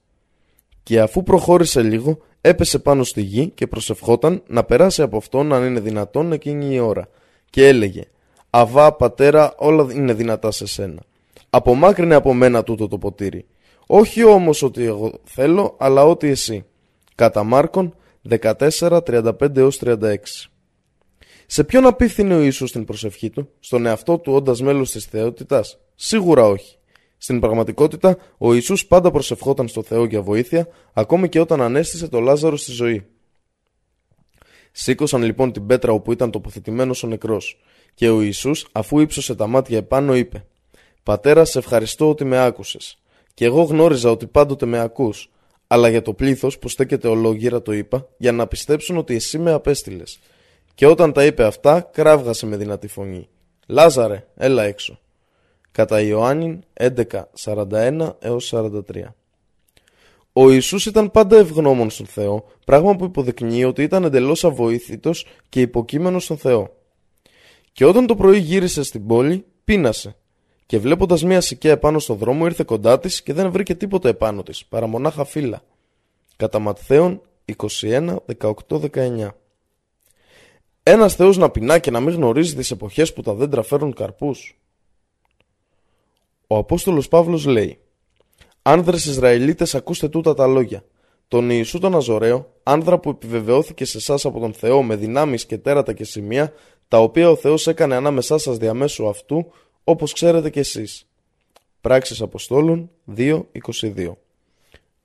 [0.82, 5.64] Και αφού προχώρησε λίγο έπεσε πάνω στη γη και προσευχόταν να περάσει από αυτόν αν
[5.64, 7.08] είναι δυνατόν εκείνη η ώρα.
[7.50, 8.04] Και έλεγε
[8.50, 11.02] «Αβά πατέρα όλα είναι δυνατά σε σένα.
[11.50, 13.44] Απομάκρυνε από μένα τούτο το ποτήρι.
[13.86, 16.64] Όχι όμως ότι εγώ θέλω αλλά ότι εσύ».
[17.14, 17.94] Κατά Μάρκον
[18.28, 20.16] 14, 35 36
[21.46, 25.78] σε ποιον απίθυνε ο Ιησούς στην προσευχή του, στον εαυτό του όντας μέλος της θεότητας,
[25.94, 26.76] Σίγουρα όχι.
[27.16, 32.20] Στην πραγματικότητα, ο Ιησούς πάντα προσευχόταν στο Θεό για βοήθεια, ακόμη και όταν ανέστησε το
[32.20, 33.06] Λάζαρο στη ζωή.
[34.72, 37.60] Σήκωσαν λοιπόν την πέτρα όπου ήταν τοποθετημένος ο νεκρός.
[37.94, 40.46] Και ο Ιησούς, αφού ύψωσε τα μάτια επάνω, είπε:
[41.02, 42.98] Πατέρα, σε ευχαριστώ ότι με άκουσες.
[43.34, 45.30] Και εγώ γνώριζα ότι πάντοτε με ακούς.
[45.72, 49.52] Αλλά για το πλήθος που στέκεται ολόγυρα το είπα, για να πιστέψουν ότι εσύ με
[49.52, 50.18] απέστειλες.
[50.74, 53.28] Και όταν τα είπε αυτά, κράβγασε με δυνατή φωνή.
[53.66, 54.98] Λάζαρε, έλα έξω.
[55.72, 59.14] Κατά Ιωάννη 11.41 έως 43.
[60.32, 65.60] Ο Ιησούς ήταν πάντα ευγνώμων στον Θεό, πράγμα που υποδεικνύει ότι ήταν εντελώς αβοήθητος και
[65.60, 66.76] υποκείμενος στον Θεό.
[67.72, 70.16] Και όταν το πρωί γύρισε στην πόλη, πείνασε.
[70.72, 74.42] Και βλέποντας μια σικαία επάνω στον δρόμο ήρθε κοντά της και δεν βρήκε τίποτα επάνω
[74.42, 75.62] της, παρά μονάχα φύλλα.
[76.36, 77.20] Κατά Ματθαίον
[77.80, 79.28] 21, 18, 19.
[80.82, 84.60] Ένας Θεός να πεινά και να μην γνωρίζει τις εποχές που τα δέντρα φέρουν καρπούς.
[86.46, 87.78] Ο Απόστολος Παύλος λέει
[88.62, 90.84] «Άνδρες Ισραηλίτες ακούστε τούτα τα λόγια.
[91.28, 95.58] Τον Ιησού τον Αζωραίο, άνδρα που επιβεβαιώθηκε σε εσάς από τον Θεό με δυνάμεις και
[95.58, 96.52] τέρατα και σημεία,
[96.88, 99.52] τα οποία ο Θεός έκανε ανάμεσά σας διαμέσου αυτού,
[99.84, 101.06] όπως ξέρετε κι εσείς».
[101.80, 104.12] Πράξεις Αποστόλων 2.22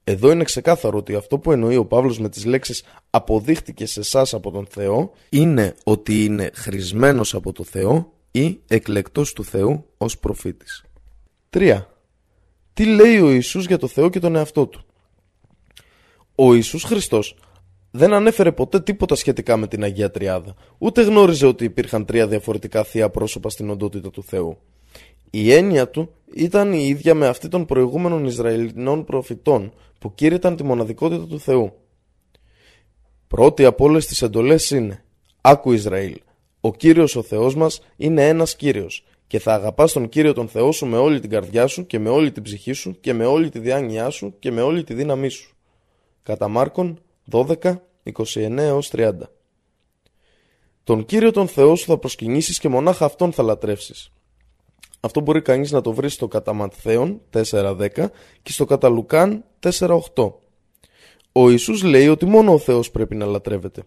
[0.09, 4.33] εδώ είναι ξεκάθαρο ότι αυτό που εννοεί ο Παύλος με τις λέξεις αποδείχτηκε σε εσάς
[4.33, 10.17] από τον Θεό είναι ότι είναι χρησμένος από το Θεό ή εκλεκτός του Θεού ως
[10.17, 10.83] προφήτης.
[11.49, 11.81] 3.
[12.73, 14.85] Τι λέει ο Ιησούς για το Θεό και τον εαυτό του;
[16.35, 17.35] Ο Ιησούς Χριστός
[17.91, 22.83] δεν ανέφερε ποτέ τίποτα σχετικά με την Αγία Τριάδα, ούτε γνώριζε ότι υπήρχαν τρία διαφορετικά
[22.83, 24.57] θεία πρόσωπα στην οντότητα του Θεού.
[25.29, 30.63] Η έννοια του ήταν η ίδια με αυτή των προηγούμενων Ισραηλινών προφητών που κήρυταν τη
[30.63, 31.73] μοναδικότητα του Θεού.
[33.27, 35.03] Πρώτη από όλες τις εντολές είναι
[35.41, 36.17] «Άκου Ισραήλ,
[36.61, 40.71] ο Κύριος ο Θεός μας είναι ένας Κύριος και θα αγαπάς τον Κύριο τον Θεό
[40.71, 43.49] σου με όλη την καρδιά σου και με όλη την ψυχή σου και με όλη
[43.49, 45.55] τη διάνοιά σου και με όλη τη δύναμή σου».
[46.23, 46.99] Κατά Μάρκον
[47.31, 49.11] 12, 29 30.
[50.83, 54.11] Τον Κύριο τον Θεό σου θα προσκυνήσεις και μονάχα Αυτόν θα λατρεύσεις.
[54.99, 57.89] Αυτό μπορεί κανείς να το βρει στο κατά Ματθαίον 4.10
[58.41, 60.33] και στο κατά Λουκάν 4.8.
[61.31, 63.83] Ο Ιησούς λέει ότι μόνο ο Θεός πρέπει να λατρεύεται.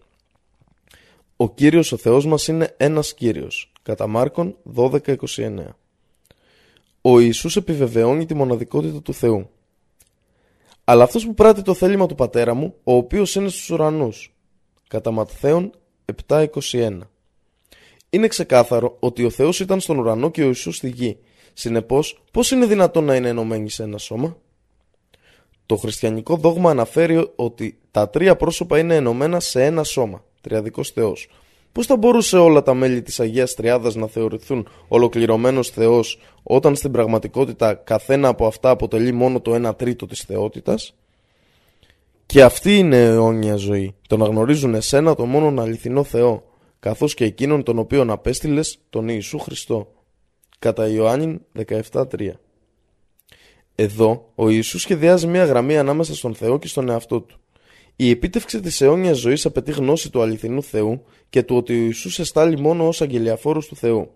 [1.35, 3.71] Ο Κύριος ο Θεός μας είναι ένας Κύριος.
[3.81, 5.15] Κατά Μάρκον 12.29.
[7.01, 9.49] Ο Ιησούς επιβεβαιώνει τη μοναδικότητα του Θεού.
[10.83, 14.35] Αλλά αυτός που πράττει το θέλημα του πατέρα μου, ο οποίος είναι στους ουρανούς.
[14.87, 15.71] Κατά Ματθαίον
[16.27, 16.99] 7.21.
[18.09, 21.17] Είναι ξεκάθαρο ότι ο Θεός ήταν στον ουρανό και ο Ιησούς στη γη.
[21.53, 24.37] Συνεπώς, πώς είναι δυνατόν να είναι ενωμένοι σε ένα σώμα;
[25.65, 31.29] Το χριστιανικό δόγμα αναφέρει ότι τα τρία πρόσωπα είναι ενωμένα σε ένα σώμα, τριαδικός Θεός.
[31.71, 36.91] Πώς θα μπορούσε όλα τα μέλη της Αγίας Τριάδας να θεωρηθούν ολοκληρωμένος Θεός όταν στην
[36.91, 40.95] πραγματικότητα καθένα από αυτά αποτελεί μόνο το 1 τρίτο της θεότητας;
[42.25, 46.43] Και αυτή είναι η αιώνια ζωή, το να γνωρίζουν εσένα το μόνον αληθινό Θεό,
[46.79, 49.87] καθώς και εκείνον τον οποίον απέστειλες τον Ιησού Χριστό.
[50.59, 51.39] Κατά Ιωάννη
[51.91, 52.31] 17.3
[53.75, 57.40] Εδώ ο Ιησούς σχεδιάζει μια γραμμή ανάμεσα στον Θεό και στον εαυτό του.
[57.95, 62.19] Η επίτευξη της αιώνιας ζωής απαιτεί γνώση του αληθινού Θεού και του ότι ο Ιησούς
[62.19, 64.11] εστάλει μόνο ως αγγελιαφόρος του Θεού.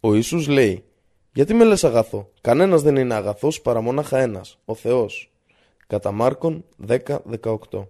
[0.00, 0.84] Ο Ιησούς λέει
[1.32, 5.32] «Γιατί με λες αγαθό, κανένας δεν είναι αγαθός παρά μονάχα ένας, ο Θεός».
[5.86, 7.88] Κατά Μάρκον 10-18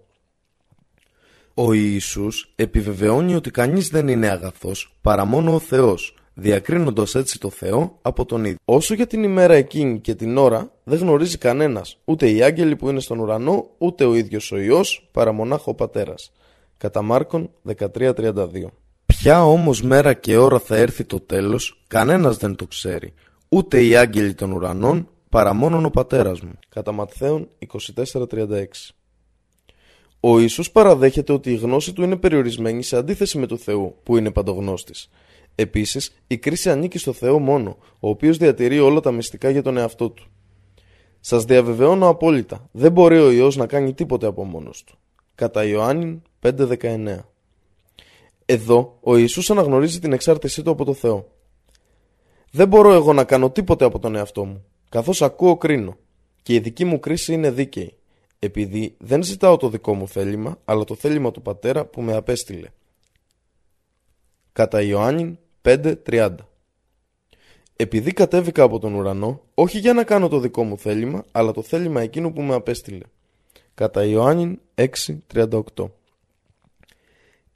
[1.53, 7.49] Ο Ιησούς επιβεβαιώνει ότι κανείς δεν είναι αγαθός παρά μόνο ο Θεός διακρίνοντας έτσι το
[7.49, 8.57] Θεό από τον ίδιο.
[8.65, 12.89] Όσο για την ημέρα εκείνη και την ώρα δεν γνωρίζει κανένας, ούτε οι άγγελοι που
[12.89, 16.31] είναι στον ουρανό, ούτε ο ίδιος ο ιό, παρά μονάχο ο πατέρας.
[16.77, 18.45] Κατά Μάρκον 13.32
[19.05, 23.13] Ποια όμως μέρα και ώρα θα έρθει το τέλος, κανένας δεν το ξέρει,
[23.49, 26.51] ούτε οι άγγελοι των ουρανών, παρά μόνον ο πατέρας μου.
[26.69, 27.47] Κατά Ματθαίον
[28.03, 28.65] 24.36
[30.19, 34.17] ο Ιησούς παραδέχεται ότι η γνώση του είναι περιορισμένη σε αντίθεση με του Θεού, που
[34.17, 35.09] είναι παντογνώστης.
[35.59, 39.77] Επίσης, η κρίση ανήκει στο Θεό μόνο, ο οποίος διατηρεί όλα τα μυστικά για τον
[39.77, 40.27] εαυτό του.
[41.19, 44.97] Σας διαβεβαιώνω απόλυτα, δεν μπορεί ο ιό να κάνει τίποτε από μόνος του.
[45.35, 47.17] Κατά Ιωάννη 5.19
[48.45, 51.27] Εδώ, ο Ιησούς αναγνωρίζει την εξάρτησή του από το Θεό.
[52.51, 54.65] Δεν μπορώ εγώ να κάνω τίποτε από τον εαυτό μου.
[54.89, 55.97] Καθώς ακούω, κρίνω.
[56.41, 57.93] Και η δική μου κρίση είναι δίκαιη.
[58.39, 62.67] Επειδή δεν ζητάω το δικό μου θέλημα, αλλά το θέλημα του πατέρα που με απέστειλε.
[64.51, 66.35] Κατά Ιωάννη 5.30
[67.75, 71.61] Επειδή κατέβηκα από τον ουρανό, όχι για να κάνω το δικό μου θέλημα, αλλά το
[71.61, 73.03] θέλημα εκείνου που με απέστειλε.
[73.73, 75.61] Κατά Ιωάννη 6.38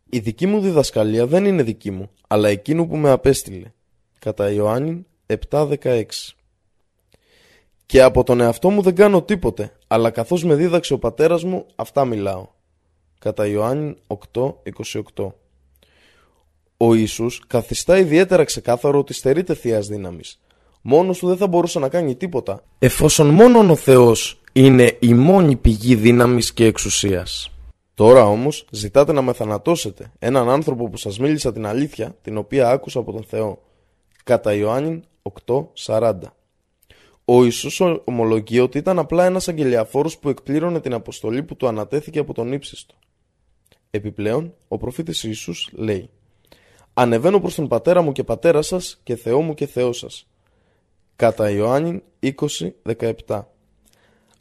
[0.10, 3.72] Η δική μου διδασκαλία δεν είναι δική μου, αλλά εκείνου που με απέστειλε.
[4.20, 5.06] Κατά Ιωάννη
[5.50, 6.04] 7.16
[7.86, 11.66] Και από τον εαυτό μου δεν κάνω τίποτε, αλλά καθώς με δίδαξε ο πατέρας μου,
[11.76, 12.48] αυτά μιλάω.
[13.20, 13.96] Κατά Ιωάννη
[14.34, 15.32] 8.28
[16.86, 20.40] ο Ιησούς καθιστά ιδιαίτερα ξεκάθαρο ότι στερείται θείας δύναμης.
[20.82, 25.56] Μόνος του δεν θα μπορούσε να κάνει τίποτα, εφόσον μόνον ο Θεός είναι η μόνη
[25.56, 27.52] πηγή δύναμης και εξουσίας.
[27.94, 32.70] Τώρα όμως ζητάτε να με θανατώσετε έναν άνθρωπο που σας μίλησα την αλήθεια, την οποία
[32.70, 33.62] άκουσα από τον Θεό.
[34.24, 35.02] Κατά Ιωάννη
[35.46, 36.14] 8.40
[37.26, 42.20] Ο Ιησούς ομολογεί ότι ήταν απλά ένας αγγελιαφόρος που εκπλήρωνε την αποστολή που του ανατέθηκε
[42.20, 42.96] από τον ύψιστο.
[43.90, 46.10] Επιπλέον, ο προφήτης Ιησούς λέει
[46.94, 50.28] Ανεβαίνω προς τον πατέρα μου και πατέρα σας και Θεό μου και Θεός σας.
[51.16, 52.02] Κατά Ιωάννη
[53.28, 53.44] 20-17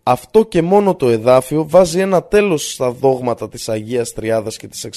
[0.02, 4.88] Αυτό και μόνο το εδάφιο βάζει ένα τέλος στα δόγματα της Αγίας Τριάδας και της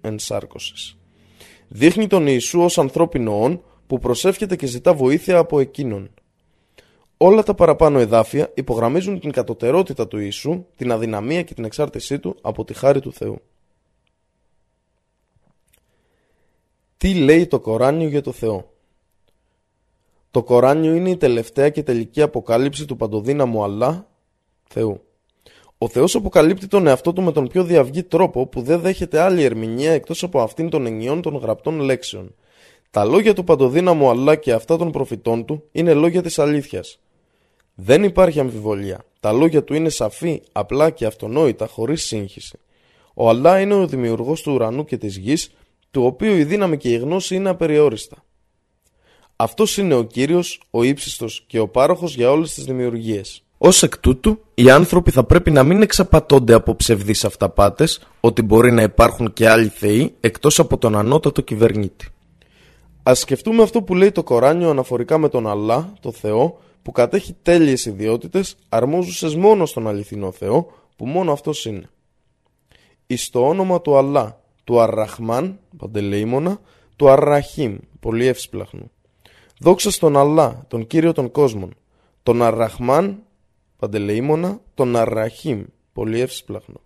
[0.00, 0.96] ενσάρκωσης.
[1.68, 6.10] Δείχνει τον Ιησού ως ανθρώπινο όν που προσεύχεται και ζητά βοήθεια από εκείνον.
[7.16, 12.36] Όλα τα παραπάνω εδάφια υπογραμμίζουν την κατωτερότητα του Ιησού, την αδυναμία και την εξάρτησή του
[12.40, 13.40] από τη χάρη του Θεού.
[17.00, 18.72] Τι λέει το Κοράνιο για το Θεό;
[20.30, 24.08] Το Κοράνιο είναι η τελευταία και τελική αποκάλυψη του παντοδύναμου Αλλά,
[24.68, 25.00] Θεού.
[25.78, 29.42] Ο Θεός αποκαλύπτει τον εαυτό του με τον πιο διαυγή τρόπο που δεν δέχεται άλλη
[29.42, 32.34] ερμηνεία εκτός από αυτήν των ενιών των γραπτών λέξεων.
[32.90, 36.98] Τα λόγια του παντοδύναμου Αλλά και αυτά των προφητών του είναι λόγια της αλήθειας.
[37.74, 39.04] Δεν υπάρχει αμφιβολία.
[39.20, 42.58] Τα λόγια του είναι σαφή, απλά και αυτονόητα χωρίς σύγχυση.
[43.14, 45.50] Ο Αλλά είναι ο δημιουργός του ουρανού και της γης
[45.90, 48.16] του οποίου η δύναμη και η γνώση είναι απεριόριστα.
[49.36, 53.42] Αυτός είναι ο Κύριος, ο ύψιστος και ο πάροχος για όλες τις δημιουργίες.
[53.58, 58.72] Ω εκ τούτου, οι άνθρωποι θα πρέπει να μην εξαπατώνται από ψευδείς αυταπάτες ότι μπορεί
[58.72, 62.08] να υπάρχουν και άλλοι θεοί εκτός από τον ανώτατο κυβερνήτη.
[63.02, 67.36] Ας σκεφτούμε αυτό που λέει το Κοράνιο αναφορικά με τον Αλλά, το Θεό, που κατέχει
[67.42, 71.90] τέλειες ιδιότητες αρμόζουσες μόνο στον αληθινό Θεό, που μόνο αυτός είναι.
[73.06, 76.60] Εις το όνομα του Αλλά, του Αρραχμάν, παντελεήμονα,
[76.96, 78.90] του Αρραχήμ, πολύ εύσπλαχνου.
[79.58, 81.74] Δόξα στον Αλλά, τον Κύριο των κόσμων,
[82.22, 83.22] τον Αρραχμάν,
[83.76, 86.80] παντελεήμονα, τον Αρραχήμ, πολύ εύσπλαχνο.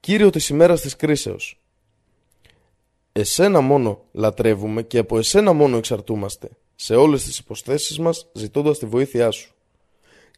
[0.00, 1.60] Κύριο της ημέρας της κρίσεως.
[3.12, 8.86] Εσένα μόνο λατρεύουμε και από εσένα μόνο εξαρτούμαστε, σε όλες τις υποστέσεις μας ζητώντας τη
[8.86, 9.54] βοήθειά σου.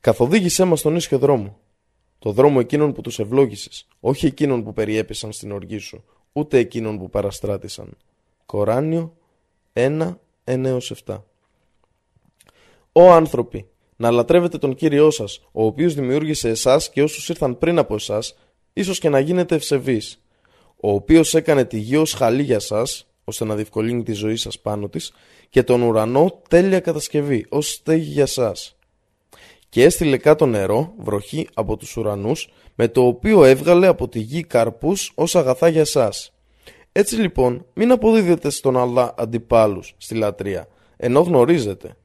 [0.01, 1.59] Καθοδήγησέ μας στον ίσιο δρόμο,
[2.19, 6.05] το δρόμο εκείνων που τους ευλόγησες, όχι εκείνων που περιέπεσαν στην οργή σου,
[6.37, 7.97] ούτε εκείνων που παραστράτησαν.
[8.47, 9.17] Κοράνιο
[9.73, 10.81] 1, 9-7
[12.93, 13.67] Ω άνθρωποι,
[13.97, 18.37] να λατρεύετε τον Κύριό σας, ο οποίος δημιούργησε εσάς και όσους ήρθαν πριν από εσάς,
[18.73, 20.23] ίσως και να γίνετε ευσεβείς,
[20.77, 24.59] ο οποίος έκανε τη γη ως χαλή για σας, ώστε να διευκολύνει τη ζωή σας
[24.59, 25.13] πάνω της,
[25.49, 28.74] και τον ουρανό τέλεια κατασκευή, ως στέγη για σας.
[29.75, 34.43] Και έστειλε κάτω νερό, βροχή από τους ουρανούς, με το οποίο έβγαλε από τη γη
[34.43, 36.33] καρπούς ως αγαθά για σας.
[36.93, 41.97] Έτσι λοιπόν, μην αποδίδετε στον Αλλά αντιπάλους στη λατρεία, ενώ γνωρίζετε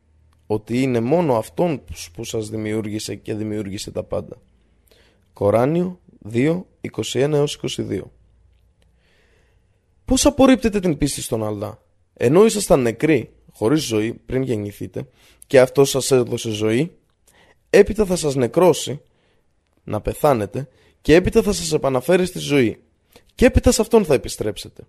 [0.47, 1.81] ότι είναι μόνο Αυτόν
[2.13, 4.37] που σας δημιούργησε και δημιούργησε τα πάντα.
[5.33, 5.99] Κοράνιο
[6.33, 6.65] 2,
[7.03, 8.01] 21 22
[10.05, 11.81] Πώς απορρίπτετε την πίστη στον Αλλά,
[12.13, 15.07] ενώ ήσασταν νεκροί, χωρίς ζωή, πριν γεννηθείτε,
[15.47, 16.93] και αυτό σας έδωσε ζωή,
[17.69, 19.01] έπειτα θα σας νεκρώσει,
[19.83, 20.67] να πεθάνετε,
[21.01, 22.81] και έπειτα θα σας επαναφέρει στη ζωή.
[23.35, 24.83] Και έπειτα σε αυτόν θα επιστρέψετε.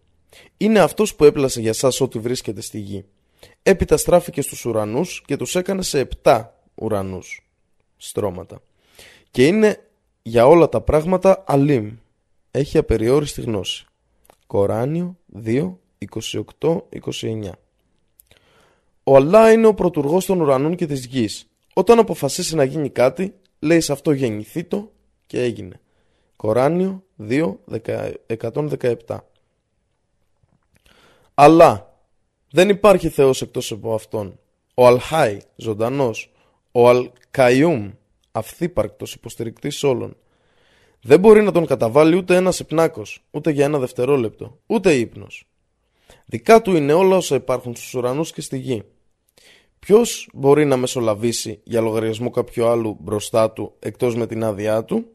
[0.57, 3.05] Είναι αυτός που έπλασε για σας ό,τι βρίσκεται στη γη.
[3.63, 7.47] Έπειτα στράφηκε στους ουρανούς και τους έκανε σε επτά ουρανούς
[7.97, 8.63] στρώματα.
[9.31, 9.85] Και είναι
[10.23, 11.97] για όλα τα πράγματα αλίμ.
[12.51, 13.85] Έχει απεριόριστη γνώση.
[14.47, 15.79] Κοράνιο 2,
[16.59, 17.51] 28, 29
[19.03, 21.50] Ο Αλλά είναι ο πρωτουργός των ουρανών και της γης.
[21.75, 24.93] Όταν αποφασίσει να γίνει κάτι, λέει σε αυτό γεννηθεί το
[25.27, 25.81] και έγινε.
[26.37, 27.57] Κοράνιο 2,
[28.27, 29.19] 117
[31.35, 31.99] Αλλά
[32.51, 34.39] δεν υπάρχει Θεός εκτός από Αυτόν.
[34.75, 36.33] Ο Αλχάι, ζωντανός.
[36.73, 37.91] Ο Αλκαϊούμ,
[38.33, 40.17] αυθύπαρκτος υποστηρικτής όλων.
[41.03, 45.49] Δεν μπορεί να τον καταβάλει ούτε ένας υπνάκος, ούτε για ένα δευτερόλεπτο, ούτε ύπνος.
[46.27, 48.83] Δικά του είναι όλα όσα υπάρχουν στους ουρανούς και στη γη.
[49.81, 55.07] Ποιος μπορεί να μεσολαβήσει για λογαριασμό κάποιου άλλου μπροστά του εκτός με την άδειά του,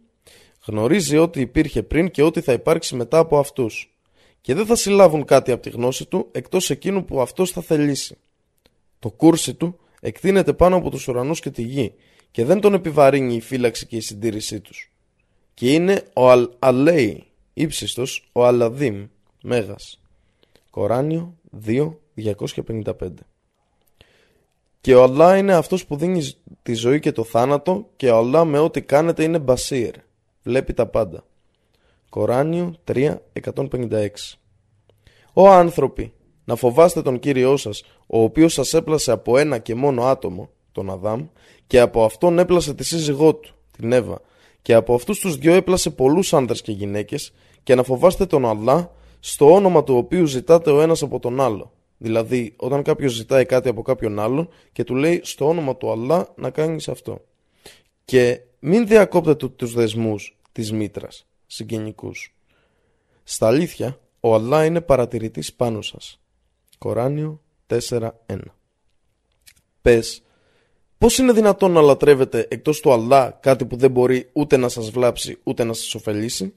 [0.66, 3.96] γνωρίζει ότι υπήρχε πριν και ότι θα υπάρξει μετά από αυτούς
[4.42, 8.18] και δεν θα συλλάβουν κάτι από τη γνώση του εκτός εκείνου που αυτός θα θελήσει.
[9.00, 11.94] Το κούρσι του εκτείνεται πάνω από τους ουρανούς και τη γη
[12.32, 14.92] και δεν τον επιβαρύνει η φύλαξη και η συντήρησή τους.
[15.54, 17.24] Και είναι ο Αλ Αλέη,
[17.54, 19.08] ύψιστος, ο Αλαδίμ,
[19.42, 20.02] μέγας.
[20.70, 23.26] Κοράνιο 2, 255
[24.86, 26.32] Και ο Αλλά είναι αυτός που δίνει
[26.64, 29.94] τη ζωή και το θάνατο και ο Αλλά με ό,τι κάνετε είναι μπασίρ,
[30.44, 31.24] βλέπει τα πάντα.
[32.10, 33.16] Κοράνιο 3,
[33.56, 34.08] 156
[35.34, 36.14] Ω άνθρωποι,
[36.46, 40.90] να φοβάστε τον Κύριό σας, ο οποίος σας έπλασε από ένα και μόνο άτομο, τον
[40.90, 41.26] Αδάμ,
[41.68, 44.22] και από αυτόν έπλασε τη σύζυγό του, την Εύα,
[44.62, 47.34] και από αυτούς τους δυο έπλασε πολλούς άνδρες και γυναίκες,
[47.64, 51.72] και να φοβάστε τον Αλλά, στο όνομα του οποίου ζητάτε ο ένας από τον άλλο.
[51.98, 56.34] Δηλαδή, όταν κάποιος ζητάει κάτι από κάποιον άλλον και του λέει στο όνομα του Αλλά
[56.36, 57.26] να κάνεις αυτό.
[58.06, 62.36] Και μην διακόπτετε τους δεσμούς της μήτρας, συγγενικούς.
[63.24, 66.20] Στα αλήθεια, ο Αλλά είναι παρατηρητής πάνω σας.
[66.78, 68.40] Κοράνιο 4.1
[69.82, 70.24] Πες,
[70.98, 74.90] πώς είναι δυνατόν να λατρεύετε εκτός του Αλλά κάτι που δεν μπορεί ούτε να σας
[74.90, 76.54] βλάψει ούτε να σας ωφελήσει,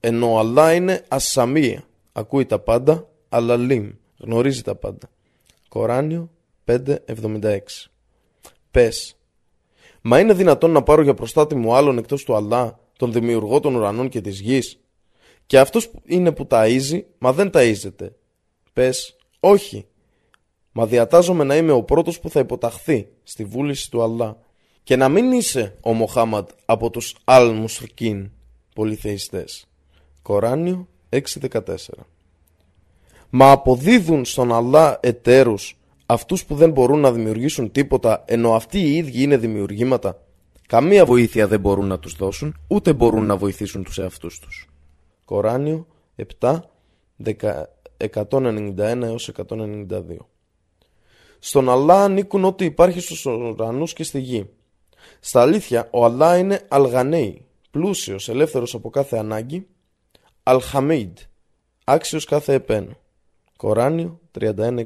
[0.00, 3.90] ενώ ο Αλλά είναι ασαμία, ακούει τα πάντα, αλλά λίμ,
[4.22, 5.10] γνωρίζει τα πάντα.
[5.68, 6.30] Κοράνιο
[6.64, 7.58] 5.76
[8.70, 9.16] Πες,
[10.00, 13.74] μα είναι δυνατόν να πάρω για προστάτη μου άλλον εκτός του Αλλά, τον δημιουργό των
[13.74, 14.80] ουρανών και της γης,
[15.46, 18.08] και αυτός είναι που ταΐζει, μα δεν ταΐζεται.
[18.72, 19.86] Πες, όχι.
[20.72, 24.38] Μα διατάζομαι να είμαι ο πρώτος που θα υποταχθεί στη βούληση του Αλλά.
[24.82, 28.30] Και να μην είσαι ο Μοχάμαντ από τους Αλ Μουσρκίν,
[28.74, 29.66] πολυθεϊστές.
[30.22, 31.76] Κοράνιο 6.14
[33.34, 38.96] Μα αποδίδουν στον Αλλά εταίρους αυτούς που δεν μπορούν να δημιουργήσουν τίποτα ενώ αυτοί οι
[38.96, 40.22] ίδιοι είναι δημιουργήματα.
[40.66, 44.68] Καμία βοήθεια δεν μπορούν να τους δώσουν, ούτε μπορούν να βοηθήσουν τους εαυτούς τους.
[45.24, 45.86] Κοράνιο
[46.40, 46.58] 7,
[47.96, 50.16] 191 έως 192
[51.38, 54.48] Στον Αλλά ανήκουν ό,τι υπάρχει στους ουρανούς και στη γη.
[55.20, 59.66] Στα αλήθεια, ο Αλλά είναι Αλγανέη, πλούσιος, ελεύθερος από κάθε ανάγκη,
[60.42, 61.18] Αλχαμίντ,
[61.84, 62.96] άξιος κάθε επένου.
[63.62, 64.82] Κοράνιο 31-26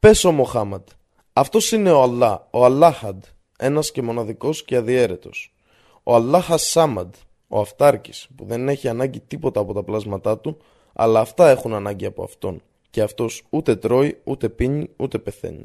[0.00, 0.88] Πες ο Μοχάμαντ,
[1.32, 3.22] αυτός είναι ο Αλλά, ο Αλλάχαντ,
[3.58, 5.54] ένας και μοναδικός και αδιέρετος.
[6.02, 7.14] Ο Αλλάχας Σάμαντ,
[7.48, 10.56] ο Αυτάρκης που δεν έχει ανάγκη τίποτα από τα πλάσματά του
[10.92, 15.64] αλλά αυτά έχουν ανάγκη από αυτόν και αυτός ούτε τρώει, ούτε πίνει, ούτε πεθαίνει.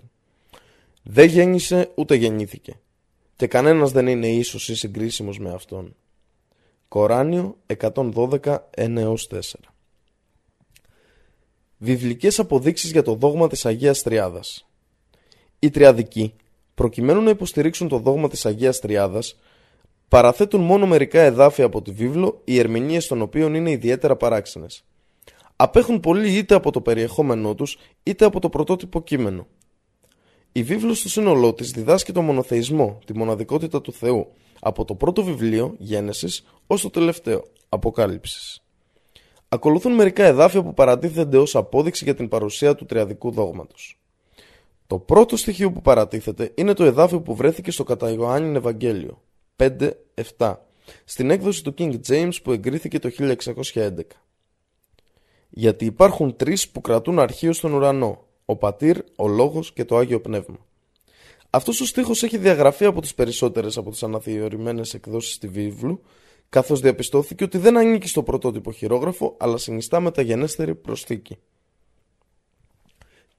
[1.04, 2.80] Δεν γέννησε ούτε γεννήθηκε
[3.36, 5.96] και κανένας δεν είναι ίσος ή συγκρίσιμος με αυτόν.
[6.88, 9.70] Κοράνιο 112 1 4
[11.82, 14.68] Βιβλικές αποδείξεις για το δόγμα της Αγίας Τριάδας
[15.60, 16.34] Οι Τριαδικοί,
[16.76, 19.40] προκειμένου να υποστηρίξουν το δόγμα της Αγίας Τριάδας,
[20.08, 24.84] παραθέτουν μόνο μερικά εδάφια από τη βίβλο, οι ερμηνείες των οποίων είναι ιδιαίτερα παράξενες.
[25.56, 29.48] Απέχουν πολύ είτε από το περιεχόμενό τους είτε από το πρωτότυπο κείμενο.
[30.52, 34.28] Η βίβλος στο σύνολό της διδάσκει το μονοθεϊσμό, τη μοναδικότητα του Θεού,
[34.60, 38.62] από το πρώτο βιβλίο, Γένεσης, ως το τελευταίο, Αποκάλυψης.
[39.50, 44.00] Ακολουθούν μερικά εδάφια που παρατίθενται ως απόδειξη για την παρουσία του τριαδικού δόγματος.
[44.88, 49.22] Το πρώτο στοιχείο που παρατίθεται είναι το εδάφιο που βρέθηκε στο κατά Ιωάννην Ευαγγέλιο,
[50.38, 50.56] 5-7
[51.06, 53.10] στην έκδοση του King James που εγκρίθηκε το
[53.74, 54.00] 1611.
[55.50, 60.22] Γιατί υπάρχουν τρεις που κρατούν αρχείο στον ουρανό, ο Πατήρ, ο Λόγος και το Άγιο
[60.22, 60.58] Πνεύμα.
[61.50, 66.02] Αυτός ο στίχος έχει διαγραφεί από τις περισσότερες από τις αναθεωρημένες εκδόσεις τη βίβλου
[66.50, 71.38] καθώς διαπιστώθηκε ότι δεν ανήκει στο πρωτότυπο χειρόγραφο, αλλά συνιστά μεταγενέστερη προσθήκη.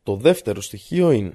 [0.02, 1.32] Το δεύτερο στοιχείο είναι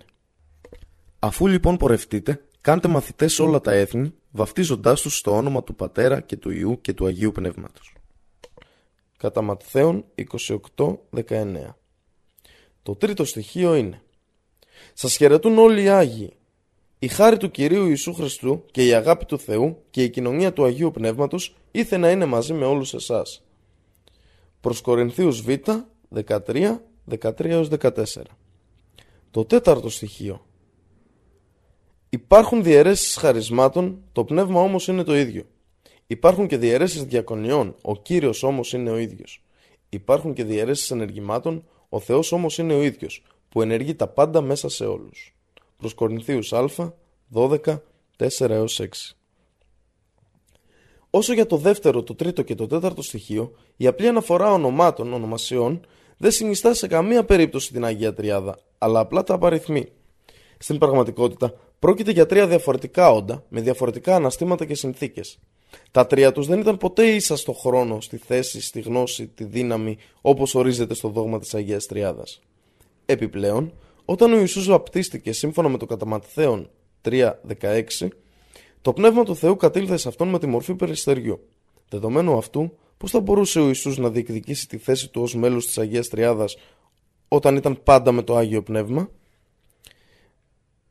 [1.20, 6.22] Αφού λοιπόν πορευτείτε, κάντε μαθητές σε όλα τα έθνη, βαφτίζοντάς τους στο όνομα του Πατέρα
[6.22, 7.94] και του Ιού και του Αγίου Πνεύματος.
[9.18, 10.06] Κατά Ματθαίον
[10.76, 11.76] 28-19
[12.84, 14.02] Το τρίτο στοιχείο είναι
[14.94, 16.34] Σας χαιρετούν όλοι οι Άγιοι.
[17.00, 20.64] Η χάρη του Κυρίου Ιησού Χριστού και η αγάπη του Θεού και η κοινωνία του
[20.64, 23.44] Αγίου Πνεύματος ήθε να είναι μαζί με όλους εσάς.
[24.62, 25.50] Προς Κορινθίους Β
[26.26, 26.82] 13,
[27.20, 28.04] 13-14
[29.32, 30.46] Το τέταρτο στοιχείο
[32.16, 35.44] Υπάρχουν διαιρέσεις χαρισμάτων, το πνεύμα όμως είναι το ίδιο.
[36.08, 39.44] Υπάρχουν και διαιρέσεις διακονιών, ο Κύριος όμως είναι ο ίδιος.
[39.90, 44.70] Υπάρχουν και διαιρέσεις ενεργημάτων, ο Θεός όμως είναι ο ίδιος, που ενεργεί τα πάντα μέσα
[44.70, 45.35] σε όλους.
[45.78, 46.94] Προς Κορινθίους Α,
[47.34, 47.82] 12,
[48.18, 49.16] 4 6.
[51.10, 55.86] Όσο για το δεύτερο, το τρίτο και το τέταρτο στοιχείο, η απλή αναφορά ονομάτων, ονομασιών,
[56.18, 59.86] δεν συνιστά σε καμία περίπτωση την Αγία Τριάδα, αλλά απλά τα απαριθμεί.
[60.58, 65.40] Στην πραγματικότητα, πρόκειται για τρία διαφορετικά όντα με διαφορετικά αναστήματα και συνθήκες.
[65.92, 69.98] Τα τρία τους δεν ήταν ποτέ ίσα στο χρόνο, στη θέση, στη γνώση, τη δύναμη,
[70.22, 72.42] όπως ορίζεται στο δόγμα της Αγίας Τριάδας.
[73.06, 73.74] Επιπλέον,
[74.06, 76.22] όταν ο Ιησούς βαπτίστηκε σύμφωνα με το κατά
[77.02, 78.08] 3.16,
[78.82, 81.40] το πνεύμα του Θεού κατήλθε σε αυτόν με τη μορφή περιστεριού.
[81.90, 85.78] Δεδομένου αυτού, πώς θα μπορούσε ο Ιησούς να διεκδικήσει τη θέση του ως μέλος της
[85.78, 86.58] Αγίας Τριάδας
[87.28, 89.10] όταν ήταν πάντα με το Άγιο Πνεύμα,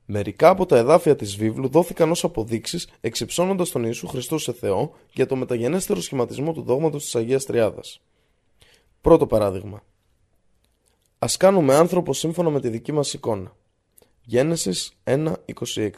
[0.07, 4.93] Μερικά από τα εδάφια της βίβλου δόθηκαν ως αποδείξεις εξυψώνοντας τον Ιησού Χριστό σε Θεό
[5.13, 8.01] για το μεταγενέστερο σχηματισμό του δόγματος της Αγίας Τριάδας.
[9.01, 9.83] Πρώτο παράδειγμα.
[11.25, 13.57] Ας κάνουμε άνθρωπο σύμφωνα με τη δική μας εικόνα.
[14.23, 15.91] Γένεσης 1.26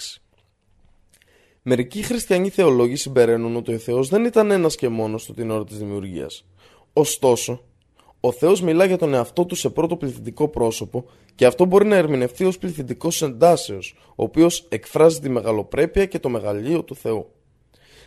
[1.62, 5.64] Μερικοί χριστιανοί θεολόγοι συμπεραίνουν ότι ο Θεός δεν ήταν ένας και μόνος του την ώρα
[5.64, 6.46] της δημιουργίας.
[6.92, 7.62] Ωστόσο,
[8.20, 11.04] ο Θεός μιλά για τον εαυτό του σε πρώτο πληθυντικό πρόσωπο
[11.34, 16.28] και αυτό μπορεί να ερμηνευτεί ως πληθυντικός εντάσεως, ο οποίος εκφράζει τη μεγαλοπρέπεια και το
[16.28, 17.30] μεγαλείο του Θεού.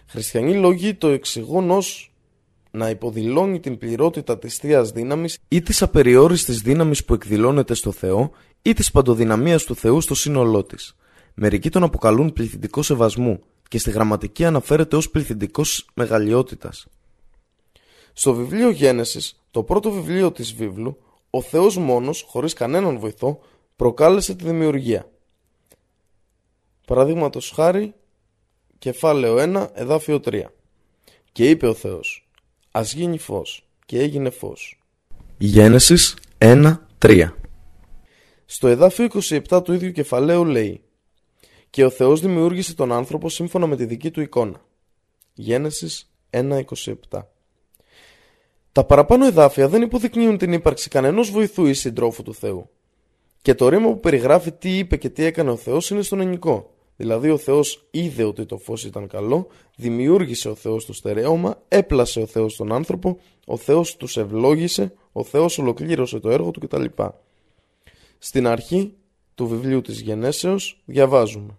[0.08, 2.14] Χριστιανοί λόγοι το εξηγούν ως
[2.72, 8.32] να υποδηλώνει την πληρότητα της θείας δύναμης ή της απεριόριστης δύναμης που εκδηλώνεται στο Θεό
[8.62, 10.96] ή της παντοδυναμίας του Θεού στο σύνολό της.
[11.34, 16.88] Μερικοί τον αποκαλούν πληθυντικό σεβασμού και στη γραμματική αναφέρεται ως πληθυντικός μεγαλειότητας.
[18.14, 20.98] Στο βιβλίο Γένεσης, το πρώτο βιβλίο της βίβλου,
[21.30, 23.40] ο Θεός μόνος, χωρίς κανέναν βοηθό,
[23.76, 25.10] προκάλεσε τη δημιουργία.
[26.88, 27.94] Παραδείγματος χάρη,
[28.80, 30.54] κεφάλαιο 1, εδάφιο 3.
[31.32, 32.29] Και είπε ο Θεός,
[32.72, 34.80] ας γίνει φως, και έγινε φως.
[35.38, 37.34] Γένεσης 1, 3
[38.46, 39.06] Στο εδάφιο
[39.50, 40.82] 27 του ίδιου κεφαλαίου λέει
[41.70, 44.62] «Και ο Θεός δημιούργησε τον άνθρωπο σύμφωνα με τη δική του εικόνα».
[45.34, 47.24] Γένεσης 1.27
[48.72, 52.70] τα παραπάνω εδάφια δεν υποδεικνύουν την ύπαρξη κανενός βοηθού ή συντρόφου του Θεού.
[53.42, 56.74] Και το ρήμα που περιγράφει τι είπε και τι έκανε ο Θεός είναι στον ενικό.
[57.02, 62.20] Δηλαδή ο Θεός είδε ότι το φως ήταν καλό, δημιούργησε ο Θεός το στερέωμα, έπλασε
[62.20, 66.86] ο Θεός τον άνθρωπο, ο Θεός τους ευλόγησε, ο Θεός ολοκλήρωσε το έργο του κτλ.
[68.18, 68.94] Στην αρχή
[69.36, 71.58] του βιβλίου της Γενέσεως διαβάζουμε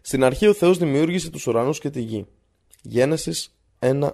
[0.00, 2.26] Στην αρχή ο Θεός δημιούργησε τους ουρανούς και τη γη.
[2.82, 4.10] Γένεσης 1-1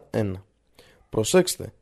[1.08, 1.72] Προσέξτε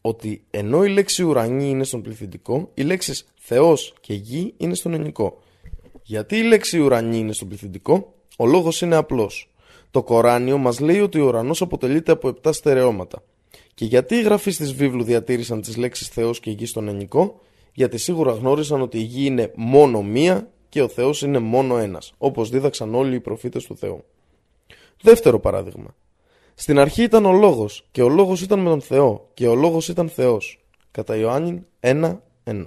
[0.00, 4.94] ότι ενώ η λέξη ουρανή είναι στον πληθυντικό, οι λέξεις Θεός και γη είναι στον
[4.94, 5.42] ενικό.
[6.08, 9.50] Γιατί η λέξη ουρανή είναι στον πληθυντικό, ο λόγος είναι απλός.
[9.90, 13.22] Το Κοράνιο μας λέει ότι ο ουρανός αποτελείται από 7 στερεώματα.
[13.74, 17.40] Και γιατί οι γραφείς της βίβλου διατήρησαν τις λέξεις Θεός και γη στον ενικό,
[17.72, 22.12] γιατί σίγουρα γνώρισαν ότι η γη είναι μόνο μία και ο Θεός είναι μόνο ένας,
[22.18, 24.04] όπως δίδαξαν όλοι οι προφήτες του Θεού.
[25.02, 25.94] Δεύτερο παράδειγμα.
[26.54, 29.88] Στην αρχή ήταν ο Λόγος και ο Λόγος ήταν με τον Θεό και ο Λόγος
[29.88, 30.64] ήταν Θεός.
[30.90, 32.64] Κατά Ιωάννη 1-1.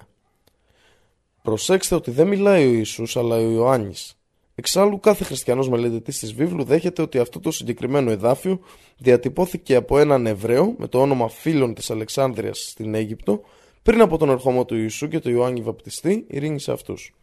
[1.41, 4.15] Προσέξτε ότι δεν μιλάει ο Ιησούς αλλά ο Ιωάννης.
[4.55, 8.59] Εξάλλου κάθε χριστιανός μελετητής της βίβλου δέχεται ότι αυτό το συγκεκριμένο εδάφιο
[8.97, 13.41] διατυπώθηκε από έναν Εβραίο με το όνομα φίλων της Αλεξάνδρειας στην Αίγυπτο
[13.83, 17.13] πριν από τον ερχομό του Ιησού και του Ιωάννη Βαπτιστή ειρήνης σε αυτούς.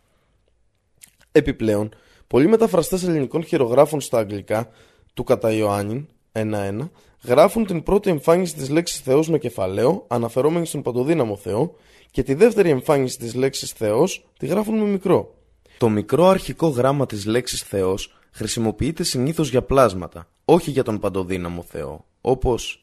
[1.33, 1.95] Επιπλέον,
[2.27, 4.69] πολλοί μεταφραστές ελληνικών χειρογράφων στα αγγλικά
[5.15, 6.91] του κατά Ιωάννη 1-1
[7.23, 11.75] γράφουν την πρώτη εμφάνιση της λέξης Θεός με κεφαλαίο, αναφερόμενη στον παντοδύναμο Θεό,
[12.11, 15.35] και τη δεύτερη εμφάνιση της λέξης Θεός τη γράφουν με μικρό.
[15.79, 21.63] Το μικρό αρχικό γράμμα της λέξης Θεός χρησιμοποιείται συνήθως για πλάσματα, όχι για τον παντοδύναμο
[21.63, 22.83] Θεό, όπως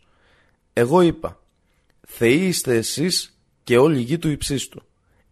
[0.73, 1.39] «Εγώ είπα,
[2.07, 4.81] Θεοί είστε εσείς και όλη η γη του υψίστου.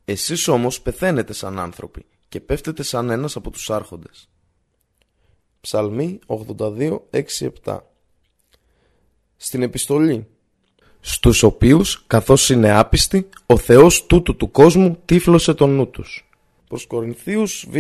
[0.05, 4.30] Εσείς όμως πεθαίνετε σαν άνθρωποι και πέφτετε σαν ένας από τους άρχοντες».
[5.61, 7.92] Ψαλμή 82, 6, 7
[9.43, 10.27] στην επιστολή
[10.99, 16.29] στους οποίους καθώς είναι άπιστοι ο Θεός τούτου του κόσμου τύφλωσε τον νου τους.
[16.67, 17.77] Προς Κορινθίους Β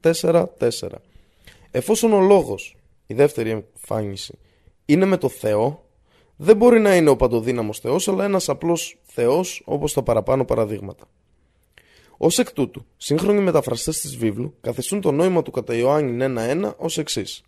[0.00, 0.88] 4-4
[1.70, 2.76] Εφόσον ο λόγος,
[3.06, 4.38] η δεύτερη εμφάνιση,
[4.84, 5.84] είναι με το Θεό,
[6.36, 11.04] δεν μπορεί να είναι ο παντοδύναμος Θεός, αλλά ένας απλός Θεός όπως τα παραπάνω παραδείγματα.
[12.18, 16.98] Ω εκ τούτου, σύγχρονοι μεταφραστές της βίβλου καθιστούν το νόημα του κατά Ιωάννη 1-1 ως
[16.98, 17.42] εξής.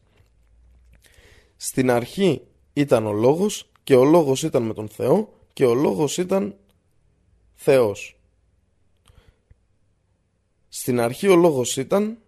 [1.56, 2.42] Στην αρχή
[2.76, 6.54] ήταν ο λόγος και ο λόγος ήταν με τον Θεό και ο λόγος ήταν
[7.54, 8.20] Θεός.
[10.68, 12.18] Στην αρχή ο λόγος ήταν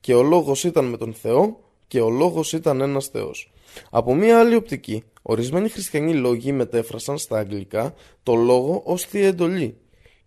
[0.00, 3.50] και ο λόγος ήταν με τον Θεό και ο λόγος ήταν ένας Θεός.
[3.90, 9.76] Από μία άλλη οπτική, ορισμένοι χριστιανοί λόγοι μετέφρασαν στα αγγλικά το λόγο ως θεία εντολή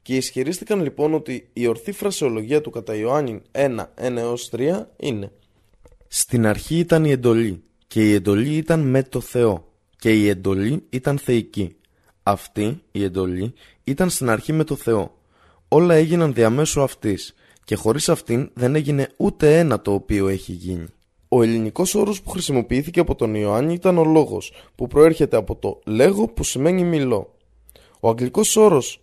[0.02, 5.32] και ισχυρίστηκαν λοιπόν ότι η ορθή φρασεολογία του κατά Ιωάννη 1, 1 3 είναι
[6.08, 10.84] Στην αρχή ήταν η εντολή και η εντολή ήταν με το Θεό και η εντολή
[10.90, 11.76] ήταν θεϊκή.
[12.24, 13.54] Αυτή η εντολή
[13.84, 15.18] ήταν στην αρχή με το Θεό.
[15.68, 17.34] Όλα έγιναν διαμέσου αυτής
[17.66, 20.86] και χωρίς αυτήν δεν έγινε ούτε ένα το οποίο έχει γίνει.
[21.28, 25.80] Ο ελληνικός όρος που χρησιμοποιήθηκε από τον Ιωάννη ήταν ο λόγος που προέρχεται από το
[25.86, 27.36] λέγω που σημαίνει μιλώ.
[28.00, 29.02] Ο αγγλικός όρος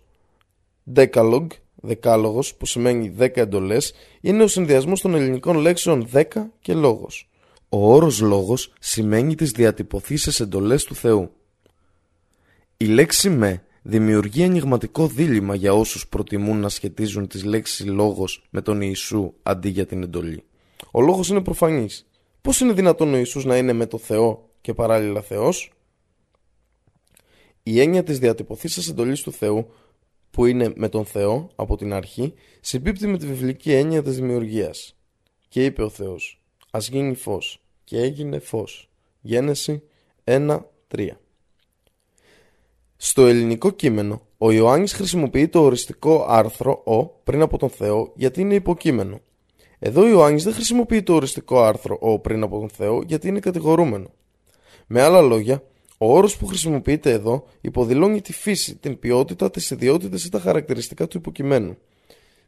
[0.95, 6.23] Decalogue, δεκάλογος που σημαίνει 10 εντολές είναι ο συνδυασμός των ελληνικών λέξεων 10
[6.61, 7.28] και λόγος.
[7.71, 11.31] Ο όρος λόγος σημαίνει τις διατυπωθήσεις εντολές του Θεού.
[12.77, 18.61] Η λέξη με δημιουργεί ενηγματικό δίλημα για όσους προτιμούν να σχετίζουν τις λέξεις λόγος με
[18.61, 20.43] τον Ιησού αντί για την εντολή.
[20.91, 22.09] Ο λόγος είναι προφανής.
[22.41, 25.71] Πώς είναι δυνατόν ο Ιησούς να είναι με το Θεό και παράλληλα Θεός;
[27.63, 29.71] Η έννοια της διατυπωθήσας εντολής του Θεού
[30.31, 34.95] που είναι με τον Θεό από την αρχή συμπίπτει με τη βιβλική έννοια της δημιουργίας.
[35.47, 36.39] Και είπε ο Θεός
[36.71, 38.89] «Ας γίνει φως» και έγινε φως.
[39.21, 39.83] Γένεση
[40.23, 40.59] 1-3
[42.97, 48.41] Στο ελληνικό κείμενο, ο Ιωάννης χρησιμοποιεί το οριστικό άρθρο «ο» πριν από τον Θεό γιατί
[48.41, 49.19] είναι υποκείμενο.
[49.79, 53.39] Εδώ ο Ιωάννης δεν χρησιμοποιεί το οριστικό άρθρο «ο» πριν από τον Θεό γιατί είναι
[53.39, 54.11] κατηγορούμενο.
[54.87, 55.63] Με άλλα λόγια,
[55.97, 61.07] ο όρος που χρησιμοποιείται εδώ υποδηλώνει τη φύση, την ποιότητα, τις ιδιότητες ή τα χαρακτηριστικά
[61.07, 61.77] του υποκειμένου.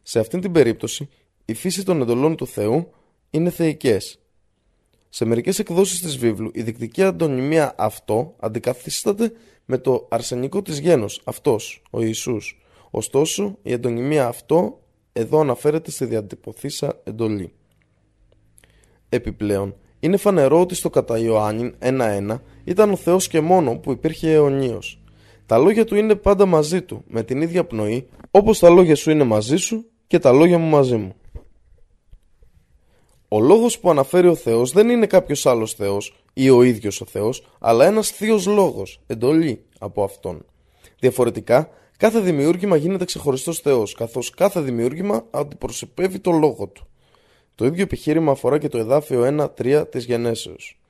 [0.02, 1.08] Σε αυτήν την περίπτωση,
[1.44, 2.92] η φύση των εντολών του Θεού
[3.34, 4.20] είναι θεϊκές.
[5.08, 9.32] Σε μερικές εκδόσεις της βίβλου, η δικτική αντωνυμία αυτό αντικαθίσταται
[9.64, 12.62] με το αρσενικό της γένος, αυτός, ο Ιησούς.
[12.90, 14.80] Ωστόσο, η αντωνυμία αυτό
[15.12, 17.52] εδώ αναφέρεται στη διατυπωθήσα εντολή.
[19.08, 24.32] Επιπλέον, είναι φανερό ότι στο κατά Ιωάννην 1-1 ήταν ο Θεός και μόνο που υπήρχε
[24.32, 25.02] αιωνίως.
[25.46, 29.10] Τα λόγια του είναι πάντα μαζί του, με την ίδια πνοή, όπως τα λόγια σου
[29.10, 31.14] είναι μαζί σου και τα λόγια μου μαζί μου.
[33.34, 37.04] Ο λόγος που αναφέρει ο Θεός δεν είναι κάποιος άλλος Θεός ή ο ίδιος ο
[37.04, 40.44] Θεός, αλλά ένας θείος λόγος, εντολή από Αυτόν.
[40.98, 46.86] Διαφορετικά, κάθε δημιούργημα γίνεται ξεχωριστός Θεός, καθώς κάθε δημιούργημα αντιπροσωπεύει το λόγο του.
[47.54, 50.80] Το ίδιο επιχείρημα αφορά και το εδάφιο 1-3 της γενέσεως.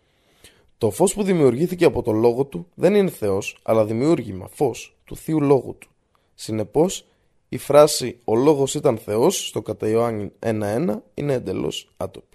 [0.78, 5.16] Το φως που δημιουργήθηκε από το λόγο του δεν είναι Θεός, αλλά δημιούργημα, φως, του
[5.16, 5.88] Θείου Λόγου του.
[6.34, 7.06] Συνεπώς,
[7.48, 12.31] η φράση «Ο Λόγος ήταν Θεός» στο κατά Ιωάννη 1-1 είναι εντελώς άτοπη.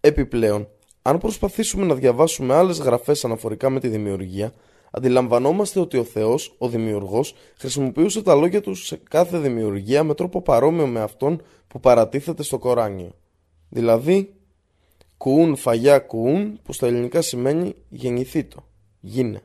[0.00, 0.68] Επιπλέον,
[1.02, 4.54] αν προσπαθήσουμε να διαβάσουμε άλλες γραφές αναφορικά με τη δημιουργία,
[4.90, 10.42] αντιλαμβανόμαστε ότι ο Θεός, ο Δημιουργός, χρησιμοποιούσε τα λόγια του σε κάθε δημιουργία με τρόπο
[10.42, 13.14] παρόμοιο με αυτόν που παρατίθεται στο Κοράνιο.
[13.68, 14.34] Δηλαδή,
[15.16, 18.66] κουούν φαγιά κουούν που στα ελληνικά σημαίνει γεννηθήτο,
[19.00, 19.42] γίνε.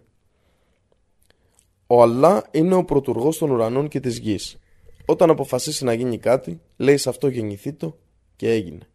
[1.87, 4.57] Ο Αλλά είναι ο πρωτουργός των ουρανών και της γης.
[5.05, 7.97] Όταν αποφασίσει να γίνει κάτι, λέει σε αυτό γεννηθήτο
[8.35, 8.87] και έγινε.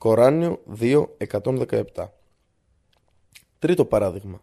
[0.00, 1.82] Κοράνιο 2.117
[3.58, 4.42] Τρίτο παράδειγμα.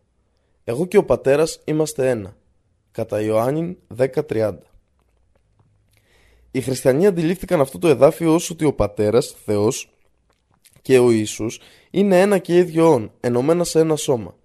[0.64, 2.38] Εγώ και ο πατέρας είμαστε ένα.
[2.92, 4.54] Κατά Ιωάννη 10.30
[6.52, 9.90] Οι χριστιανοί αντιλήφθηκαν αυτό το εδάφιο ως ότι ο πατέρας, Θεός
[10.82, 11.60] και ο Ιησούς
[11.92, 14.36] είναι ένα και ίδιο όν, ενωμένα σε ένα σώμα.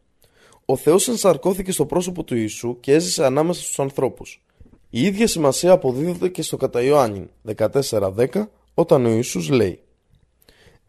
[0.64, 4.42] Ο Θεός ενσαρκώθηκε στο πρόσωπο του Ιησού και έζησε ανάμεσα στους ανθρώπους.
[4.90, 9.82] Η ίδια σημασία αποδίδεται και στο κατά Ιωάννη 14.10 όταν ο Ιησούς λέει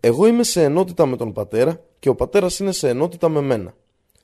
[0.06, 3.76] «Εγώ είμαι σε ενότητα με τον Πατέρα και ο Πατέρας είναι σε ενότητα με μένα»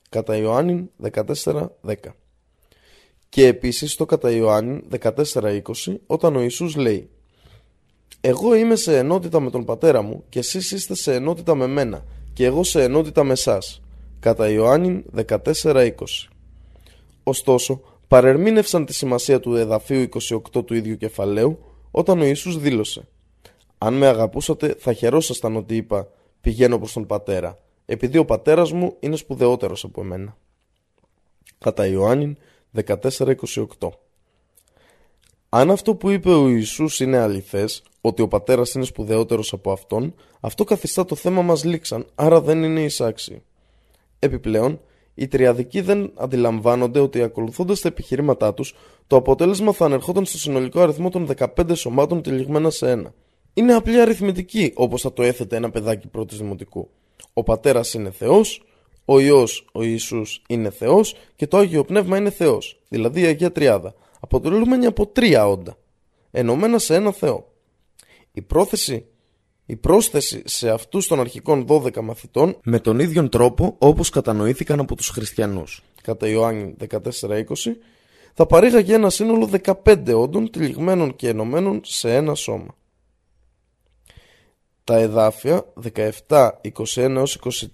[0.10, 1.68] κατά Ιωάννη 14.10
[3.30, 5.62] και επίσης το κατά Ιωάννη 14.20
[6.08, 7.10] όταν ο Ιησούς λέει
[8.22, 12.06] «Εγώ είμαι σε ενότητα με τον πατέρα μου και εσείς είστε σε ενότητα με μένα
[12.34, 13.82] και εγώ σε ενότητα με εσάς»
[14.20, 15.92] κατά Ιωάννη 14.20
[17.24, 20.10] Ωστόσο, παρερμήνευσαν τη σημασία του εδαφίου
[20.56, 21.60] 28 του ίδιου κεφαλαίου
[21.92, 23.08] όταν ο Ιησούς δήλωσε
[23.82, 26.08] «Αν με αγαπούσατε θα χαιρόσασταν ότι είπα
[26.42, 27.60] πηγαίνω προς τον πατέρα
[27.92, 30.38] επειδή ο πατέρας μου είναι σπουδαιότερος από εμένα.
[31.58, 32.38] Κατά Ιωάννην
[32.86, 33.36] 14-28
[35.50, 40.14] Αν αυτό που είπε ο Ιησούς είναι αληθές, ότι ο πατέρας είναι σπουδαιότερος από αυτόν,
[40.40, 43.44] αυτό καθιστά το θέμα μας λήξαν, άρα δεν είναι εισάξιοι.
[44.20, 44.82] Επιπλέον,
[45.14, 48.76] οι τριαδικοί δεν αντιλαμβάνονται ότι ακολουθώντας τα επιχειρήματά τους,
[49.08, 53.14] το αποτέλεσμα θα ανερχόταν στο συνολικό αριθμό των 15 σωμάτων τυλιγμένα σε ένα.
[53.54, 56.90] Είναι απλή αριθμητική, όπως θα το έθετε ένα παιδάκι πρώτης δημοτικού.
[57.34, 58.64] Ο πατέρας είναι Θεός,
[59.06, 63.52] ο ιό, ο Ιησούς είναι Θεός και το άγιο πνεύμα είναι Θεός, δηλαδή η Αγία
[63.52, 65.78] Τριάδα, αποτελούμενη από τρία όντα,
[66.32, 67.52] ενωμένα σε ένα Θεό.
[68.32, 69.06] Η πρόθεση
[69.70, 74.96] η πρόσθεση σε αυτούς των αρχικών 12 μαθητών με τον ίδιο τρόπο όπως κατανοήθηκαν από
[74.96, 75.84] τους χριστιανούς.
[76.02, 77.44] Κατά Ιωάννη 14-20
[78.34, 79.50] θα παρήγαγε ένα σύνολο
[79.86, 82.76] 15 όντων τυλιγμένων και ενωμένων σε ένα σώμα.
[84.90, 85.66] Τα εδάφια
[86.28, 86.50] 17,
[86.86, 87.26] 21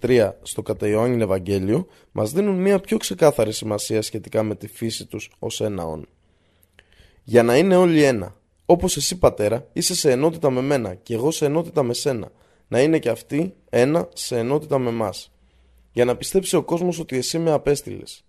[0.02, 5.06] 23 στο κατά Ιωάννη Ευαγγέλιο μας δίνουν μια πιο ξεκάθαρη σημασία σχετικά με τη φύση
[5.06, 6.08] τους ως ένα όν.
[7.24, 8.36] Για να είναι όλοι ένα,
[8.66, 12.32] όπως εσύ πατέρα είσαι σε ενότητα με μένα και εγώ σε ενότητα με σένα.
[12.68, 15.32] Να είναι και αυτοί ένα σε ενότητα με μας.
[15.92, 18.24] Για να πιστέψει ο κόσμος ότι εσύ με απέστειλες.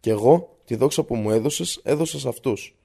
[0.00, 2.76] Και εγώ τη δόξα που μου έδωσες έδωσα σε αυτούς.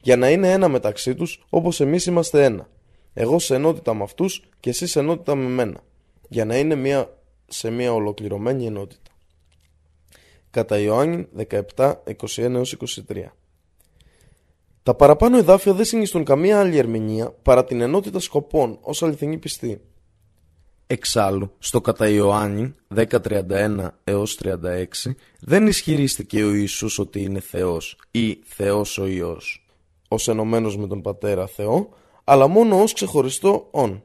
[0.00, 2.68] Για να είναι ένα μεταξύ τους όπως εμείς είμαστε ένα.
[3.14, 5.80] Εγώ σε ενότητα με αυτούς και εσύ σε ενότητα με μένα.
[6.28, 9.10] Για να είναι μια, σε μια ολοκληρωμένη ενότητα.
[10.50, 11.28] Κατά Ιωάννη
[11.76, 11.94] 17,
[12.36, 12.64] 21-23
[14.84, 19.80] τα παραπάνω εδάφια δεν συνιστούν καμία άλλη ερμηνεία παρά την ενότητα σκοπών ως αληθινή πιστή.
[20.86, 24.54] Εξάλλου, στο κατά Ιωάννη 10.31 έως 36
[25.40, 29.66] δεν ισχυρίστηκε ο Ιησούς ότι είναι Θεός ή Θεός ο Υιός,
[30.08, 31.88] ως ενωμένος με τον Πατέρα Θεό,
[32.24, 34.02] αλλά μόνο ως ξεχωριστό «ον».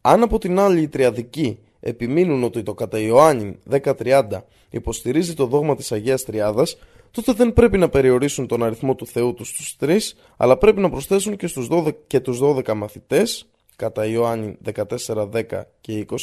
[0.00, 4.22] Αν από την άλλη οι τριαδικοί επιμείνουν ότι το κατά Ιωάννη 10.30
[4.70, 6.76] υποστηρίζει το δόγμα της Αγίας Τριάδας,
[7.10, 10.90] τότε δεν πρέπει να περιορίσουν τον αριθμό του Θεού τους στους τρεις, αλλά πρέπει να
[10.90, 16.16] προσθέσουν και, στους 12, και τους 12 μαθητές, κατά Ιωάννη 14, 10 και 20,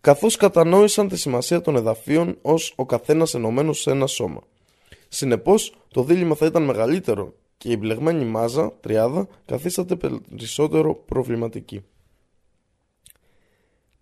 [0.00, 4.40] καθώς κατανόησαν τη σημασία των εδαφείων ως ο καθένας ενωμένος σε ένα σώμα.
[5.08, 11.84] Συνεπώς, το δίλημα θα ήταν μεγαλύτερο και η μπλεγμένη μάζα, τριάδα, καθίσταται περισσότερο προβληματική.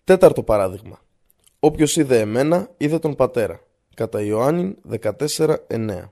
[0.04, 1.00] Τέταρτο παράδειγμα.
[1.60, 3.60] Όποιος είδε εμένα, είδε τον πατέρα
[3.94, 6.10] κατά Ιωάννη 14.9.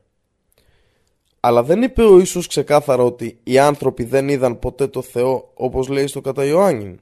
[1.40, 5.88] Αλλά δεν είπε ο Ιησούς ξεκάθαρα ότι οι άνθρωποι δεν είδαν ποτέ το Θεό όπως
[5.88, 6.96] λέει στο κατά Ιωάννη.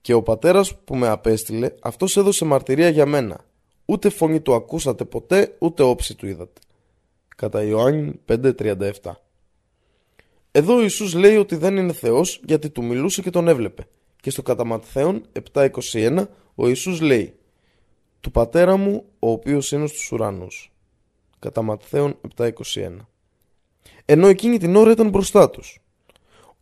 [0.00, 3.44] Και ο πατέρας που με απέστειλε αυτός έδωσε μαρτυρία για μένα.
[3.84, 6.60] Ούτε φωνή του ακούσατε ποτέ ούτε όψη του είδατε.
[7.36, 8.90] Κατά Ιωάννη 5.37
[10.50, 13.86] Εδώ ο Ιησούς λέει ότι δεν είναι Θεός γιατί του μιλούσε και τον έβλεπε.
[14.20, 17.34] Και στο κατά Ματθαίον 7.21 ο Ιησούς λέει
[18.20, 20.72] του πατέρα μου ο οποίος είναι στους ουρανούς.
[21.38, 22.50] Κατά Ματθαίον 7.21
[24.04, 25.80] Ενώ εκείνη την ώρα ήταν μπροστά τους.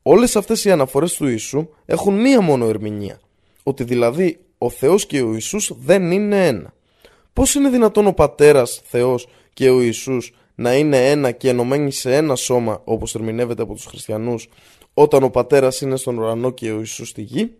[0.02, 3.20] Όλες αυτές οι αναφορές του Ιησού έχουν μία μόνο ερμηνεία.
[3.62, 6.74] Ότι δηλαδή ο Θεός και ο Ιησούς δεν είναι ένα.
[7.32, 12.16] Πώς είναι δυνατόν ο Πατέρας Θεός και ο Ιησούς να είναι ένα και ενωμένοι σε
[12.16, 14.48] ένα σώμα όπως ερμηνεύεται από τους χριστιανούς
[14.94, 17.54] όταν ο Πατέρας είναι στον ουρανό και ο Ιησούς στη γη.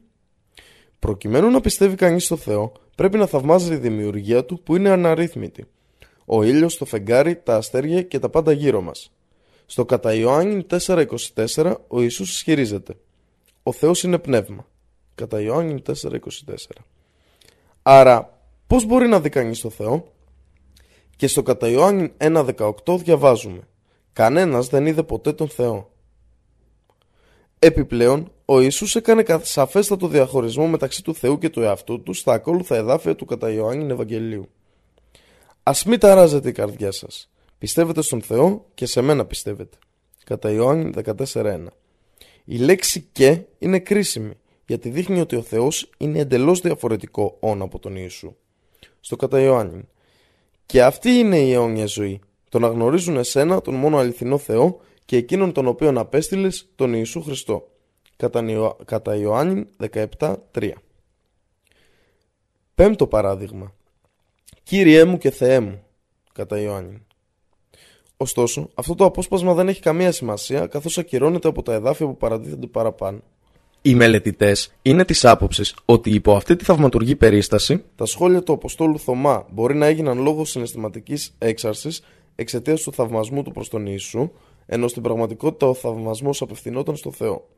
[0.98, 5.64] Προκειμένου να πιστεύει κανείς στο Θεό πρέπει να θαυμάζει τη δημιουργία του που είναι αναρρύθμιτη.
[6.24, 9.12] Ο ήλιος, το φεγγάρι, τα αστέρια και τα πάντα γύρω μας.
[9.66, 12.96] Στο κατά Ιωάννη 4.24 ο Ιησούς ισχυρίζεται
[13.62, 14.66] «Ο Θεός είναι πνεύμα».
[15.14, 16.16] Κατά Ιωάννη 4.24
[17.82, 20.12] Άρα πώς μπορεί να δει κανείς το Θεό;
[21.20, 23.60] Και στο κατά Ιωάννη 1.18 διαβάζουμε
[24.12, 25.92] «Κανένας δεν είδε ποτέ τον Θεό».
[27.58, 32.76] Επιπλέον, ο Ιησούς έκανε σαφέστατο διαχωρισμό μεταξύ του Θεού και του εαυτού του στα ακόλουθα
[32.76, 34.48] εδάφια του κατά Ιωάννη Ευαγγελίου.
[35.62, 37.30] Α μην ταράζετε η καρδιά σας.
[37.58, 39.76] Πιστεύετε στον Θεό και σε μένα πιστεύετε.
[40.24, 41.64] Κατά Ιωάννη 14.1.
[42.44, 44.32] Η λέξη και είναι κρίσιμη
[44.66, 48.36] γιατί δείχνει ότι ο Θεός είναι εντελώς διαφορετικό όν από τον Ιησού.
[49.00, 49.88] Στο κατά Ιωάννη.
[50.70, 52.20] Και αυτή είναι η αιώνια ζωή.
[52.48, 57.22] Το να γνωρίζουν εσένα, τον μόνο αληθινό Θεό και εκείνον τον οποίον απέστειλες τον Ιησού
[57.22, 57.68] Χριστό
[58.84, 59.66] κατά Ιωάννη
[60.18, 60.70] 17.3
[62.74, 63.74] Πέμπτο παράδειγμα
[64.62, 65.82] Κύριέ μου και Θεέ μου
[66.32, 67.06] κατά Ιωάννη
[68.16, 72.66] Ωστόσο, αυτό το απόσπασμα δεν έχει καμία σημασία καθώς ακυρώνεται από τα εδάφια που παρατίθενται
[72.66, 73.20] παραπάνω.
[73.82, 78.98] Οι μελετητές είναι της άποψης ότι υπό αυτή τη θαυματουργή περίσταση τα σχόλια του Αποστόλου
[78.98, 82.02] Θωμά μπορεί να έγιναν λόγω συναισθηματικής έξαρσης
[82.34, 84.30] εξαιτίας του θαυμασμού του προς τον Ιησού,
[84.66, 87.48] ενώ στην πραγματικότητα ο θαυμασμός απευθυνόταν στο Θεό.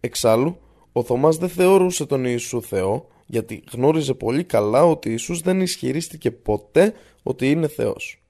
[0.00, 0.58] Εξάλλου,
[0.92, 6.30] ο Θωμάς δεν θεωρούσε τον Ιησού Θεό, γιατί γνώριζε πολύ καλά ότι Ιησούς δεν ισχυρίστηκε
[6.30, 8.22] ποτέ ότι είναι Θεός.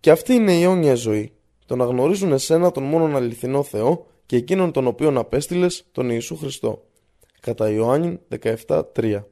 [0.00, 1.32] Και αυτή είναι η αιώνια ζωή,
[1.66, 6.36] το να γνωρίζουν εσένα τον μόνον αληθινό Θεό και εκείνον τον οποίον απέστειλες, τον Ιησού
[6.36, 6.86] Χριστό.
[7.40, 8.18] Κατά Ιωάννη
[8.66, 9.22] 17.3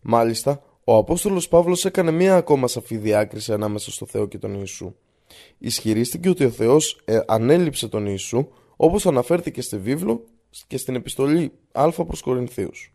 [0.00, 4.94] Μάλιστα, ο Απόστολος Παύλος έκανε μία ακόμα σαφή διάκριση ανάμεσα στο Θεό και τον Ιησού.
[5.58, 10.24] Ισχυρίστηκε ότι ο Θεός ε, ανέληψε τον Ιησού όπως αναφέρθηκε στη βίβλο
[10.66, 12.94] και στην επιστολή Α προς Κορινθίους.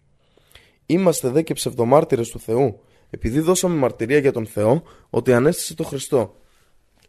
[0.86, 2.80] Είμαστε δε και ψευδομάρτυρες του Θεού,
[3.10, 6.36] επειδή δώσαμε μαρτυρία για τον Θεό ότι ανέστησε τον Χριστό,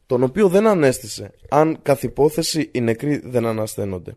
[0.09, 4.17] τον οποίο δεν ανέστησε, αν καθ' υπόθεση οι νεκροί δεν ανασταίνονται.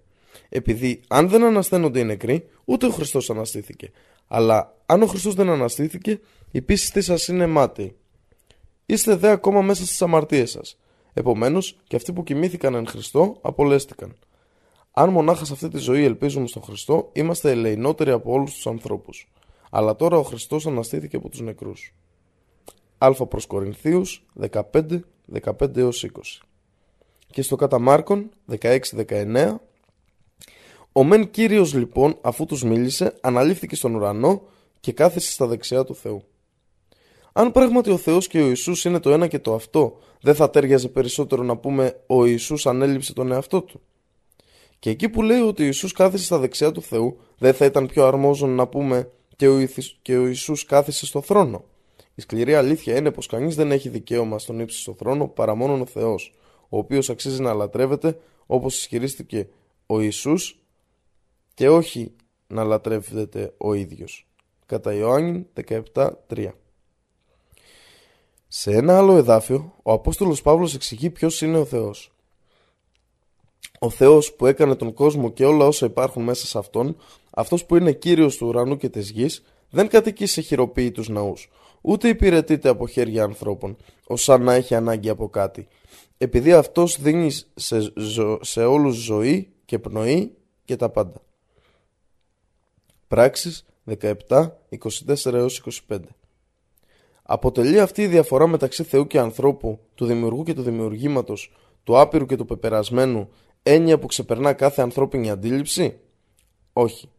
[0.49, 3.91] Επειδή αν δεν ανασταίνονται οι νεκροί, ούτε ο Χριστός αναστήθηκε.
[4.27, 6.19] Αλλά αν ο Χριστός δεν αναστήθηκε,
[6.51, 7.95] η πίστη σας είναι μάταιη.
[8.85, 10.77] Είστε δε ακόμα μέσα στις αμαρτίες σας.
[11.13, 14.15] Επομένως, και αυτοί που κοιμήθηκαν εν Χριστώ, απολέστηκαν.
[14.91, 19.31] Αν μονάχα σε αυτή τη ζωή ελπίζουμε στον Χριστό, είμαστε ελεηνότεροι από όλους τους ανθρώπους.
[19.71, 21.95] Αλλά τώρα ο Χριστός αναστήθηκε από τους νεκρούς.
[22.97, 25.03] Α προς Κορινθίους 15,
[25.41, 26.19] 15 έως 20.
[27.31, 28.29] Και στο κατά Μάρκον
[28.59, 29.55] 16-19
[30.91, 34.41] Ο μεν Κύριος λοιπόν αφού τους μίλησε αναλήφθηκε στον ουρανό
[34.79, 36.23] και κάθισε στα δεξιά του Θεού.
[37.33, 40.49] Αν πράγματι ο Θεός και ο Ιησούς είναι το ένα και το αυτό, δεν θα
[40.49, 43.81] τέριαζε περισσότερο να πούμε ο Ιησούς ανέληψε τον εαυτό του.
[44.79, 47.87] Και εκεί που λέει ότι ο Ιησούς κάθισε στα δεξιά του Θεού, δεν θα ήταν
[47.87, 51.63] πιο αρμόζον να πούμε και ο, Ιησούς, και ο Ιησούς κάθισε στο θρόνο.
[52.21, 55.85] Η σκληρή αλήθεια είναι πως κανείς δεν έχει δικαίωμα στον ύψιστο θρόνο παρά μόνο ο
[55.85, 56.33] Θεός,
[56.69, 59.47] ο οποίος αξίζει να λατρεύεται όπως ισχυρίστηκε
[59.85, 60.59] ο Ιησούς
[61.53, 62.11] και όχι
[62.47, 64.27] να λατρεύεται ο ίδιος.
[64.65, 65.47] Κατά Ιωάννη
[65.93, 66.47] 17.3
[68.47, 72.11] Σε ένα άλλο εδάφιο, ο Απόστολος Παύλος εξηγεί ποιος είναι ο Θεός.
[73.79, 76.95] Ο Θεός που έκανε τον κόσμο και όλα όσα υπάρχουν μέσα σε αυτόν,
[77.29, 81.49] αυτός που είναι κύριος του ουρανού και της γης, δεν κατοικεί σε χειροποίητους ναούς,
[81.81, 83.77] ούτε υπηρετείται από χέρια ανθρώπων,
[84.07, 85.67] ως αν να έχει ανάγκη από κάτι,
[86.17, 88.39] επειδή αυτός δίνει σε, ζω...
[88.41, 90.35] σε όλους ζωή και πνοή
[90.65, 91.21] και τα πάντα.
[93.07, 93.65] Πράξεις
[93.99, 94.13] 17,
[95.07, 95.47] 24
[95.87, 95.99] 25
[97.23, 101.51] Αποτελεί αυτή η διαφορά μεταξύ Θεού και ανθρώπου, του δημιουργού και του δημιουργήματος,
[101.83, 103.29] του άπειρου και του πεπερασμένου,
[103.63, 105.99] έννοια που ξεπερνά κάθε ανθρώπινη αντίληψη;
[106.73, 107.09] Όχι.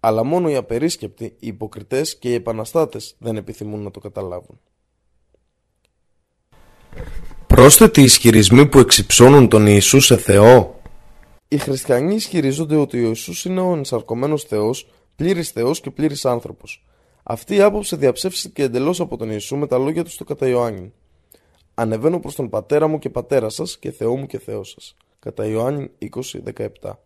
[0.00, 4.60] Αλλά μόνο οι απερίσκεπτοι, οι υποκριτές και οι επαναστάτες δεν επιθυμούν να το καταλάβουν.
[7.46, 10.80] Πρόσθετοι ισχυρισμοί που εξυψώνουν τον Ιησού σε Θεό.
[11.48, 16.84] Οι χριστιανοί ισχυρίζονται ότι ο Ιησούς είναι ο ενσαρκωμένος Θεός, πλήρης Θεός και πλήρης άνθρωπος.
[17.22, 20.92] Αυτή η άποψη διαψεύστηκε εντελώς από τον Ιησού με τα λόγια του στο κατά Ιωάννη.
[21.74, 25.46] Ανεβαίνω προς τον πατέρα μου και πατέρα σας και Θεό μου και Θεό σας κατά
[25.46, 25.90] Ιωάννη
[26.82, 26.98] 20-17.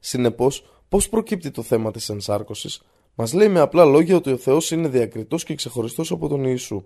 [0.00, 2.82] Συνεπώς, πώς προκύπτει το θέμα της ενσάρκωσης,
[3.14, 6.84] μας λέει με απλά λόγια ότι ο Θεός είναι διακριτός και ξεχωριστός από τον Ιησού.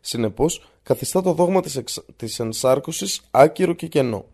[0.00, 2.04] Συνεπώς, καθιστά το δόγμα της, εξ...
[2.16, 4.24] της ενσάρκωσης άκυρο και κενό.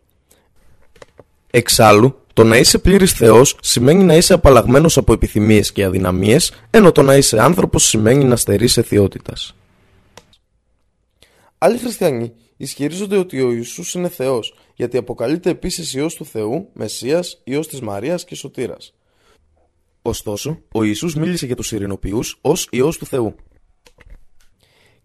[1.50, 6.92] Εξάλλου, το να είσαι πλήρης Θεός σημαίνει να είσαι απαλλαγμένος από επιθυμίες και αδυναμίες, ενώ
[6.92, 9.54] το να είσαι άνθρωπος σημαίνει να στερείς αιθιότητας.
[11.58, 17.40] Άλλοι χριστιανοί ισχυρίζονται ότι ο Ιησούς είναι Θεός, γιατί αποκαλείται επίσης Υιός του Θεού, Μεσσίας,
[17.44, 18.94] Υιός της Μαρίας και Σωτήρας.
[20.06, 23.34] Ωστόσο, ο Ιησούς μίλησε για τους ειρηνοποιούς ως Υιός του Θεού.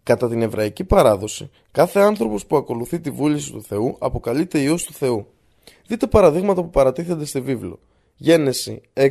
[0.03, 4.93] Κατά την εβραϊκή παράδοση, κάθε άνθρωπος που ακολουθεί τη βούληση του Θεού αποκαλείται Υιός του
[4.93, 5.27] Θεού.
[5.88, 7.80] Δείτε παραδείγματα που παρατίθενται στη βίβλο.
[8.15, 9.07] Γένεση 6,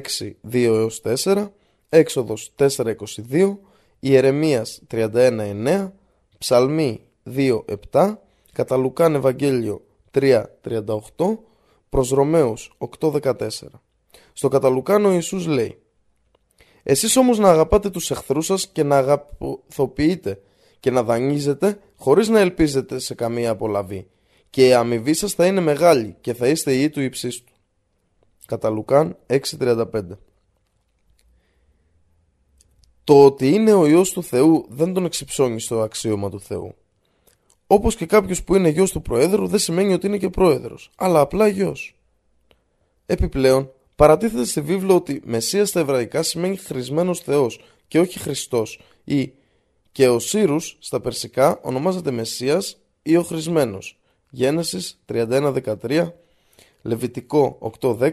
[0.51, 0.89] 2
[1.25, 1.49] 4,
[1.89, 2.95] Έξοδος 4,
[3.31, 3.59] 22,
[4.01, 5.93] Ιερεμίας 31, 9,
[6.39, 8.15] Ψαλμή 2, 7,
[8.53, 11.39] κατά Λουκάν Ευαγγέλιο 3.38
[11.89, 13.47] προς Ρωμαίους 8.14.
[14.39, 15.79] Στο κατά Λουκάν ο Ιησούς λέει
[16.83, 20.41] «Εσείς όμως να αγαπάτε τους εχθρούς σας και να αγαπηθοποιείτε
[20.81, 24.07] και να δανείζετε χωρίς να ελπίζετε σε καμία απολαβή
[24.51, 27.53] και η αμοιβή σας θα είναι μεγάλη και θα είστε ιοί του υψίστου».
[28.47, 29.85] Κατά Λουκάν 6.35
[33.05, 36.75] Το ότι είναι ο Υιός του Θεού δεν τον εξυψώνει στο αξίωμα του Θεού.
[37.67, 41.21] Όπως και κάποιος που είναι γιο του Προέδρου δεν σημαίνει ότι είναι και πρόεδρος, αλλά
[41.21, 41.77] απλά γιο.
[43.07, 49.33] Επιπλέον, παρατίθεται στη βίβλο ότι Μεσία στα εβραϊκά σημαίνει χρησμένο Θεός και όχι Χριστός, ή
[49.93, 52.63] και ο Σύρου στα περσικά ονομάζεται Μεσία
[53.03, 53.99] ή ο χρησμένος.
[54.31, 56.13] Γένεσης 31-13,
[56.83, 58.11] Λεβιτικό 8-10,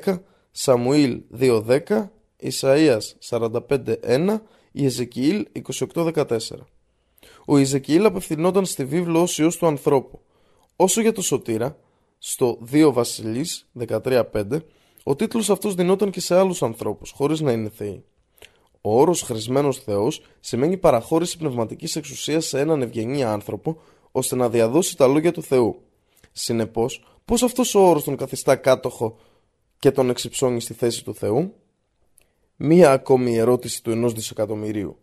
[0.51, 4.41] Σαμουήλ 2-10, Ισαΐας 45-1,
[4.71, 5.45] Ιεζεκιήλ
[5.93, 6.37] 28-14.
[7.45, 10.19] Ο Ιζεκιήλ απευθυνόταν στη βίβλο ως Υιός του ανθρώπου.
[10.75, 11.77] Όσο για το Σωτήρα,
[12.17, 14.65] στο 2 Βασιλείς 13.5,
[15.07, 18.03] Ο τίτλος αυτός δινόταν και σε άλλους ανθρώπους, χωρίς να είναι θεοί.
[18.81, 24.97] Ο όρος χρησμένος θεός σημαίνει παραχώρηση πνευματικής εξουσίας σε έναν ευγενή άνθρωπο, ώστε να διαδώσει
[24.97, 25.81] τα λόγια του Θεού.
[26.31, 29.17] Συνεπώς, πώς αυτός ο όρος τον καθιστά κάτοχο
[29.79, 31.53] και τον εξυψώνει στη θέση του Θεού;
[32.55, 34.97] Μία ακόμη ερώτηση του ενός δισεκατομμυρίου.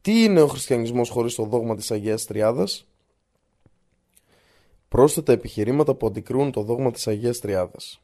[0.00, 2.86] Τι είναι ο χριστιανισμός χωρίς το δόγμα της Αγίας Τριάδας;
[4.88, 8.00] Πρόσθετα επιχειρήματα που αντικρούν το δόγμα της Αγίας Τριάδας.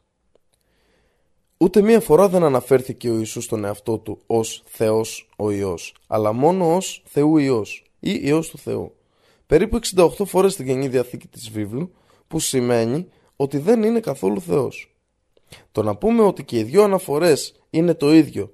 [1.63, 6.33] Ούτε μία φορά δεν αναφέρθηκε ο Ιησούς στον εαυτό του ως Θεός ο Υιός, αλλά
[6.33, 8.95] μόνο ως Θεού Υιός ή Υιός του Θεού.
[9.47, 11.93] Περίπου 68 φορές στην Καινή Διαθήκη της Βίβλου,
[12.29, 14.95] που σημαίνει ότι δεν είναι καθόλου Θεός.
[15.73, 18.53] Το να πούμε ότι και οι δύο αναφορές είναι το ίδιο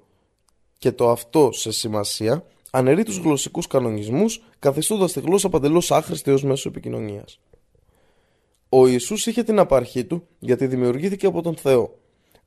[0.79, 6.45] και το αυτό σε σημασία αναιρεί τους γλωσσικούς κανονισμούς καθιστώντας τη γλώσσα παντελώς άχρηστη ως
[6.45, 7.41] μέσο επικοινωνίας.
[8.69, 11.98] Ο Ιησούς είχε την απαρχή του γιατί δημιουργήθηκε από τον Θεό.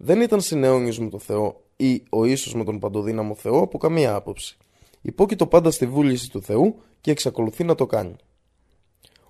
[0.04, 4.16] Δεν ήταν συνέωνιος με τον Θεό ή ο ίσος με τον παντοδύναμο Θεό από καμία
[4.16, 4.58] άποψη.
[5.02, 8.16] Υπόκειτο πάντα στη βούληση του Θεού και εξακολουθεί να το κάνει.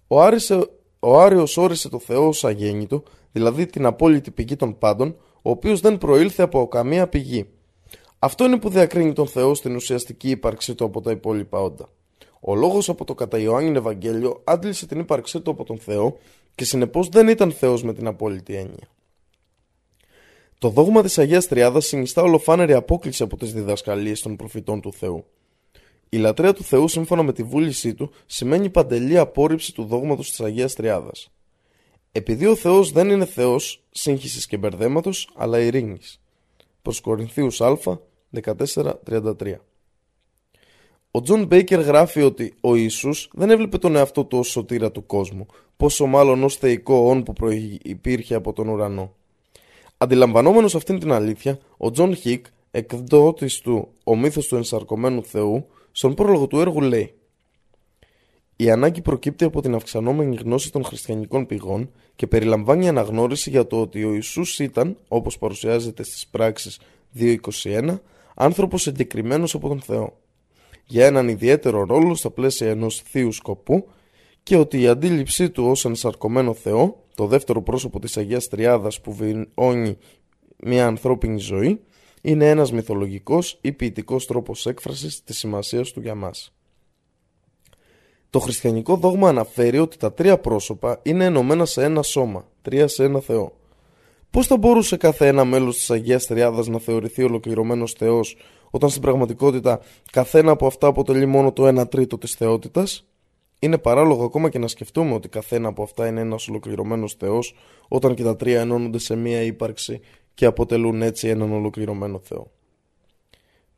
[0.07, 0.69] Ο, Άρισε,
[0.99, 5.79] ο Άριος όρισε το Θεό ως αγέννητο, δηλαδή την απόλυτη πηγή των πάντων, ο οποίος
[5.79, 7.49] δεν προήλθε από καμία πηγή.
[8.19, 11.89] Αυτό είναι που διακρίνει τον Θεό στην ουσιαστική ύπαρξή του από τα υπόλοιπα όντα.
[12.39, 16.17] Ο λόγος από το κατά Ιωάννην Ευαγγέλιο άντλησε την ύπαρξή του από τον Θεό
[16.55, 18.89] και συνεπώς δεν ήταν Θεός με την απόλυτη έννοια.
[20.61, 25.25] Το δόγμα της Αγίας Τριάδας συνιστά ολοφάνερη απόκληση από τις διδασκαλίες των προφητών του Θεού.
[26.09, 30.41] Η λατρεία του Θεού σύμφωνα με τη βούλησή του σημαίνει παντελή απόρριψη του δόγματος της
[30.41, 31.31] Αγίας Τριάδας.
[32.11, 36.21] Επειδή ο Θεός δεν είναι Θεός σύγχυσης και μπερδέματος, αλλά ειρήνης.
[36.81, 37.77] Προς Κορινθίους Α,
[38.29, 39.61] 14-33
[41.11, 45.05] Ο Τζον Μπέικερ γράφει ότι ο Ιησούς δεν έβλεπε τον εαυτό του ως σωτήρα του
[45.05, 45.45] κόσμου,
[45.77, 49.15] πόσο μάλλον ως θεϊκό όν που προϋπήρχε από τον ουρανό.
[50.03, 56.13] Αντιλαμβανόμενος αυτήν την αλήθεια, ο Τζον Χικ, εκδότης του «Ο μύθος του ενσαρκωμένου Θεού», στον
[56.13, 57.13] πρόλογο του έργου λέει
[58.55, 63.81] η ανάγκη προκύπτει από την αυξανόμενη γνώση των χριστιανικών πηγών και περιλαμβάνει αναγνώριση για το
[63.81, 66.79] ότι ο Ιησούς ήταν, όπως παρουσιάζεται στις πράξεις
[67.19, 67.99] 2.21,
[68.35, 70.17] άνθρωπος εγκεκριμένος από τον Θεό,
[70.85, 73.87] για έναν ιδιαίτερο ρόλο στα πλαίσια ενός θείου σκοπού
[74.43, 79.13] και ότι η αντίληψή του ως ενσαρκωμένο Θεό, το δεύτερο πρόσωπο της Αγίας Τριάδας που
[79.13, 79.97] βιώνει
[80.57, 81.81] μια ανθρώπινη ζωή,
[82.21, 86.53] είναι ένας μυθολογικός ή ποιητικός τρόπος έκφρασης της σημασίας του για μας.
[88.29, 93.03] Το χριστιανικό δόγμα αναφέρει ότι τα τρία πρόσωπα είναι ενωμένα σε ένα σώμα, τρία σε
[93.03, 93.53] ένα Θεό.
[94.29, 98.37] Πώς θα μπορούσε κάθε ένα μέλος της Αγίας Τριάδας να θεωρηθεί ολοκληρωμένος Θεός,
[98.69, 99.79] όταν στην πραγματικότητα
[100.11, 103.05] καθένα από αυτά αποτελεί μόνο το 1 τρίτο της θεότητας;
[103.63, 107.55] Είναι παράλογο ακόμα και να σκεφτούμε ότι καθένα από αυτά είναι ένας ολοκληρωμένος Θεός,
[107.87, 109.99] όταν και τα τρία ενώνονται σε μία ύπαρξη
[110.33, 112.51] και αποτελούν έτσι έναν ολοκληρωμένο Θεό.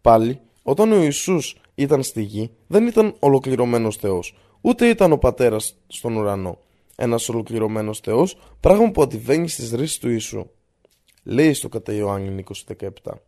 [0.02, 5.76] Πάλι, όταν ο Ιησούς ήταν στη γη, δεν ήταν ολοκληρωμένος Θεός, ούτε ήταν ο Πατέρας
[5.88, 6.58] στον ουρανό.
[6.96, 10.50] Ένας ολοκληρωμένος Θεός, πράγμα που αντιβαίνει στις ρίσεις του Ιησού.
[11.24, 13.22] Λέει στο κατά Ιωάννη 20:17.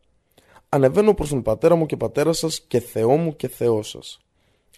[0.70, 4.20] Ανεβαίνω προς τον Πατέρα μου και Πατέρα σας και Θεό μου και Θεό σας.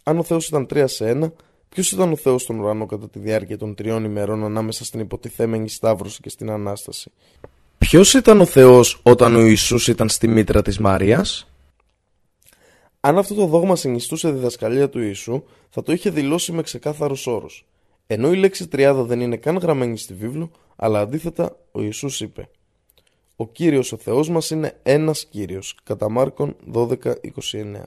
[0.04, 1.34] Αν ο Θεός ήταν τρία σε ένα,
[1.70, 5.70] Ποιος ήταν ο Θεός στον ουρανό κατά τη διάρκεια των τριών ημερών ανάμεσα στην υποτιθέμενη
[5.70, 7.12] Σταύρωση και στην Ανάσταση;
[7.78, 11.52] Ποιος ήταν ο Θεός όταν ο Ιησούς ήταν στη μήτρα της Μαρίας;
[13.00, 17.48] Αν αυτό το δόγμα συνιστούσε διδασκαλία του Ιησού, θα το είχε δηλώσει με ξεκάθαρου όρου.
[18.08, 22.50] Ενώ η λέξη τριάδα δεν είναι καν γραμμένη στη βίβλο, αλλά αντίθετα ο Ιησούς είπε
[23.36, 27.82] «Ο Κύριος ο Θεός μας είναι ένας Κύριος» κατά Μάρκον 12.29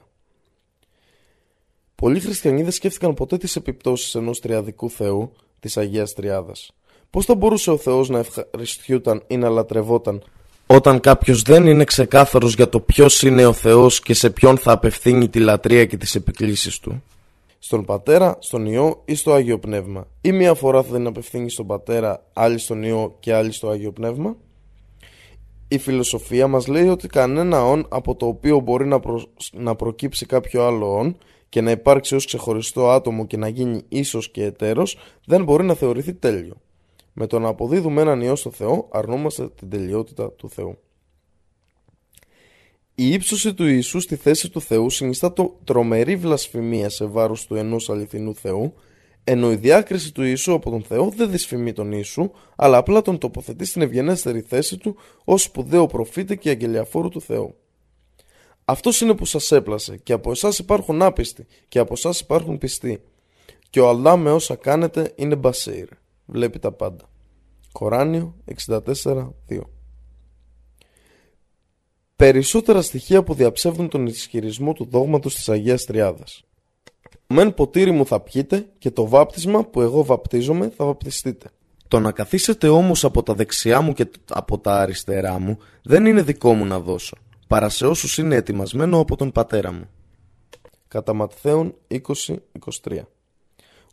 [2.01, 6.71] Πολλοί χριστιανοί δεν σκέφτηκαν ποτέ τις επιπτώσεις ενός τριαδικού Θεού, της Αγίας Τριάδας.
[7.09, 10.23] Πώς θα μπορούσε ο Θεός να ευχαριστιούταν ή να λατρευόταν
[10.67, 14.71] όταν κάποιος δεν είναι ξεκάθαρος για το ποιος είναι ο Θεός και σε ποιον θα
[14.71, 17.03] απευθύνει τη λατρεία και τις επικλήσεις του;
[17.59, 21.67] Στον πατέρα, στον ιό ή στο άγιο πνεύμα; Ή μία φορά θα την απευθύνει στον
[21.67, 24.35] πατέρα, άλλη στον ιό και άλλη στο άγιο πνεύμα;
[25.67, 28.99] Η φιλοσοφία μας λέει ότι κανένα όν από το οποίο μπορεί να,
[29.51, 31.15] να προκύψει κάποιο άλλο όν
[31.51, 35.73] και να υπάρξει ως ξεχωριστό άτομο και να γίνει ίσος και εταίρος δεν μπορεί να
[35.73, 36.55] θεωρηθεί τέλειο.
[37.13, 40.77] Με το να αποδίδουμε έναν ιό στο Θεό αρνούμαστε την τελειότητα του Θεού.
[42.95, 47.55] Η ύψωση του Ιησού στη θέση του Θεού συνιστά το τρομερή βλασφημία σε βάρος του
[47.55, 48.73] ενός αληθινού Θεού
[49.23, 53.17] ενώ η διάκριση του Ιησού από τον Θεό δεν δυσφημεί τον Ιησού, αλλά απλά τον
[53.17, 57.55] τοποθετεί στην ευγενέστερη θέση του ως σπουδαίο προφήτη και αγγελιαφόρου του Θεού.
[58.71, 63.01] Αυτός είναι που σας έπλασε και από εσάς υπάρχουν άπιστοι και από εσάς υπάρχουν πιστοί.
[63.69, 65.87] Και ο Αλλά με όσα κάνετε είναι μπασίρ.
[66.25, 67.09] Βλέπει τα πάντα.
[67.71, 68.35] Κοράνιο
[68.67, 69.61] 64.2
[72.15, 76.43] περισσότερα στοιχεία που διαψεύδουν τον ισχυρισμό του δόγματος της Αγίας Τριάδας.
[77.01, 81.49] Το μεν ποτήρι μου θα πιείτε και το βάπτισμα που εγώ βαπτίζομαι θα βαπτιστείτε.
[81.87, 86.21] Το να καθίσετε όμως από τα δεξιά μου και από τα αριστερά μου δεν είναι
[86.21, 87.17] δικό μου να δώσω,
[87.51, 89.89] παρά σε όσους είναι ετοιμασμένο από τον πατέρα μου.
[90.87, 92.99] Κατά Ματθαίον 20-23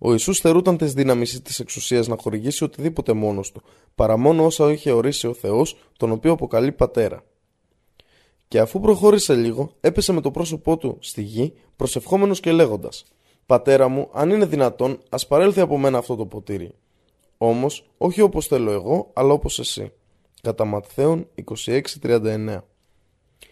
[0.01, 3.63] Ο Ιησούς θερούταν τις δύναμεις της εξουσίας να χορηγήσει οτιδήποτε μόνος του,
[3.95, 7.25] παρά μόνο όσα είχε ορίσει ο Θεός, τον οποίο αποκαλεί πατέρα.
[8.49, 13.05] Και αφού προχώρησε λίγο, έπεσε με το πρόσωπό του στη γη, προσευχόμενος και λέγοντας
[13.47, 16.75] «Πατέρα μου, αν είναι δυνατόν, ας παρέλθει από μένα αυτό το ποτήρι».
[17.39, 19.93] Όμως, όχι όπως θέλω εγώ, αλλά όπως εσύ.
[20.43, 21.27] Κατά Ματθαίον
[22.03, 22.59] 26-39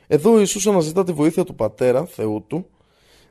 [0.06, 2.66] Εδώ ο Ιησούς αναζητά τη βοήθεια του Πατέρα, Θεού Του,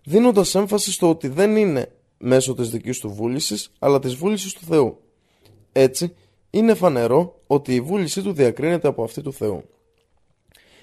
[0.03, 4.65] δίνοντας έμφαση στο ότι δεν είναι μέσω της δικής του βούλησης, αλλά της βούλησης του
[4.65, 4.99] Θεού.
[5.71, 6.15] Έτσι,
[6.49, 9.63] είναι φανερό ότι η βούλησή του διακρίνεται από αυτή του Θεού.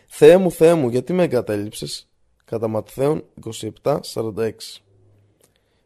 [0.07, 2.07] Θεέ μου, Θεέ μου, γιατί με εγκατέλειψες.
[2.45, 3.25] Κατά Ματθαίον
[3.83, 4.01] 27-46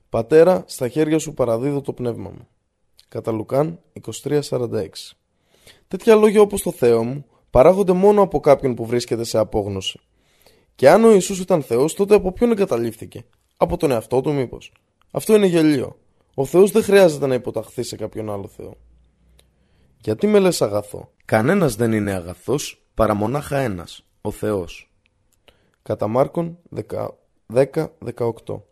[0.08, 2.48] Πατέρα, στα χέρια σου παραδίδω το πνεύμα μου.
[3.08, 3.80] Κατά Λουκάν
[4.22, 4.88] 23-46
[5.88, 10.00] Τέτοια λόγια όπως το Θεό μου παράγονται μόνο από κάποιον που βρίσκεται σε απόγνωση.
[10.74, 13.24] Και αν ο Ιησούς ήταν Θεός, τότε από ποιον εγκαταλείφθηκε;
[13.56, 14.72] Από τον εαυτό του μήπως;
[15.10, 15.96] Αυτό είναι γελίο.
[16.34, 18.76] Ο Θεός δεν χρειάζεται να υποταχθεί σε κάποιον άλλο Θεό.
[20.00, 24.90] Γιατί με λες αγαθό; Κανένας δεν είναι αγαθός παρά μονάχα ένας ο Θεός.
[25.82, 26.58] Κατά Μάρκον
[27.54, 28.62] 10-18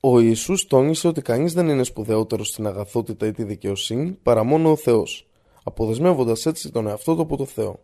[0.00, 4.70] Ο Ιησούς τόνισε ότι κανείς δεν είναι σπουδαιότερος στην αγαθότητα ή τη δικαιοσύνη παρά μόνο
[4.70, 5.28] ο Θεός,
[5.64, 7.80] αποδεσμεύοντας έτσι τον εαυτό του από το Θεό.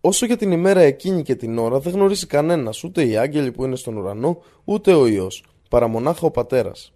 [0.00, 3.64] Όσο για την ημέρα εκείνη και την ώρα δεν γνωρίζει κανένας, ούτε οι άγγελοι που
[3.64, 6.92] είναι στον ουρανό, ούτε ο Υιός, παρά μονάχα ο Πατέρας.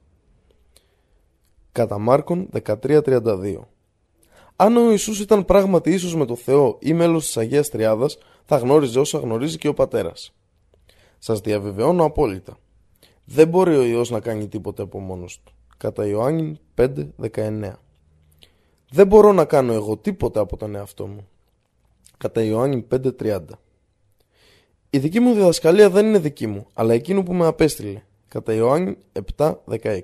[1.73, 3.57] Κατά Μάρκον 13.32
[4.57, 8.57] αν ο Ιησούς ήταν πράγματι ίσως με το Θεό ή μέλος της Αγίας Τριάδας, θα
[8.57, 10.35] γνώριζε όσα γνωρίζει και ο Πατέρας.
[11.19, 12.59] Σας διαβεβαιώνω απόλυτα.
[13.25, 15.53] Δεν μπορεί ο Υιός να κάνει τίποτε από μόνος του.
[15.77, 17.73] Κατά Ιωάννη 5.19
[18.95, 21.29] Δεν μπορώ να κάνω εγώ τίποτε από τον εαυτό μου.
[22.19, 23.41] Κατά Ιωάννη 5.30
[24.91, 28.03] Η δική μου διδασκαλία δεν είναι δική μου, αλλά εκείνου που με απέστειλε.
[28.29, 28.97] Κατά Ιωάννη
[29.37, 30.01] 7.16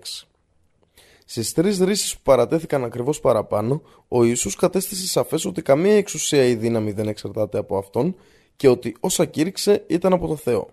[1.25, 6.55] Στις τρεις ρίσει που παρατέθηκαν ακριβώς παραπάνω, ο Ιησούς κατέστησε σαφές ότι καμία εξουσία ή
[6.55, 8.17] δύναμη δεν εξαρτάται από αυτόν
[8.57, 10.69] και ότι όσα κήρυξε ήταν από το Θεό.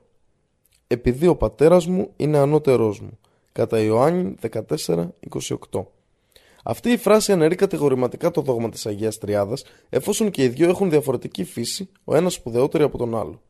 [0.88, 3.20] Επειδή ο πατέρας μου είναι ανώτερός μου.
[3.52, 5.86] Κατά Ιωάννη 14-28.
[6.68, 10.90] Αυτή η φράση αναιρεί κατηγορηματικά το δόγμα της Αγίας Τριάδας, εφόσον και οι δύο έχουν
[10.90, 13.42] διαφορετική φύση, ο ένας σπουδαιότερο από τον άλλο.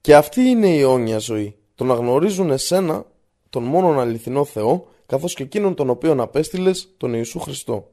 [0.00, 1.56] Και αυτή είναι η αιώνια ζωή.
[1.74, 3.04] Το να γνωρίζουν εσένα,
[3.50, 7.90] τον μόνον αληθινό Θεό, καθώς και εκείνον τον οποίον απέστειλες τον Ιησού Χριστό.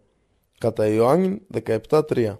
[0.57, 2.37] Κατά Ιωάννη 17.3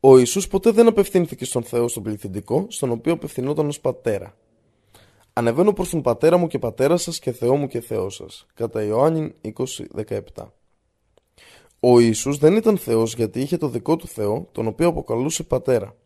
[0.00, 4.34] Ο Ιησούς ποτέ δεν απευθύνθηκε στον Θεό στον πληθυντικό, στον οποίο απευθυνόταν ως πατέρα.
[5.40, 8.46] Ανεβαίνω προς τον πατέρα μου και πατέρα σας και Θεό μου και Θεός σας.
[8.54, 10.18] Κατά Ιωάννη 20.17
[11.80, 15.96] Ο Ιησούς δεν ήταν Θεός γιατί είχε το δικό του Θεό, τον οποίο αποκαλούσε πατέρα.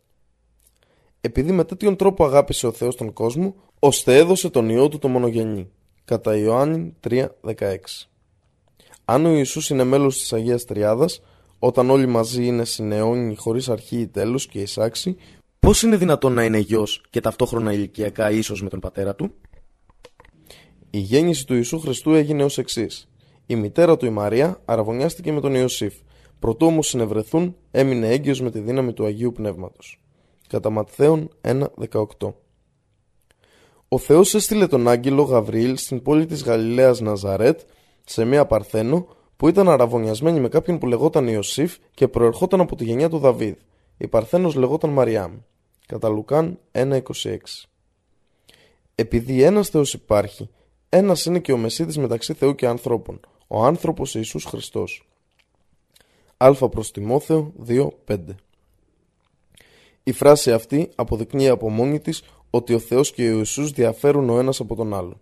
[1.20, 5.08] Επειδή με τέτοιον τρόπο αγάπησε ο Θεός τον κόσμο, ώστε έδωσε τον Υιό του το
[5.08, 5.70] μονογενή.
[6.04, 7.26] Κατά Ιωάννη 3.16
[9.04, 11.22] Αν ο Ιησούς είναι μέλος της Αγίας Τριάδας,
[11.58, 15.16] όταν όλοι μαζί είναι συνεώνοι χωρίς αρχή ή τέλος και εισάξι,
[15.64, 19.34] πώς είναι δυνατόν να είναι γιος και ταυτόχρονα ηλικιακά ίσως με τον πατέρα του;
[20.90, 23.08] Η γέννηση του Ιησού Χριστού έγινε ως εξής.
[23.46, 25.94] Η μητέρα του η Μαρία αραβωνιάστηκε με τον Ιωσήφ.
[26.38, 30.00] Προτού όμως συνευρεθούν, έμεινε έγκυος με τη δύναμη του Αγίου Πνεύματος.
[30.48, 32.04] Κατά Ματθαίον 1.18
[33.88, 37.60] ο Θεός έστειλε τον άγγελο Γαβριήλ στην πόλη της Γαλιλαίας Ναζαρέτ,
[38.04, 42.84] σε μια παρθένο που ήταν αραβωνιασμένη με κάποιον που λεγόταν Ιωσήφ και προερχόταν από τη
[42.84, 43.54] γενιά του Δαβίδ.
[43.96, 45.32] Η παρθένος λεγόταν Μαριάμ.
[45.86, 47.36] Κατά Λουκάν 1.26
[48.94, 50.48] Επειδή ένας Θεός υπάρχει,
[50.88, 55.08] ένας είναι και ο Μεσίδης μεταξύ Θεού και ανθρώπων, ο άνθρωπος Ιησούς Χριστός.
[56.36, 58.18] Α προς Τιμόθεο 2.5
[60.02, 64.38] Η φράση αυτή αποδεικνύει από μόνη της ότι ο Θεός και ο Ιησούς διαφέρουν ο
[64.38, 65.20] ένας από τον άλλο.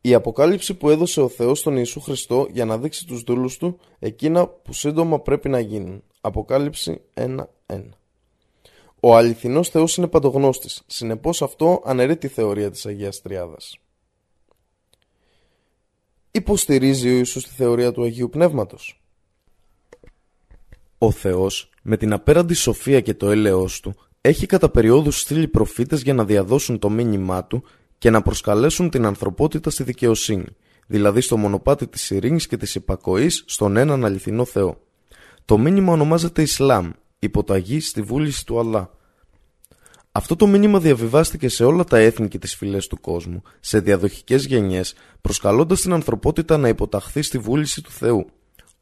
[0.00, 3.78] Η αποκάλυψη που έδωσε ο Θεός στον Ιησού Χριστό για να δείξει τους δούλους του
[3.98, 6.02] εκείνα που σύντομα πρέπει να γίνουν.
[6.20, 7.44] Αποκάλυψη 1-1
[9.00, 13.78] Ο αληθινός Θεός είναι παντογνώστης, συνεπώς αυτό αναιρεί τη θεωρία της Αγίας Τριάδας.
[16.30, 19.02] Υποστηρίζει ο Ιησούς τη θεωρία του Αγίου Πνεύματος.
[20.98, 26.02] Ο Θεός, με την απέραντη σοφία και το έλεος του, έχει κατά περιόδους στείλει προφήτες
[26.02, 27.64] για να διαδώσουν το μήνυμά του
[27.98, 30.46] και να προσκαλέσουν την ανθρωπότητα στη δικαιοσύνη,
[30.86, 34.80] δηλαδή στο μονοπάτι της ειρήνης και της υπακοής στον έναν αληθινό Θεό.
[35.44, 36.90] Το μήνυμα ονομάζεται Ισλάμ,
[37.20, 38.90] υποταγή στη βούληση του Αλλά.
[40.12, 44.44] Αυτό το μήνυμα διαβιβάστηκε σε όλα τα έθνη και τις φυλές του κόσμου, σε διαδοχικές
[44.44, 48.26] γενιές, προσκαλώντας την ανθρωπότητα να υποταχθεί στη βούληση του Θεού.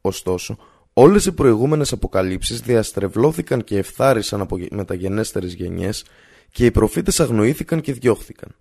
[0.01, 0.57] Ωστόσο,
[0.93, 6.05] όλες οι προηγούμενες αποκαλύψεις διαστρεβλώθηκαν και ευθάρισαν από μεταγενέστερες γενιές
[6.51, 8.55] και οι προφήτες αγνοήθηκαν και διώχθηκαν.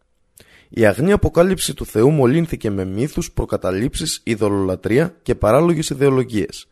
[0.69, 6.67] Η αγνή αποκάλυψη του Θεού μολύνθηκε με μύθους, προκαταλήψεις, ειδωλολατρεία και παράλογες ιδεολογίες.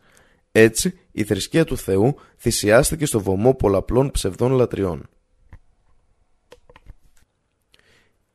[0.59, 5.09] Έτσι, η θρησκεία του Θεού θυσιάστηκε στο βωμό πολλαπλών ψευδών λατριών.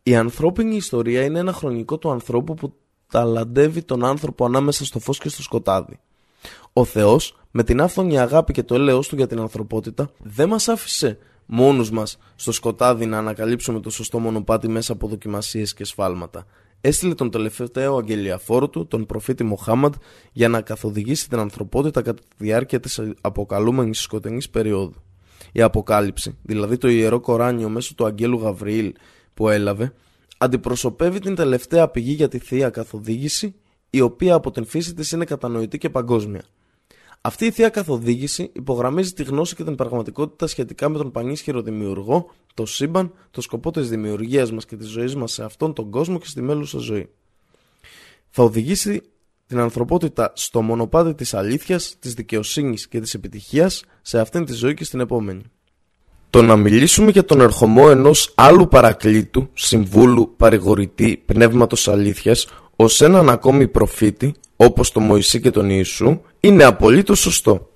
[0.03, 2.75] Η ανθρώπινη ιστορία είναι ένα χρονικό του ανθρώπου που
[3.07, 6.01] ταλαντεύει τον άνθρωπο ανάμεσα στο φως και στο σκοτάδι.
[6.73, 10.69] Ο Θεός, με την άφθονη αγάπη και το έλεος του για την ανθρωπότητα, δεν μας
[10.69, 16.47] άφησε μόνους μας στο σκοτάδι να ανακαλύψουμε το σωστό μονοπάτι μέσα από δοκιμασίες και σφάλματα.
[16.85, 19.95] Έστειλε τον τελευταίο αγγελιαφόρο του, τον προφήτη Μοχάμαντ,
[20.33, 25.03] για να καθοδηγήσει την ανθρωπότητα κατά τη διάρκεια της αποκαλούμενης σκοτεινής περίοδου.
[25.53, 28.93] Η Αποκάλυψη, δηλαδή το Ιερό Κοράνιο μέσω του Αγγέλου Γαβριήλ
[29.35, 29.93] που έλαβε,
[30.39, 33.55] αντιπροσωπεύει την τελευταία πηγή για τη Θεία Καθοδήγηση,
[33.91, 36.43] η οποία από την φύση της είναι κατανοητή και παγκόσμια.
[37.25, 42.31] Αυτή η θεία καθοδήγηση υπογραμμίζει τη γνώση και την πραγματικότητα σχετικά με τον πανίσχυρο δημιουργό,
[42.55, 46.19] το σύμπαν, το σκοπό της δημιουργίας μας και της ζωής μας σε αυτόν τον κόσμο
[46.19, 47.09] και στη μέλουσα ζωή.
[48.31, 49.03] Θα οδηγήσει
[49.47, 54.75] την ανθρωπότητα στο μονοπάτι της αλήθειας, της δικαιοσύνης και της επιτυχίας σε αυτήν τη ζωή
[54.75, 55.43] και στην επόμενη.
[56.31, 62.47] Το να μιλήσουμε για τον ερχομό ενός άλλου παρακλήτου, συμβούλου, παρηγορητή, πνεύματος αλήθειας,
[62.77, 67.71] ως έναν ακόμη προφήτη, όπως τον Μωυσή και τον Ιησού, είναι απολύτως σωστό.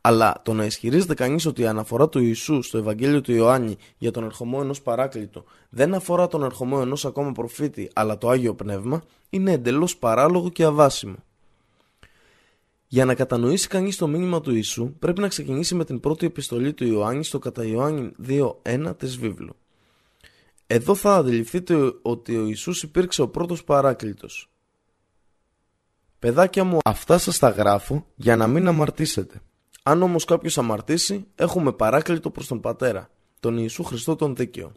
[0.00, 4.10] Αλλά το να ισχυρίζεται κανείς ότι η αναφορά του Ιησού στο Ευαγγέλιο του Ιωάννη για
[4.10, 9.02] τον ερχομό ενός παράκλητου δεν αφορά τον ερχομό ενός ακόμα προφήτη, αλλά το άγιο πνεύμα,
[9.30, 11.16] είναι εντελώς παράλογο και αβάσιμο.
[12.86, 16.72] Για να κατανοήσει κανείς το μήνυμα του Ιησού, πρέπει να ξεκινήσει με την πρώτη επιστολή
[16.72, 19.56] του Ιωάννη στο κατά Ιωάννη 2.1 τη βίβλου.
[20.66, 24.51] Εδώ θα αντιληφθείτε ότι ο Ιησούς υπήρξε ο πρώτος παράκλητος.
[26.22, 29.40] Παιδάκια μου, αυτά σας τα γράφω για να μην αμαρτήσετε.
[29.82, 34.72] Αν όμως κάποιος αμαρτήσει, έχουμε παράκλητο προς τον Πατέρα, τον Ιησού Χριστό τον Δίκαιο.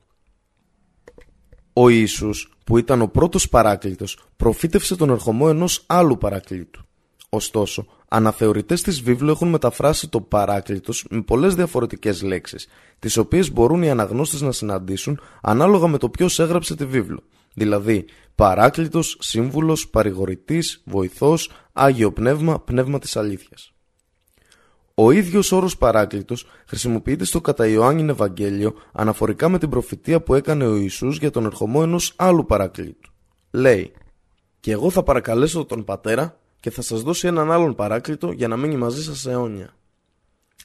[1.74, 6.86] Ο Ιησούς, που ήταν ο πρώτος παράκλητος, προφήτευσε τον ερχομό ενός άλλου παράκλητου.
[7.30, 12.68] Ωστόσο, αναθεωρητές της βίβλου έχουν μεταφράσει το παράκλητος με πολλές διαφορετικές λέξεις,
[13.00, 17.24] τις οποίες μπορούν οι αναγνώστες να συναντήσουν ανάλογα με το ποιος έγραψε τη βίβλο.
[17.56, 18.06] Δηλαδή,
[18.36, 23.74] παράκλητος, σύμβουλος, παρηγορητής, βοηθός, Άγιο Πνεύμα, Πνεύμα της Αλήθειας.
[24.94, 30.68] Ο ίδιος όρος παράκλητος χρησιμοποιείται στο κατά Ιωάννην Ευαγγέλιο αναφορικά με την προφητεία που έκανε
[30.68, 33.12] ο Ιησούς για τον ερχομό ενός άλλου παράκλητου.
[33.52, 33.92] Λέει
[34.60, 38.58] «Και εγώ θα παρακαλέσω τον Πατέρα και θα σας δώσει έναν άλλον παράκλητο για να
[38.58, 39.74] μείνει μαζί σας αιώνια.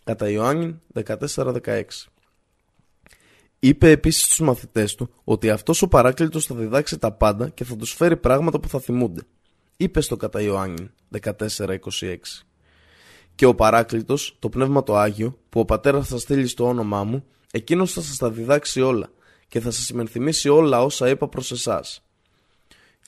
[0.04, 1.82] Κατά Ιωάννη 14-16
[3.62, 7.76] Είπε επίσης στους μαθητές του ότι αυτός ο παράκλητος θα διδάξει τα πάντα και θα
[7.76, 9.22] τους φέρει πράγματα που θα θυμούνται.
[9.76, 12.16] Είπε στο κατά Ιωάννη 14-26
[13.34, 17.24] Και ο παράκλητος, το Πνεύμα το Άγιο, που ο Πατέρας θα στείλει στο όνομά μου,
[17.50, 19.10] εκείνος θα σας τα διδάξει όλα
[19.48, 22.02] και θα σας υπενθυμίσει όλα όσα είπα προς εσάς.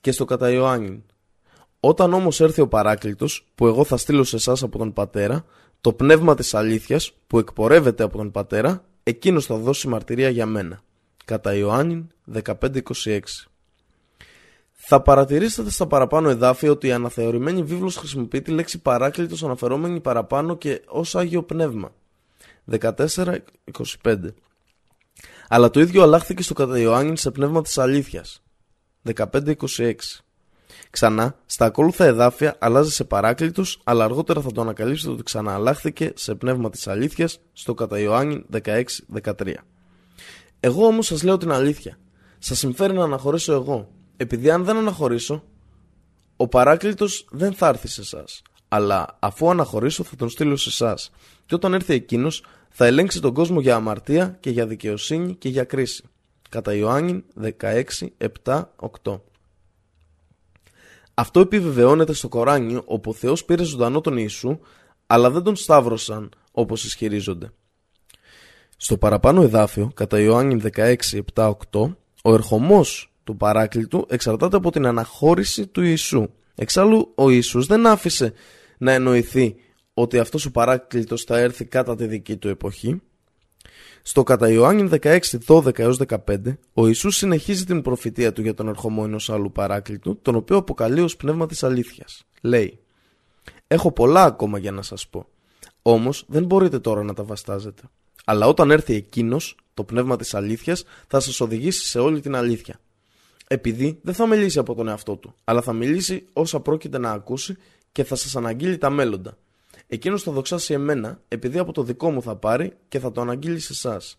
[0.01, 1.05] Και στο κατά Ιωάννη
[1.81, 5.45] όταν όμως έρθει ο παράκλητος που εγώ θα στείλω σε εσάς από τον Πατέρα,
[5.81, 10.83] το πνεύμα της αλήθειας που εκπορεύεται από τον Πατέρα, εκείνος θα δώσει μαρτυρία για μένα.
[11.25, 12.07] Κατά Ιωάννη
[12.43, 13.21] 15-26
[14.73, 20.57] Θα παρατηρήσετε στα παραπάνω εδάφια ότι η αναθεωρημένη βίβλος χρησιμοποιεί τη λέξη παράκλητος αναφερόμενη παραπάνω
[20.57, 21.93] και ως Άγιο Πνεύμα.
[22.71, 23.37] 14-25
[25.49, 28.43] Αλλά το ίδιο αλλάχθηκε στο κατά Ιωάννη σε πνεύμα της αλήθειας.
[29.15, 29.95] 15-26
[30.93, 36.35] Ξανά, στα ακόλουθα εδάφια αλλάζει σε παράκλητος, αλλά αργότερα θα το ανακαλύψετε ότι ξανααλλάχθηκε σε
[36.35, 38.45] πνεύμα της αλήθειας στο κατά Ιωάννη
[39.15, 39.55] 16-13.
[40.61, 41.99] Εγώ όμως σας λέω την αλήθεια.
[42.39, 45.45] Σας συμφέρει να αναχωρήσω εγώ, επειδή αν δεν αναχωρήσω,
[46.37, 48.43] ο παράκλητος δεν θα έρθει σε εσάς.
[48.69, 51.11] Αλλά αφού αναχωρήσω θα τον στείλω σε εσάς.
[51.47, 55.65] Και όταν έρθει εκείνος, θα ελέγξει τον κόσμο για αμαρτία και για δικαιοσύνη και για
[55.65, 56.05] κρίση.
[56.49, 57.25] Κατά Ιωάννη
[57.61, 57.83] 16,
[58.45, 58.63] 7,
[59.03, 59.21] 8.
[61.15, 64.59] Αυτό επιβεβαιώνεται στο Κοράνιο όπου ο Θεός πήρε ζωντανό τον Ιησού
[65.07, 67.53] αλλά δεν τον σταύρωσαν όπως ισχυρίζονται.
[68.77, 70.95] Στο παραπάνω εδάφιο, κατά Ιωάννη 16,
[71.35, 76.29] 7, 8, ο ερχομός του παράκλητου εξαρτάται από την αναχώρηση του Ιησού.
[76.55, 78.33] Εξάλλου ο Ιησούς δεν άφησε
[78.79, 79.55] να εννοηθεί
[79.95, 83.03] ότι αυτός ο παράκλητος θα έρθει κατά τη δική του εποχή
[84.03, 86.37] στο κατά Ιωάννη 16, 12 έως 15,
[86.75, 91.01] ο Ιησούς συνεχίζει την προφητεία του για τον ερχομό ενός άλλου παράκλητου, τον οποίο αποκαλεί
[91.01, 92.25] ως πνεύμα της αλήθειας.
[92.41, 92.79] Λέει
[93.67, 95.27] «Έχω πολλά ακόμα για να σας πω,
[95.83, 97.83] Όμως δεν μπορείτε τώρα να τα βαστάζετε.
[98.25, 102.81] Αλλά όταν έρθει εκείνος, το πνεύμα της αλήθειας, θα σας οδηγήσει σε όλη την αλήθεια.
[103.47, 107.57] Επειδή δεν θα μιλήσει από τον εαυτό του, αλλά θα μιλήσει όσα πρόκειται να ακούσει
[107.93, 109.37] και θα σας αναγγείλει τα μέλλοντα.
[109.93, 113.59] Εκείνος θα δοξάσει εμένα, επειδή από το δικό μου θα πάρει και θα το αναγγείλει
[113.59, 114.19] σε εσάς.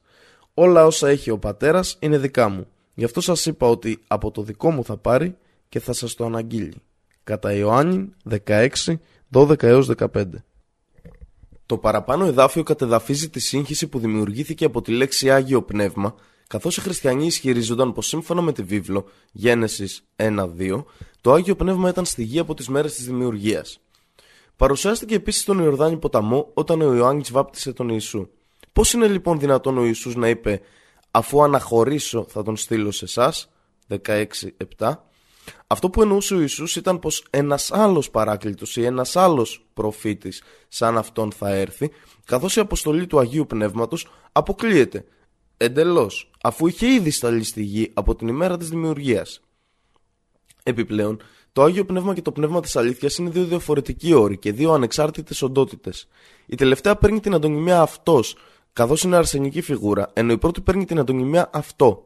[0.54, 2.68] Όλα όσα έχει ο πατέρας είναι δικά μου.
[2.94, 5.38] Γι' αυτό σας είπα ότι από το δικό μου θα πάρει
[5.70, 6.76] και θα σας το αναγγείλει.
[7.24, 8.14] Κατά Ιωάννη
[8.46, 8.68] 16,
[9.32, 10.24] 12 έως 15.
[11.66, 16.16] Το παραπάνω εδάφιο κατεδαφίζει τη σύγχυση που δημιουργήθηκε από τη λέξη Άγιο Πνεύμα,
[16.48, 20.84] καθώς οι χριστιανοί ισχυρίζονταν πως σύμφωνα με τη βίβλο Γένεσης 1-2,
[21.22, 23.83] το Άγιο Πνεύμα ήταν στη γη από τις μέρες της δημιουργίας.
[24.56, 28.30] Παρουσιάστηκε επίσης στον Ιορδάνη ποταμό όταν ο Ιωάννης βάπτισε τον Ιησού.
[28.74, 30.62] Πώς είναι λοιπόν δυνατόν ο Ιησούς να είπε
[31.16, 33.50] Αφού αναχωρήσω θα τον στείλω σε εσάς,
[33.88, 34.94] 16-7,
[35.68, 40.98] αυτό που εννοούσε ο Ιησούς ήταν πως ένας άλλος παράκλητος ή ένας άλλος προφήτης σαν
[40.98, 41.92] αυτόν θα έρθει,
[42.26, 45.06] καθώς η αποστολή του Αγίου Πνεύματος αποκλείεται
[45.58, 49.42] εντελώς, αφού είχε ήδη σταλεί στη γη από την ημέρα της δημιουργίας.
[50.64, 51.22] Επιπλέον,
[51.54, 55.42] το Άγιο Πνεύμα και το Πνεύμα της Αλήθειας είναι δύο διαφορετικοί όροι και δύο ανεξάρτητες
[55.42, 56.08] οντότητες.
[56.46, 58.38] Η τελευταία παίρνει την αντωνυμία αυτός,
[58.74, 62.04] καθώς είναι αρσενική φιγούρα, ενώ η πρώτη παίρνει την αντωνυμία αυτό.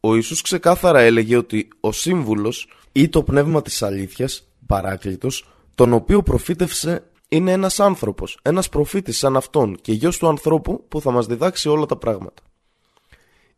[0.00, 6.22] Ο Ιησούς ξεκάθαρα έλεγε ότι ο σύμβουλος ή το πνεύμα της αλήθειας, παράκλητος, τον οποίο
[6.22, 11.26] προφήτευσε είναι ένας άνθρωπος, ένας προφήτης σαν αυτόν και γιος του ανθρώπου που θα μας
[11.26, 12.42] διδάξει όλα τα πράγματα.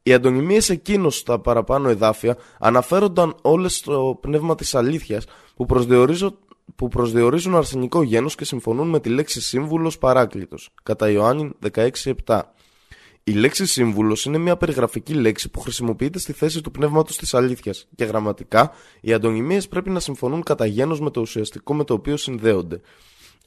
[0.07, 5.25] Οι αντωνυμίες εκείνος στα παραπάνω εδάφια αναφέρονταν όλες στο πνεύμα της αλήθειας
[5.57, 5.67] που,
[6.75, 12.41] που προσδιορίζουν αρσενικό γένος και συμφωνούν με τη λέξη σύμβουλος παράκλητος, κατά Ιωάννη 16.7.
[13.25, 17.87] Η λέξη σύμβουλος είναι μια περιγραφική λέξη που χρησιμοποιείται στη θέση του πνεύματος της αλήθειας
[17.95, 22.17] και γραμματικά οι αντωνυμίες πρέπει να συμφωνούν κατά γένος με το ουσιαστικό με το οποίο
[22.17, 22.81] συνδέονται.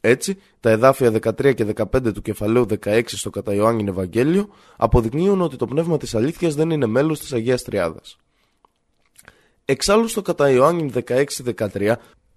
[0.02, 5.56] Έτσι, τα εδάφια 13 και 15 του κεφαλαίου 16 στο κατά Ιωάννη Ευαγγέλιο αποδεικνύουν ότι
[5.56, 8.18] το πνεύμα της αλήθειας δεν είναι μέλος της Αγίας Τριάδας.
[9.65, 11.95] Εξάλλου στο κατά Ιωάννη 16-13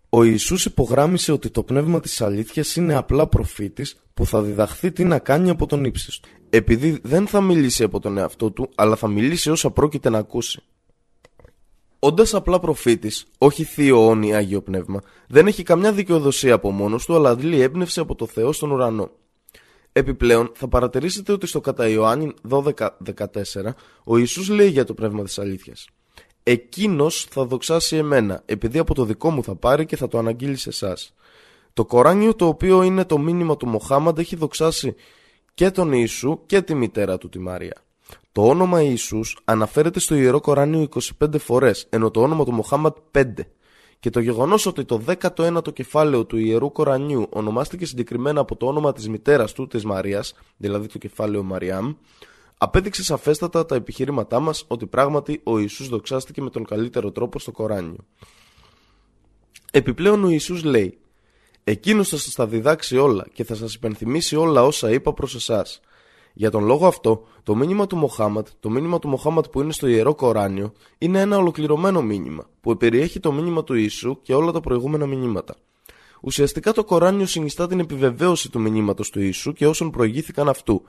[0.09, 5.05] ο Ιησούς υπογράμμισε ότι το πνεύμα της αλήθειας είναι απλά προφήτης που θα διδαχθεί τι
[5.05, 6.29] να κάνει από τον ύψιστο.
[6.51, 10.63] Επειδή δεν θα μιλήσει από τον εαυτό του, αλλά θα μιλήσει όσα πρόκειται να ακούσει.
[12.03, 17.15] Όντας απλά προφήτης, όχι θείο όνει Άγιο Πνεύμα, δεν έχει καμιά δικαιοδοσία από μόνος του,
[17.15, 19.11] αλλά αντλεί έμπνευση από το Θεό στον ουρανό.
[19.93, 22.73] Επιπλέον, θα παρατηρήσετε ότι στο κατά Ιωάννη 12-14
[24.05, 25.89] ο Ιησούς λέει για το πνεύμα της αλήθειας.
[26.43, 30.57] Εκείνος θα δοξάσει εμένα, επειδή από το δικό μου θα πάρει και θα το αναγγείλει
[30.57, 31.15] σε εσάς.
[31.73, 34.95] Το Κοράνιο το οποίο είναι το μήνυμα του Μοχάμαντ έχει δοξάσει
[35.55, 37.85] και τον Ιησού και τη μητέρα του τη Μαρία.
[38.33, 40.89] Το όνομα Ιησούς αναφέρεται στο Ιερό Κοράνιο
[41.21, 43.25] 25 φορές, ενώ το όνομα του Μοχάμαντ 5.
[44.01, 48.93] Και το γεγονός ότι το 19ο κεφάλαιο του Ιερού Κορανιού ονομάστηκε συγκεκριμένα από το όνομα
[48.93, 51.95] της μητέρας του, της Μαρίας, δηλαδή το κεφάλαιο Μαριάμ,
[52.59, 57.53] απέδειξε σαφέστατα τα επιχειρήματά μας ότι πράγματι ο Ιησούς δοξάστηκε με τον καλύτερο τρόπο στο
[57.53, 58.07] Κοράνιο.
[59.71, 60.99] Επιπλέον ο Ιησούς λέει
[61.65, 65.81] Εκείνος θα σας τα διδάξει όλα και θα σας υπενθυμίσει όλα όσα είπα προς εσάς.
[66.33, 69.87] Για τον λόγο αυτό, το μήνυμα του Μοχάμαντ, το μήνυμα του Μοχάμαντ που είναι στο
[69.87, 74.61] Ιερό Κοράνιο, είναι ένα ολοκληρωμένο μήνυμα που περιέχει το μήνυμα του Ιησού και όλα τα
[74.61, 75.57] προηγούμενα μηνύματα.
[76.23, 80.83] Ουσιαστικά το Κοράνιο συνιστά την επιβεβαίωση του μηνύματος του Ιησού και όσων προηγήθηκαν αυτού.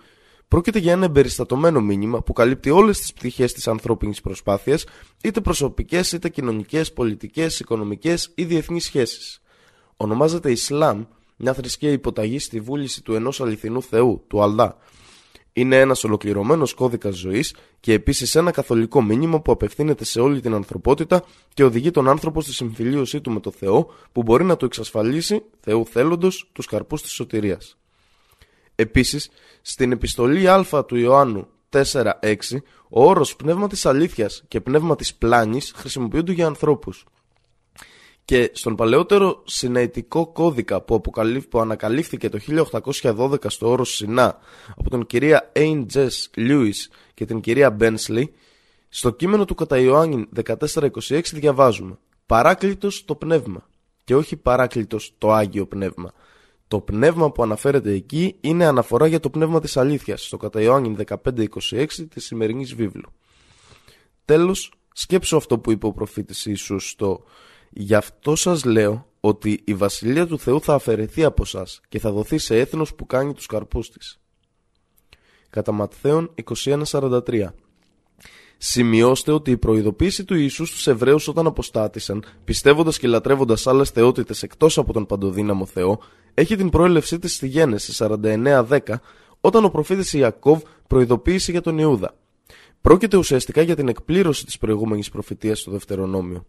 [0.48, 4.86] Πρόκειται για ένα εμπεριστατωμένο μήνυμα που καλύπτει όλες τις πτυχές της ανθρώπινης προσπάθειας,
[5.24, 9.42] είτε προσωπικές, είτε κοινωνικές, πολιτικές, οικονομικές ή διεθνείς σχέσεις.
[9.98, 11.04] Ονομάζεται Ισλάμ,
[11.38, 14.78] μια θρησκεία υποταγή στη βούληση του ενός αληθινού Θεού, του Αλδά.
[15.54, 20.54] Είναι ένας ολοκληρωμένος κώδικας ζωής και επίσης ένα καθολικό μήνυμα που απευθύνεται σε όλη την
[20.54, 21.24] ανθρωπότητα
[21.54, 25.44] και οδηγεί τον άνθρωπο στη συμφιλίωσή του με το Θεό, που μπορεί να του εξασφαλίσει,
[25.60, 27.78] Θεού θέλοντος, τους καρπούς της σωτηρίας.
[28.76, 29.30] Επίσης,
[29.62, 35.74] στην επιστολή Α του Ιωάννου 4-6, ο όρος πνεύμα της αλήθειας και πνεύμα της πλάνης
[35.76, 37.06] χρησιμοποιούνται για ανθρώπους.
[38.26, 41.02] Και στον παλαιότερο συναιτικό κώδικα που,
[41.50, 42.40] που ανακαλύφθηκε το
[43.02, 44.38] 1812 στο όρο Σινά
[44.78, 48.24] από τον κυρία Ain Jess Lewis και την κυρία Bensley,
[48.90, 53.70] στο κείμενο του κατά Ιωάννη 1426 διαβάζουμε «Παράκλητος το πνεύμα»
[54.04, 56.12] και όχι «παράκλητος το Άγιο Πνεύμα».
[56.68, 60.96] Το πνεύμα που αναφέρεται εκεί είναι αναφορά για το πνεύμα της αλήθειας στο κατά Ιωάννη
[61.08, 63.12] 1526 της σημερινής βίβλου.
[64.26, 67.24] Τέλος, σκέψω αυτό που είπε ο προφήτης Ιησούς στο
[67.74, 72.12] Γι' αυτό σας λέω ότι η Βασιλεία του Θεού θα αφαιρεθεί από σας και θα
[72.12, 74.20] δοθεί σε έθνος που κάνει τους καρπούς της.
[75.50, 77.54] Κατά Ματθαίον 21.43
[78.58, 84.44] Σημειώστε ότι η προειδοποίηση του Ιησού στους Εβραίους όταν αποστάτησαν, πιστεύοντας και λατρεύοντας άλλες θεότητες
[84.44, 86.00] εκτός από τον παντοδύναμο Θεό,
[86.34, 88.80] έχει την προέλευσή της στη Γένεση 49-10,
[89.42, 92.16] όταν ο προφήτης Ιακώβ προειδοποίησε για τον Ιούδα.
[92.82, 96.46] Πρόκειται ουσιαστικά για την εκπλήρωση της προηγούμενης προφητείας στο Δευτερονόμιο.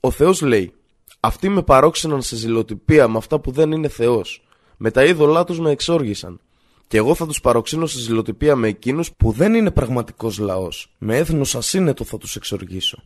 [0.00, 0.74] Ο Θεός λέει
[1.20, 4.42] «Αυτοί με παρόξεναν σε ζηλοτυπία με αυτά που δεν είναι Θεός.
[4.76, 6.40] Με τα είδωλά τους με εξόργησαν.
[6.86, 10.94] Και εγώ θα τους παροξύνω σε ζηλοτυπία με εκείνους που δεν είναι πραγματικός λαός.
[10.98, 13.02] Με έθνος ασύνετο θα τους εξοργήσω».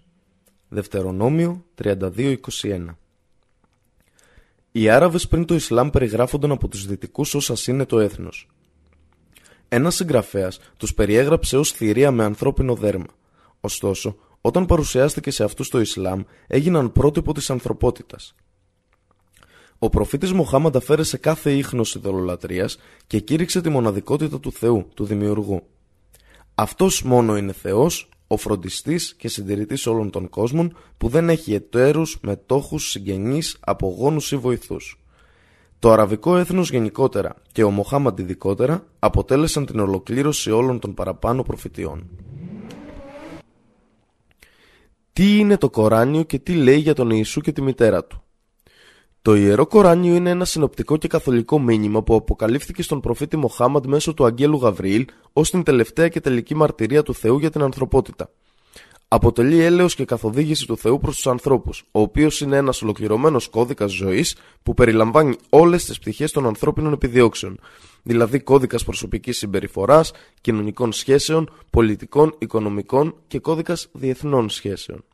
[0.69, 2.37] Δευτερονόμιο 32-21
[4.73, 8.49] Οι Άραβες πριν το Ισλάμ περιγράφονταν από τους δυτικούς ως ασύνετο έθνος.
[9.69, 13.07] Ένας συγγραφέας τους περιέγραψε ως θηρία με ανθρώπινο δέρμα.
[13.61, 18.35] Ωστόσο, όταν παρουσιάστηκε σε αυτούς το Ισλάμ, έγιναν πρότυπο της ανθρωπότητας.
[19.79, 25.63] Ο προφήτης Μοχάμαντα αφαίρεσε κάθε ίχνος ιδωλολατρίας και κήρυξε τη μοναδικότητα του Θεού, του Δημιουργού.
[26.55, 32.19] Αυτός μόνο είναι Θεός, ο φροντιστής και συντηρητής όλων των κόσμων που δεν έχει εταίρους,
[32.23, 34.97] μετόχους, συγγενείς, απογόνους ή βοηθούς.
[35.79, 42.09] Το αραβικό έθνος γενικότερα και ο Μοχάμαντ ειδικότερα αποτέλεσαν την ολοκλήρωση όλων των παραπάνω προφητιών.
[45.13, 48.23] Τι είναι το Κοράνιο και τι λέει για τον Ιησού και τη μητέρα του.
[49.23, 54.15] Το Ιερό Κοράνιο είναι ένα συνοπτικό και καθολικό μήνυμα που αποκαλύφθηκε στον προφήτη Μοχάμαντ μέσω
[54.15, 58.31] του Αγγέλου Γαβριήλ ως την τελευταία και τελική μαρτυρία του Θεού για την ανθρωπότητα
[59.15, 63.93] αποτελεί έλεος και καθοδήγηση του Θεού προς τους ανθρώπους, ο οποίος είναι ένας ολοκληρωμένος κώδικας
[63.93, 67.59] ζωής που περιλαμβάνει όλες τις πτυχές των ανθρώπινων επιδιώξεων,
[68.03, 75.05] δηλαδή κώδικας προσωπικής συμπεριφοράς, κοινωνικών σχέσεων, πολιτικών, οικονομικών και κώδικας διεθνών σχέσεων.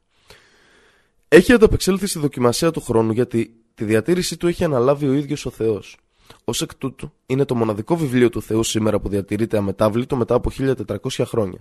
[1.29, 5.51] Έχει ανταπεξέλθει στη δοκιμασία του χρόνου γιατί τη διατήρηση του έχει αναλάβει ο ίδιος ο
[5.51, 5.97] Θεός.
[6.45, 10.51] Ω εκ τούτου, είναι το μοναδικό βιβλίο του Θεού σήμερα που διατηρείται αμετάβλητο μετά από
[10.59, 11.61] 1400 χρόνια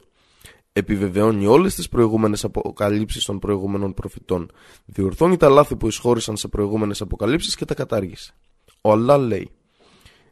[0.74, 4.52] επιβεβαιώνει όλες τις προηγούμενες αποκαλύψεις των προηγούμενων προφητών,
[4.86, 8.34] διορθώνει τα λάθη που εισχώρησαν σε προηγούμενες αποκαλύψεις και τα κατάργησε.
[8.82, 9.52] Ο Αλλά λέει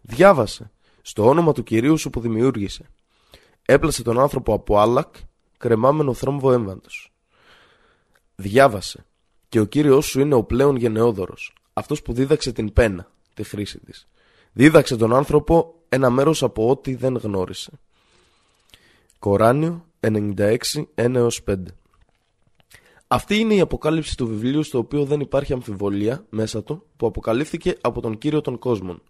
[0.02, 0.72] «Διάβασε
[1.02, 2.90] στο όνομα του Κυρίου σου που δημιούργησε.
[3.66, 5.16] Έπλασε τον άνθρωπο από άλακ,
[5.58, 7.14] κρεμάμενο θρόμβο έμβαντος.
[8.36, 9.06] Διάβασε
[9.50, 13.80] και ο Κύριος σου είναι ο πλέον γενναιόδωρος, αυτός που δίδαξε την πένα, τη χρήση
[13.80, 14.08] της.
[14.54, 17.72] Δίδαξε τον άνθρωπο ένα μέρος από ό,τι δεν γνώρισε.
[19.20, 20.58] Κοράνιο 96
[20.96, 21.56] 1 5
[23.08, 27.78] Αυτή είναι η αποκάλυψη του βιβλίου στο οποίο δεν υπάρχει αμφιβολία μέσα του που αποκαλύφθηκε
[27.82, 29.02] από τον Κύριο των Κόσμων.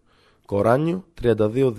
[0.46, 1.72] Κοράνιο 32-2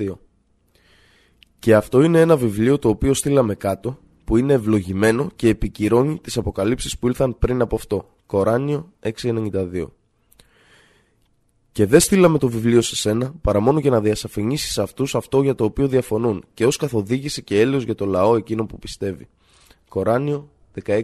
[1.59, 6.37] Και αυτό είναι ένα βιβλίο το οποίο στείλαμε κάτω που είναι ευλογημένο και επικυρώνει τις
[6.37, 8.15] αποκαλύψεις που ήλθαν πριν από αυτό.
[8.27, 9.87] Κοράνιο 692
[11.77, 15.43] και δεν στείλαμε το βιβλίο σε σένα παρά μόνο για να διασαφηνίσεις σε αυτούς αυτό
[15.43, 19.29] για το οποίο διαφωνούν και ως καθοδήγηση και έλεος για το λαό εκείνο που πιστεύει.
[19.89, 20.51] Κοράνιο
[20.85, 21.01] 1664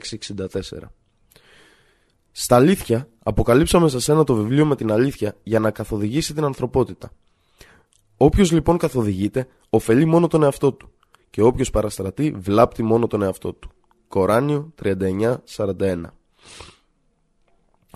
[2.31, 7.13] Στα αλήθεια, αποκαλύψαμε σε σένα το βιβλίο με την αλήθεια για να καθοδηγήσει την ανθρωπότητα.
[8.17, 10.91] Όποιος λοιπόν καθοδηγείται, ωφελεί μόνο τον εαυτό του
[11.31, 13.71] και όποιος παραστρατεί, βλάπτει μόνο τον εαυτό του.
[14.09, 16.03] Κοράνιο 39-41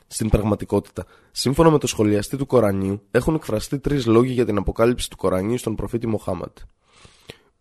[0.07, 1.07] στην πραγματικότητα.
[1.31, 5.59] Σύμφωνα με το σχολιαστή του Κορανίου, έχουν εκφραστεί τρεις λόγοι για την αποκάλυψη του Κορανίου
[5.59, 6.57] στον προφήτη Μοχάμαντ.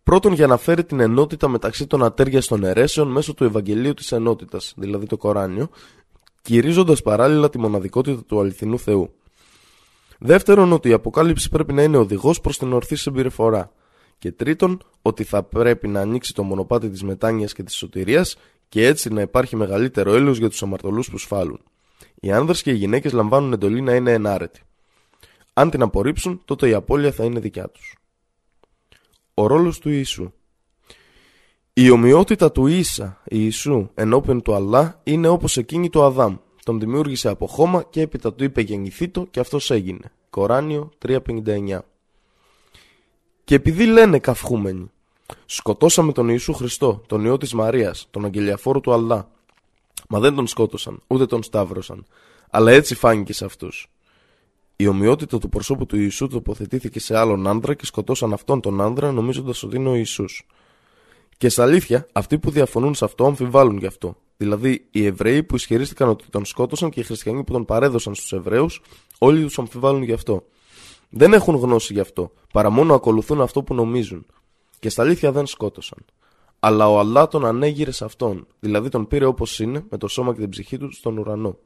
[0.02, 4.74] Πρώτον, για να φέρει την ενότητα μεταξύ των ατέριαστων αιρέσεων μέσω του Ευαγγελίου της Ενότητας,
[4.76, 5.68] δηλαδή το Κοράνιο,
[6.42, 9.10] κηρύζοντας παράλληλα τη μοναδικότητα του αληθινού Θεού.
[10.18, 13.72] Δεύτερον, ότι η αποκάλυψη πρέπει να είναι οδηγός προς την ορθή συμπεριφορά.
[14.18, 18.36] Και τρίτον, ότι θα πρέπει να ανοίξει το μονοπάτι της μετάνοιας και της σωτηρίας
[18.68, 21.60] και έτσι να υπάρχει μεγαλύτερο έλεος για τους αμαρτωλούς που σφάλουν.
[22.20, 24.60] Οι άνδρες και οι γυναίκες λαμβάνουν εντολή να είναι ενάρετοι.
[25.52, 27.96] Αν την απορρίψουν, τότε η απώλεια θα είναι δικιά τους.
[29.34, 30.32] Ο ρόλος του Ιησού
[31.72, 36.36] Η ομοιότητα του Ίσα, Ιησού, ενώπιον του Αλλά, είναι όπως εκείνη του Αδάμ.
[36.64, 40.12] Τον δημιούργησε από χώμα και έπειτα του είπε γεννηθήτο και αυτός έγινε.
[40.30, 41.78] Κοράνιο 359
[43.44, 44.90] Και επειδή λένε καυχούμενοι,
[45.46, 49.28] σκοτώσαμε τον Ιησού Χριστό, τον Υιό της Μαρίας, τον αγγελιαφόρο του Αλλά,
[50.08, 52.06] Μα δεν τον σκότωσαν, ούτε τον σταύρωσαν.
[52.50, 53.90] Αλλά έτσι φάνηκε σε αυτούς.
[54.76, 59.12] Η ομοιότητα του προσώπου του Ιησού τοποθετήθηκε σε άλλον άνδρα και σκοτώσαν αυτόν τον άνδρα
[59.12, 60.46] νομίζοντας ότι είναι ο Ιησούς.
[61.38, 64.16] Και στα αλήθεια, αυτοί που διαφωνούν σε αυτό αμφιβάλλουν γι' αυτό.
[64.36, 68.32] Δηλαδή, οι Εβραίοι που ισχυρίστηκαν ότι τον σκότωσαν και οι Χριστιανοί που τον παρέδωσαν στους
[68.32, 68.82] Εβραίους,
[69.18, 70.44] όλοι τους αμφιβάλλουν γι' αυτό.
[71.10, 74.26] Δεν έχουν γνώση γι' αυτό, παρά μόνο ακολουθούν αυτό που νομίζουν.
[74.78, 75.98] Και στα αλήθεια δεν σκότωσαν.
[76.66, 80.32] Αλλά ο Αλλά τον ανέγειρε σε αυτόν, δηλαδή τον πήρε όπως είναι, με το σώμα
[80.32, 81.58] και την ψυχή του, στον ουρανό.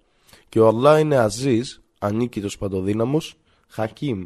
[0.49, 3.35] Και ο Αλλά είναι Αζίζ, ανίκητος παντοδύναμος,
[3.69, 4.25] Χακίμ,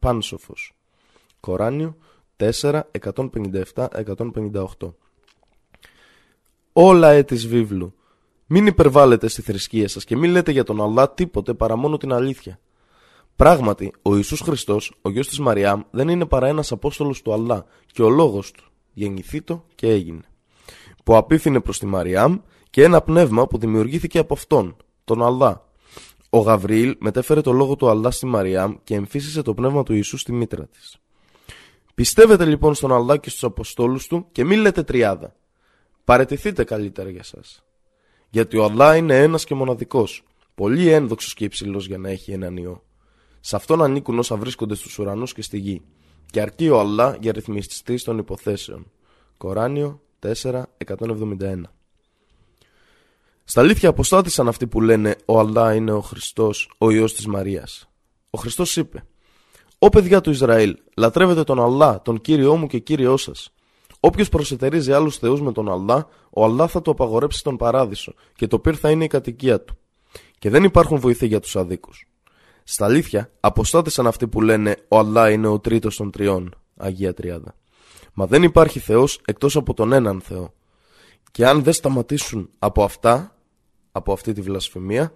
[0.00, 0.72] πάνσοφος.
[1.40, 1.96] Κοράνιο
[2.36, 4.94] 4, 157-158.
[6.72, 7.94] όλα έτης βίβλου.
[8.46, 12.12] Μην υπερβάλλετε στη θρησκεία σας και μην λέτε για τον Αλλά τίποτε παρά μόνο την
[12.12, 12.58] αλήθεια.
[13.36, 17.64] Πράγματι, ο Ιησούς Χριστός, ο γιος της Μαριάμ, δεν είναι παρά ένας Απόστολος του Αλλά
[17.92, 18.64] και ο λόγος του,
[18.94, 20.22] γεννηθήτο και έγινε.
[21.04, 22.38] Που απίθυνε προς τη Μαριάμ
[22.70, 25.68] και ένα πνεύμα που δημιουργήθηκε από αυτόν, τον Αλλά.
[26.30, 30.16] Ο Γαβριήλ μετέφερε το λόγο του Αλλά στη Μαριάμ και εμφύσισε το πνεύμα του Ιησού
[30.16, 30.96] στη μήτρα της.
[31.94, 35.34] Πιστεύετε λοιπόν στον Αλλά και στους Αποστόλους του και μην λέτε τριάδα.
[36.04, 37.64] Παρετηθείτε καλύτερα για σας.
[38.30, 42.56] Γιατί ο Αλλά είναι ένας και μοναδικός, πολύ ένδοξος και υψηλός για να έχει έναν
[42.56, 42.82] ιό.
[43.40, 45.82] Σε αυτόν ανήκουν όσα βρίσκονται στους ουρανούς και στη γη.
[46.34, 48.90] Και αρκεί ο Αλλά για ρυθμιστή των υποθέσεων.
[49.36, 51.60] Κοράνιο 4.171
[53.44, 57.88] Στα αλήθεια αποστάτησαν αυτοί που λένε ο Αλλά είναι ο Χριστός, ο Υιός της Μαρίας.
[58.30, 59.04] Ο Χριστός είπε
[59.78, 63.52] «Ω παιδιά του Ισραήλ, λατρεύετε τον Αλλά, τον Κύριό μου και Κύριό σας.
[64.00, 68.46] Όποιος προσετερίζει άλλους θεούς με τον Αλλά, ο Αλλά θα του απαγορέψει τον παράδεισο και
[68.46, 69.76] το πυρ θα είναι η κατοικία του.
[70.38, 72.08] Και δεν υπάρχουν βοηθοί για τους αδίκους.
[72.64, 77.54] Στα αλήθεια, αποστάτησαν αυτοί που λένε Ο Αλλά είναι ο τρίτος των τριών, Αγία Τριάδα.
[78.12, 80.52] Μα δεν υπάρχει Θεός εκτός από τον έναν Θεό.
[81.30, 83.36] Και αν δεν σταματήσουν από αυτά,
[83.92, 85.12] από αυτή τη βλασφημία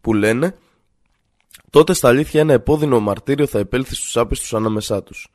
[0.00, 0.56] που λένε,
[1.70, 5.28] τότε στα αλήθεια ένα επώδυνο μαρτύριο θα επέλθει στους άπιστους ανάμεσά τους.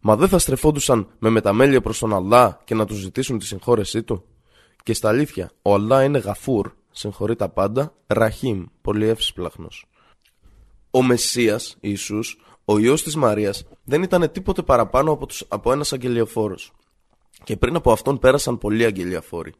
[0.00, 4.02] Μα δεν θα στρεφόντουσαν με μεταμέλεια προς τον Αλλά και να τους ζητήσουν τη συγχώρεσή
[4.02, 4.24] του.
[4.82, 9.86] Και στα αλήθεια, ο Αλλά είναι γαφούρ, συγχωρεί τα πάντα, ραχίμ, πολύ εύσπλαχνος.
[10.94, 15.92] Ο Μεσσίας, Ιησούς, ο Υιός της Μαρίας, δεν ήταν τίποτε παραπάνω από, τους, από ένας
[15.92, 16.72] αγγελιοφόρος.
[17.44, 19.52] Και πριν από αυτόν πέρασαν πολλοί αγγελιοφόροι.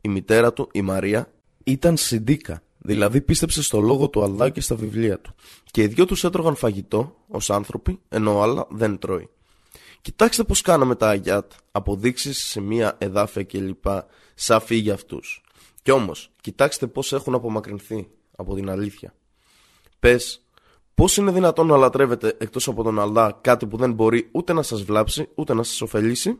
[0.00, 1.32] Η μητέρα του, η Μαρία,
[1.64, 5.34] ήταν συντίκα, δηλαδή πίστεψε στο λόγο του Αλλά και στα βιβλία του.
[5.70, 9.28] Και οι δυο τους έτρωγαν φαγητό, ως άνθρωποι, ενώ ο Αλλά δεν τρώει.
[10.00, 13.84] Κοιτάξτε πώς κάναμε τα Αγιάτ, αποδείξεις σε μία εδάφια κλπ.
[14.34, 15.42] Σαφή για αυτούς.
[15.82, 19.14] Κι όμως, κοιτάξτε πώς έχουν απομακρυνθεί από την αλήθεια.
[19.98, 20.45] Πες,
[20.96, 24.62] πώς είναι δυνατόν να λατρεύετε εκτός από τον Αλλά κάτι που δεν μπορεί ούτε να
[24.62, 26.38] σας βλάψει, ούτε να σας ωφελήσει,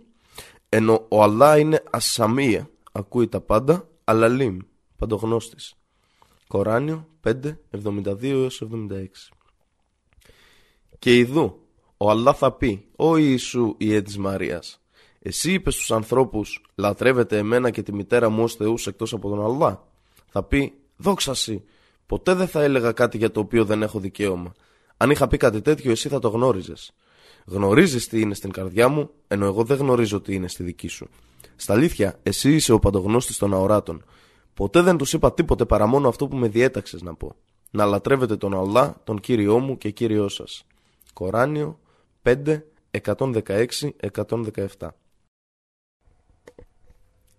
[0.69, 4.59] ενώ ο Αλλά είναι ασαμία, ακούει τα πάντα, αλλά λίμ,
[4.97, 5.75] παντογνώστης.
[6.49, 7.33] Κοράνιο 5,
[7.71, 9.31] 72-76
[10.99, 11.61] Και ειδού,
[11.97, 14.83] ο Αλλά θα πει «Ω Ιησού Ιε της Μαρίας,
[15.19, 19.45] εσύ είπες στους ανθρώπους «Λατρεύετε εμένα και τη μητέρα μου ως θεούς εκτός από τον
[19.45, 19.85] Αλλά».
[20.27, 21.65] Θα πει «Δόξα σοι,
[22.07, 24.53] ποτέ δεν θα έλεγα κάτι για το οποίο δεν έχω δικαίωμα.
[24.97, 26.93] Αν είχα πει κάτι τέτοιο εσύ θα το γνώριζες.
[27.47, 31.09] Γνωρίζεις τι είναι στην καρδιά μου, ενώ εγώ δεν γνωρίζω τι είναι στη δική σου.
[31.57, 34.05] Στα αλήθεια, εσύ είσαι ο παντογνώστης των αοράτων.
[34.55, 37.37] Ποτέ δεν τους είπα τίποτε παρά μόνο αυτό που με διέταξες να πω.
[37.71, 40.67] Να λατρεύετε τον Αλλά, τον Κύριό μου και Κύριό σας.
[41.13, 41.79] Κοράνιο
[42.23, 44.95] 5, 116, 117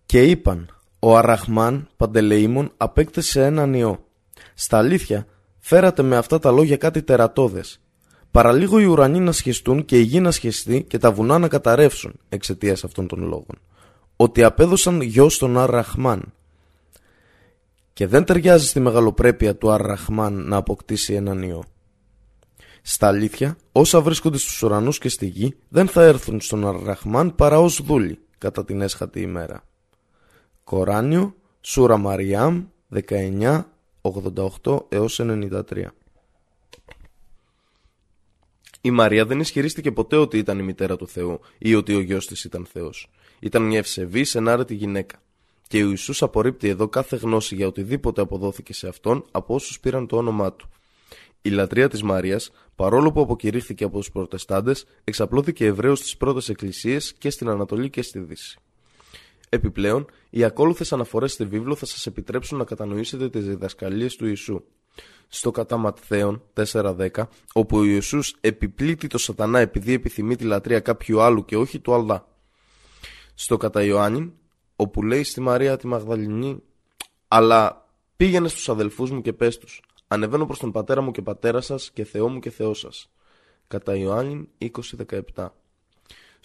[0.06, 4.07] Και είπαν, ο Αραχμάν Παντελεήμων απέκτησε έναν ιό.
[4.60, 5.28] Στα αλήθεια,
[5.60, 7.80] φέρατε με αυτά τα λόγια κάτι τερατώδες.
[8.32, 12.20] Παραλίγο οι ουρανοί να σχιστούν και η γη να σχιστεί και τα βουνά να καταρρεύσουν
[12.30, 13.60] εξαιτίας αυτών των λόγων.
[14.16, 16.34] Ότι απέδωσαν γιος στον Αραχμάν.
[17.94, 21.64] Και δεν ταιριάζει στη μεγαλοπρέπεια του Αραχμάν να αποκτήσει έναν ιό.
[22.82, 27.60] Στα αλήθεια, όσα βρίσκονται στους ουρανούς και στη γη δεν θα έρθουν στον Αρραχμάν παρά
[27.60, 29.64] ως δούλοι κατά την έσχατη ημέρα.
[30.64, 32.66] Κοράνιο, Σούρα Μαριάμ,
[33.10, 33.64] 19,
[34.64, 35.62] 88 έως 93
[38.82, 42.28] Η Μαρία δεν ισχυρίστηκε ποτέ ότι ήταν η μητέρα του Θεού ή ότι ο γιος
[42.28, 43.10] της ήταν Θεός.
[43.40, 45.22] Ήταν μια ευσεβής ενάρετη γυναίκα.
[45.68, 50.08] Και ο Ιησούς απορρίπτει εδώ κάθε γνώση για οτιδήποτε αποδόθηκε σε αυτόν από όσους πήραν
[50.08, 50.70] το όνομά του.
[51.42, 57.14] Η λατρεία της Μαρίας, παρόλο που αποκηρύχθηκε από τους προτεστάντες, εξαπλώθηκε ευρέως στις πρώτες εκκλησίες
[57.14, 58.60] και στην Ανατολή και στη Δύση.
[59.50, 64.64] Επιπλέον, οι ακόλουθες αναφορές στη βίβλο θα σας επιτρέψουν να κατανοήσετε τις διδασκαλίες του Ιησού.
[65.28, 67.08] Στο κατά Ματθαίον 4.10,
[67.54, 71.94] όπου ο Ιησούς επιπλήττει το σατανά επειδή επιθυμεί τη λατρεία κάποιου άλλου και όχι του
[71.94, 72.28] Αλλά.
[73.34, 74.34] Στο κατά Ιωάννη,
[74.76, 76.64] όπου λέει στη Μαρία τη Μαγδαληνή
[77.28, 81.62] «Αλλά πήγαινε στους αδελφούς μου και πες τους, Ανεβαίνω προς τον πατέρα μου και πατέρα
[81.62, 83.10] σας και Θεό μου και Θεός σας.
[83.68, 85.48] Κατά Ιωάννη 20.17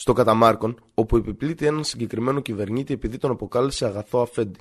[0.02, 4.60] Στο κατά Μάρκον, όπου επιπλήττει έναν συγκεκριμένο κυβερνήτη επειδή τον αποκάλεσε αγαθό αφέντη.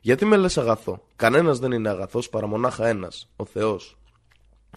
[0.00, 3.98] Γιατί με λες αγαθό, κανένας δεν είναι αγαθός παρά μονάχα ένας, ο Θεός.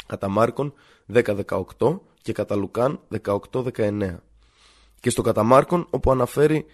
[0.06, 0.74] Κατά Μάρκον
[1.14, 4.18] 10.18 και κατά Λουκάν 18.19
[5.00, 6.66] Και στο κατά Μάρκον όπου αναφέρει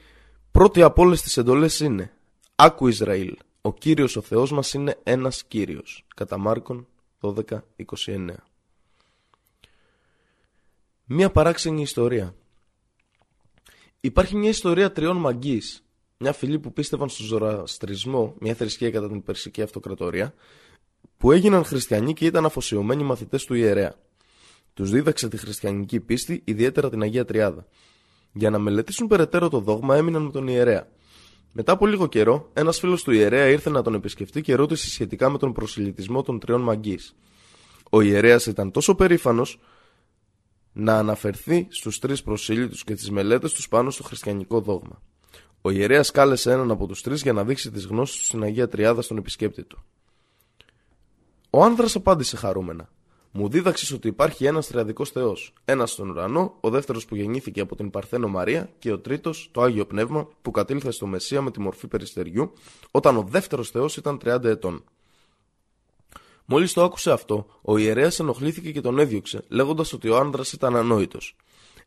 [0.51, 2.13] πρώτη από όλες τις εντολές είναι
[2.55, 6.05] «Άκου Ισραήλ, ο Κύριος ο Θεός μας είναι ένας Κύριος.
[6.15, 6.88] Κατά Μάρκον
[7.22, 8.35] 12.29
[11.05, 12.35] Μία παράξενη ιστορία.
[14.03, 15.84] Υπάρχει μια ιστορία τριών μαγκής,
[16.18, 20.34] μια φυλή που πίστευαν στο ζωραστρισμό, μια θρησκεία κατά την Περσική Αυτοκρατορία,
[21.18, 23.95] που έγιναν χριστιανοί και ήταν αφοσιωμένοι μαθητές του ιερέα.
[24.73, 27.68] Τους δίδαξε τη χριστιανική πίστη, ιδιαίτερα την Αγία Τριάδα.
[28.32, 30.88] Για να μελετήσουν περαιτέρω το δόγμα, έμειναν με τον ιερέα.
[31.53, 35.30] Μετά από λίγο καιρό, ένας φίλος του ιερέα ήρθε να τον επισκεφτεί και ρώτησε σχετικά
[35.30, 36.99] με τον προσιλητισμό των τριών μαγκή.
[37.90, 39.60] Ο ιερέας ήταν τόσο περήφανος
[40.73, 45.02] να αναφερθεί στους τρεις προσήλυτους και τις μελέτες τους πάνω στο χριστιανικό δόγμα.
[45.61, 48.68] Ο ιερέας κάλεσε έναν από τους τρεις για να δείξει τις γνώσεις του στην Αγία
[48.68, 49.84] Τριάδα στον επισκέπτη του.
[51.49, 52.89] Ο άνδρας απάντησε χαρούμενα.
[53.31, 55.53] Μου δίδαξες ότι υπάρχει ένας τριαδικός Θεός.
[55.65, 59.61] Ένας στον ουρανό, ο δεύτερος που γεννήθηκε από την Παρθένο Μαρία και ο τρίτος, το
[59.61, 62.53] άγιο πνεύμα, που κατήλθε στο Μεσσία με τη μορφή περιστεριού,
[62.91, 64.84] όταν ο δεύτερος Θεός ήταν 30 ετών.
[66.52, 70.76] Μόλις το άκουσε αυτό, ο ιερέας ενοχλήθηκε και τον έδιωξε, λέγοντας ότι ο άνδρα ήταν
[70.76, 71.36] ανόητος.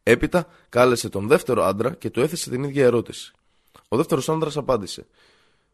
[0.03, 3.33] Έπειτα κάλεσε τον δεύτερο άντρα και του έθεσε την ίδια ερώτηση.
[3.89, 5.07] Ο δεύτερος άντρας απάντησε: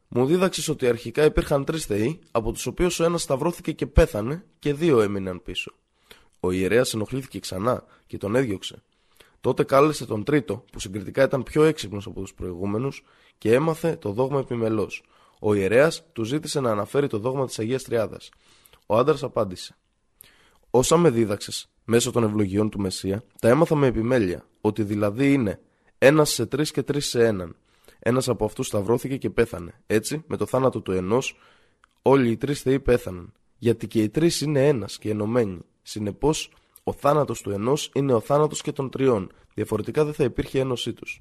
[0.08, 4.44] Μου δίδαξες ότι αρχικά υπήρχαν τρεις θεοί, από τους οποίους ο ένας σταυρώθηκε και πέθανε
[4.58, 5.72] και δύο έμειναν πίσω.
[6.40, 8.82] Ο ιερέας ενοχλήθηκε ξανά και τον έδιωξε.
[9.40, 13.04] Τότε κάλεσε τον τρίτο, που συγκριτικά ήταν πιο έξυπνος από τους προηγούμενους,
[13.38, 15.02] και έμαθε το δόγμα επιμελώς.
[15.40, 18.30] Ο ιερέας του ζήτησε να αναφέρει το δόγμα της Αγίας Τριάδας.
[18.90, 19.76] Ο άντρας απάντησε:
[20.70, 25.60] Όσα με δίδαξες μέσω των ευλογιών του Μεσσία, τα έμαθα με επιμέλεια, ότι δηλαδή είναι
[25.98, 27.56] ένας σε τρεις και τρεις σε έναν.
[27.98, 29.74] Ένας από αυτούς σταυρώθηκε και πέθανε.
[29.86, 31.36] Έτσι, με το θάνατο του ενός,
[32.02, 33.32] όλοι οι τρεις θεοί πέθαναν.
[33.58, 35.58] Γιατί και οι τρεις είναι ένας και ενωμένοι.
[35.82, 36.52] Συνεπώς,
[36.84, 39.32] ο θάνατος του ενός είναι ο θάνατος και των τριών.
[39.54, 41.20] Διαφορετικά δεν θα υπήρχε ένωσή τους.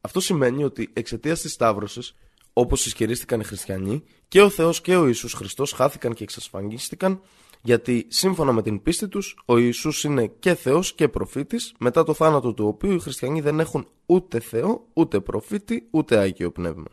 [0.00, 2.14] Αυτό σημαίνει ότι εξαιτίας της Σταύρωσης,
[2.60, 7.20] όπως ισχυρίστηκαν οι χριστιανοί, και ο Θεός και ο Ιησούς Χριστός χάθηκαν και εξασφανίστηκαν
[7.62, 12.14] γιατί σύμφωνα με την πίστη τους ο Ιησούς είναι και Θεός και προφήτης μετά το
[12.14, 16.86] θάνατο του οποίου οι χριστιανοί δεν έχουν ούτε Θεό, ούτε προφήτη, ούτε Άγιο Πνεύμα.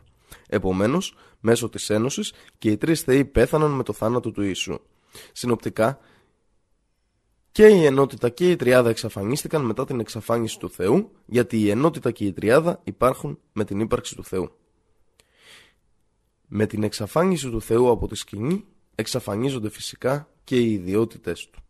[0.48, 4.78] Επομένως, μέσω της Ένωσης και οι τρεις Θεοί πέθαναν με το θάνατο του Ιησού.
[5.32, 5.98] Συνοπτικά,
[7.52, 12.10] και η ενότητα και η τριάδα εξαφανίστηκαν μετά την εξαφάνιση του Θεού, γιατί η ενότητα
[12.10, 14.50] και η τριάδα υπάρχουν με την ύπαρξη του Θεού.
[16.46, 18.64] Με την εξαφάνιση του Θεού από τη σκηνή,
[18.94, 21.60] εξαφανίζονται φυσικά και οι ιδιότητες του.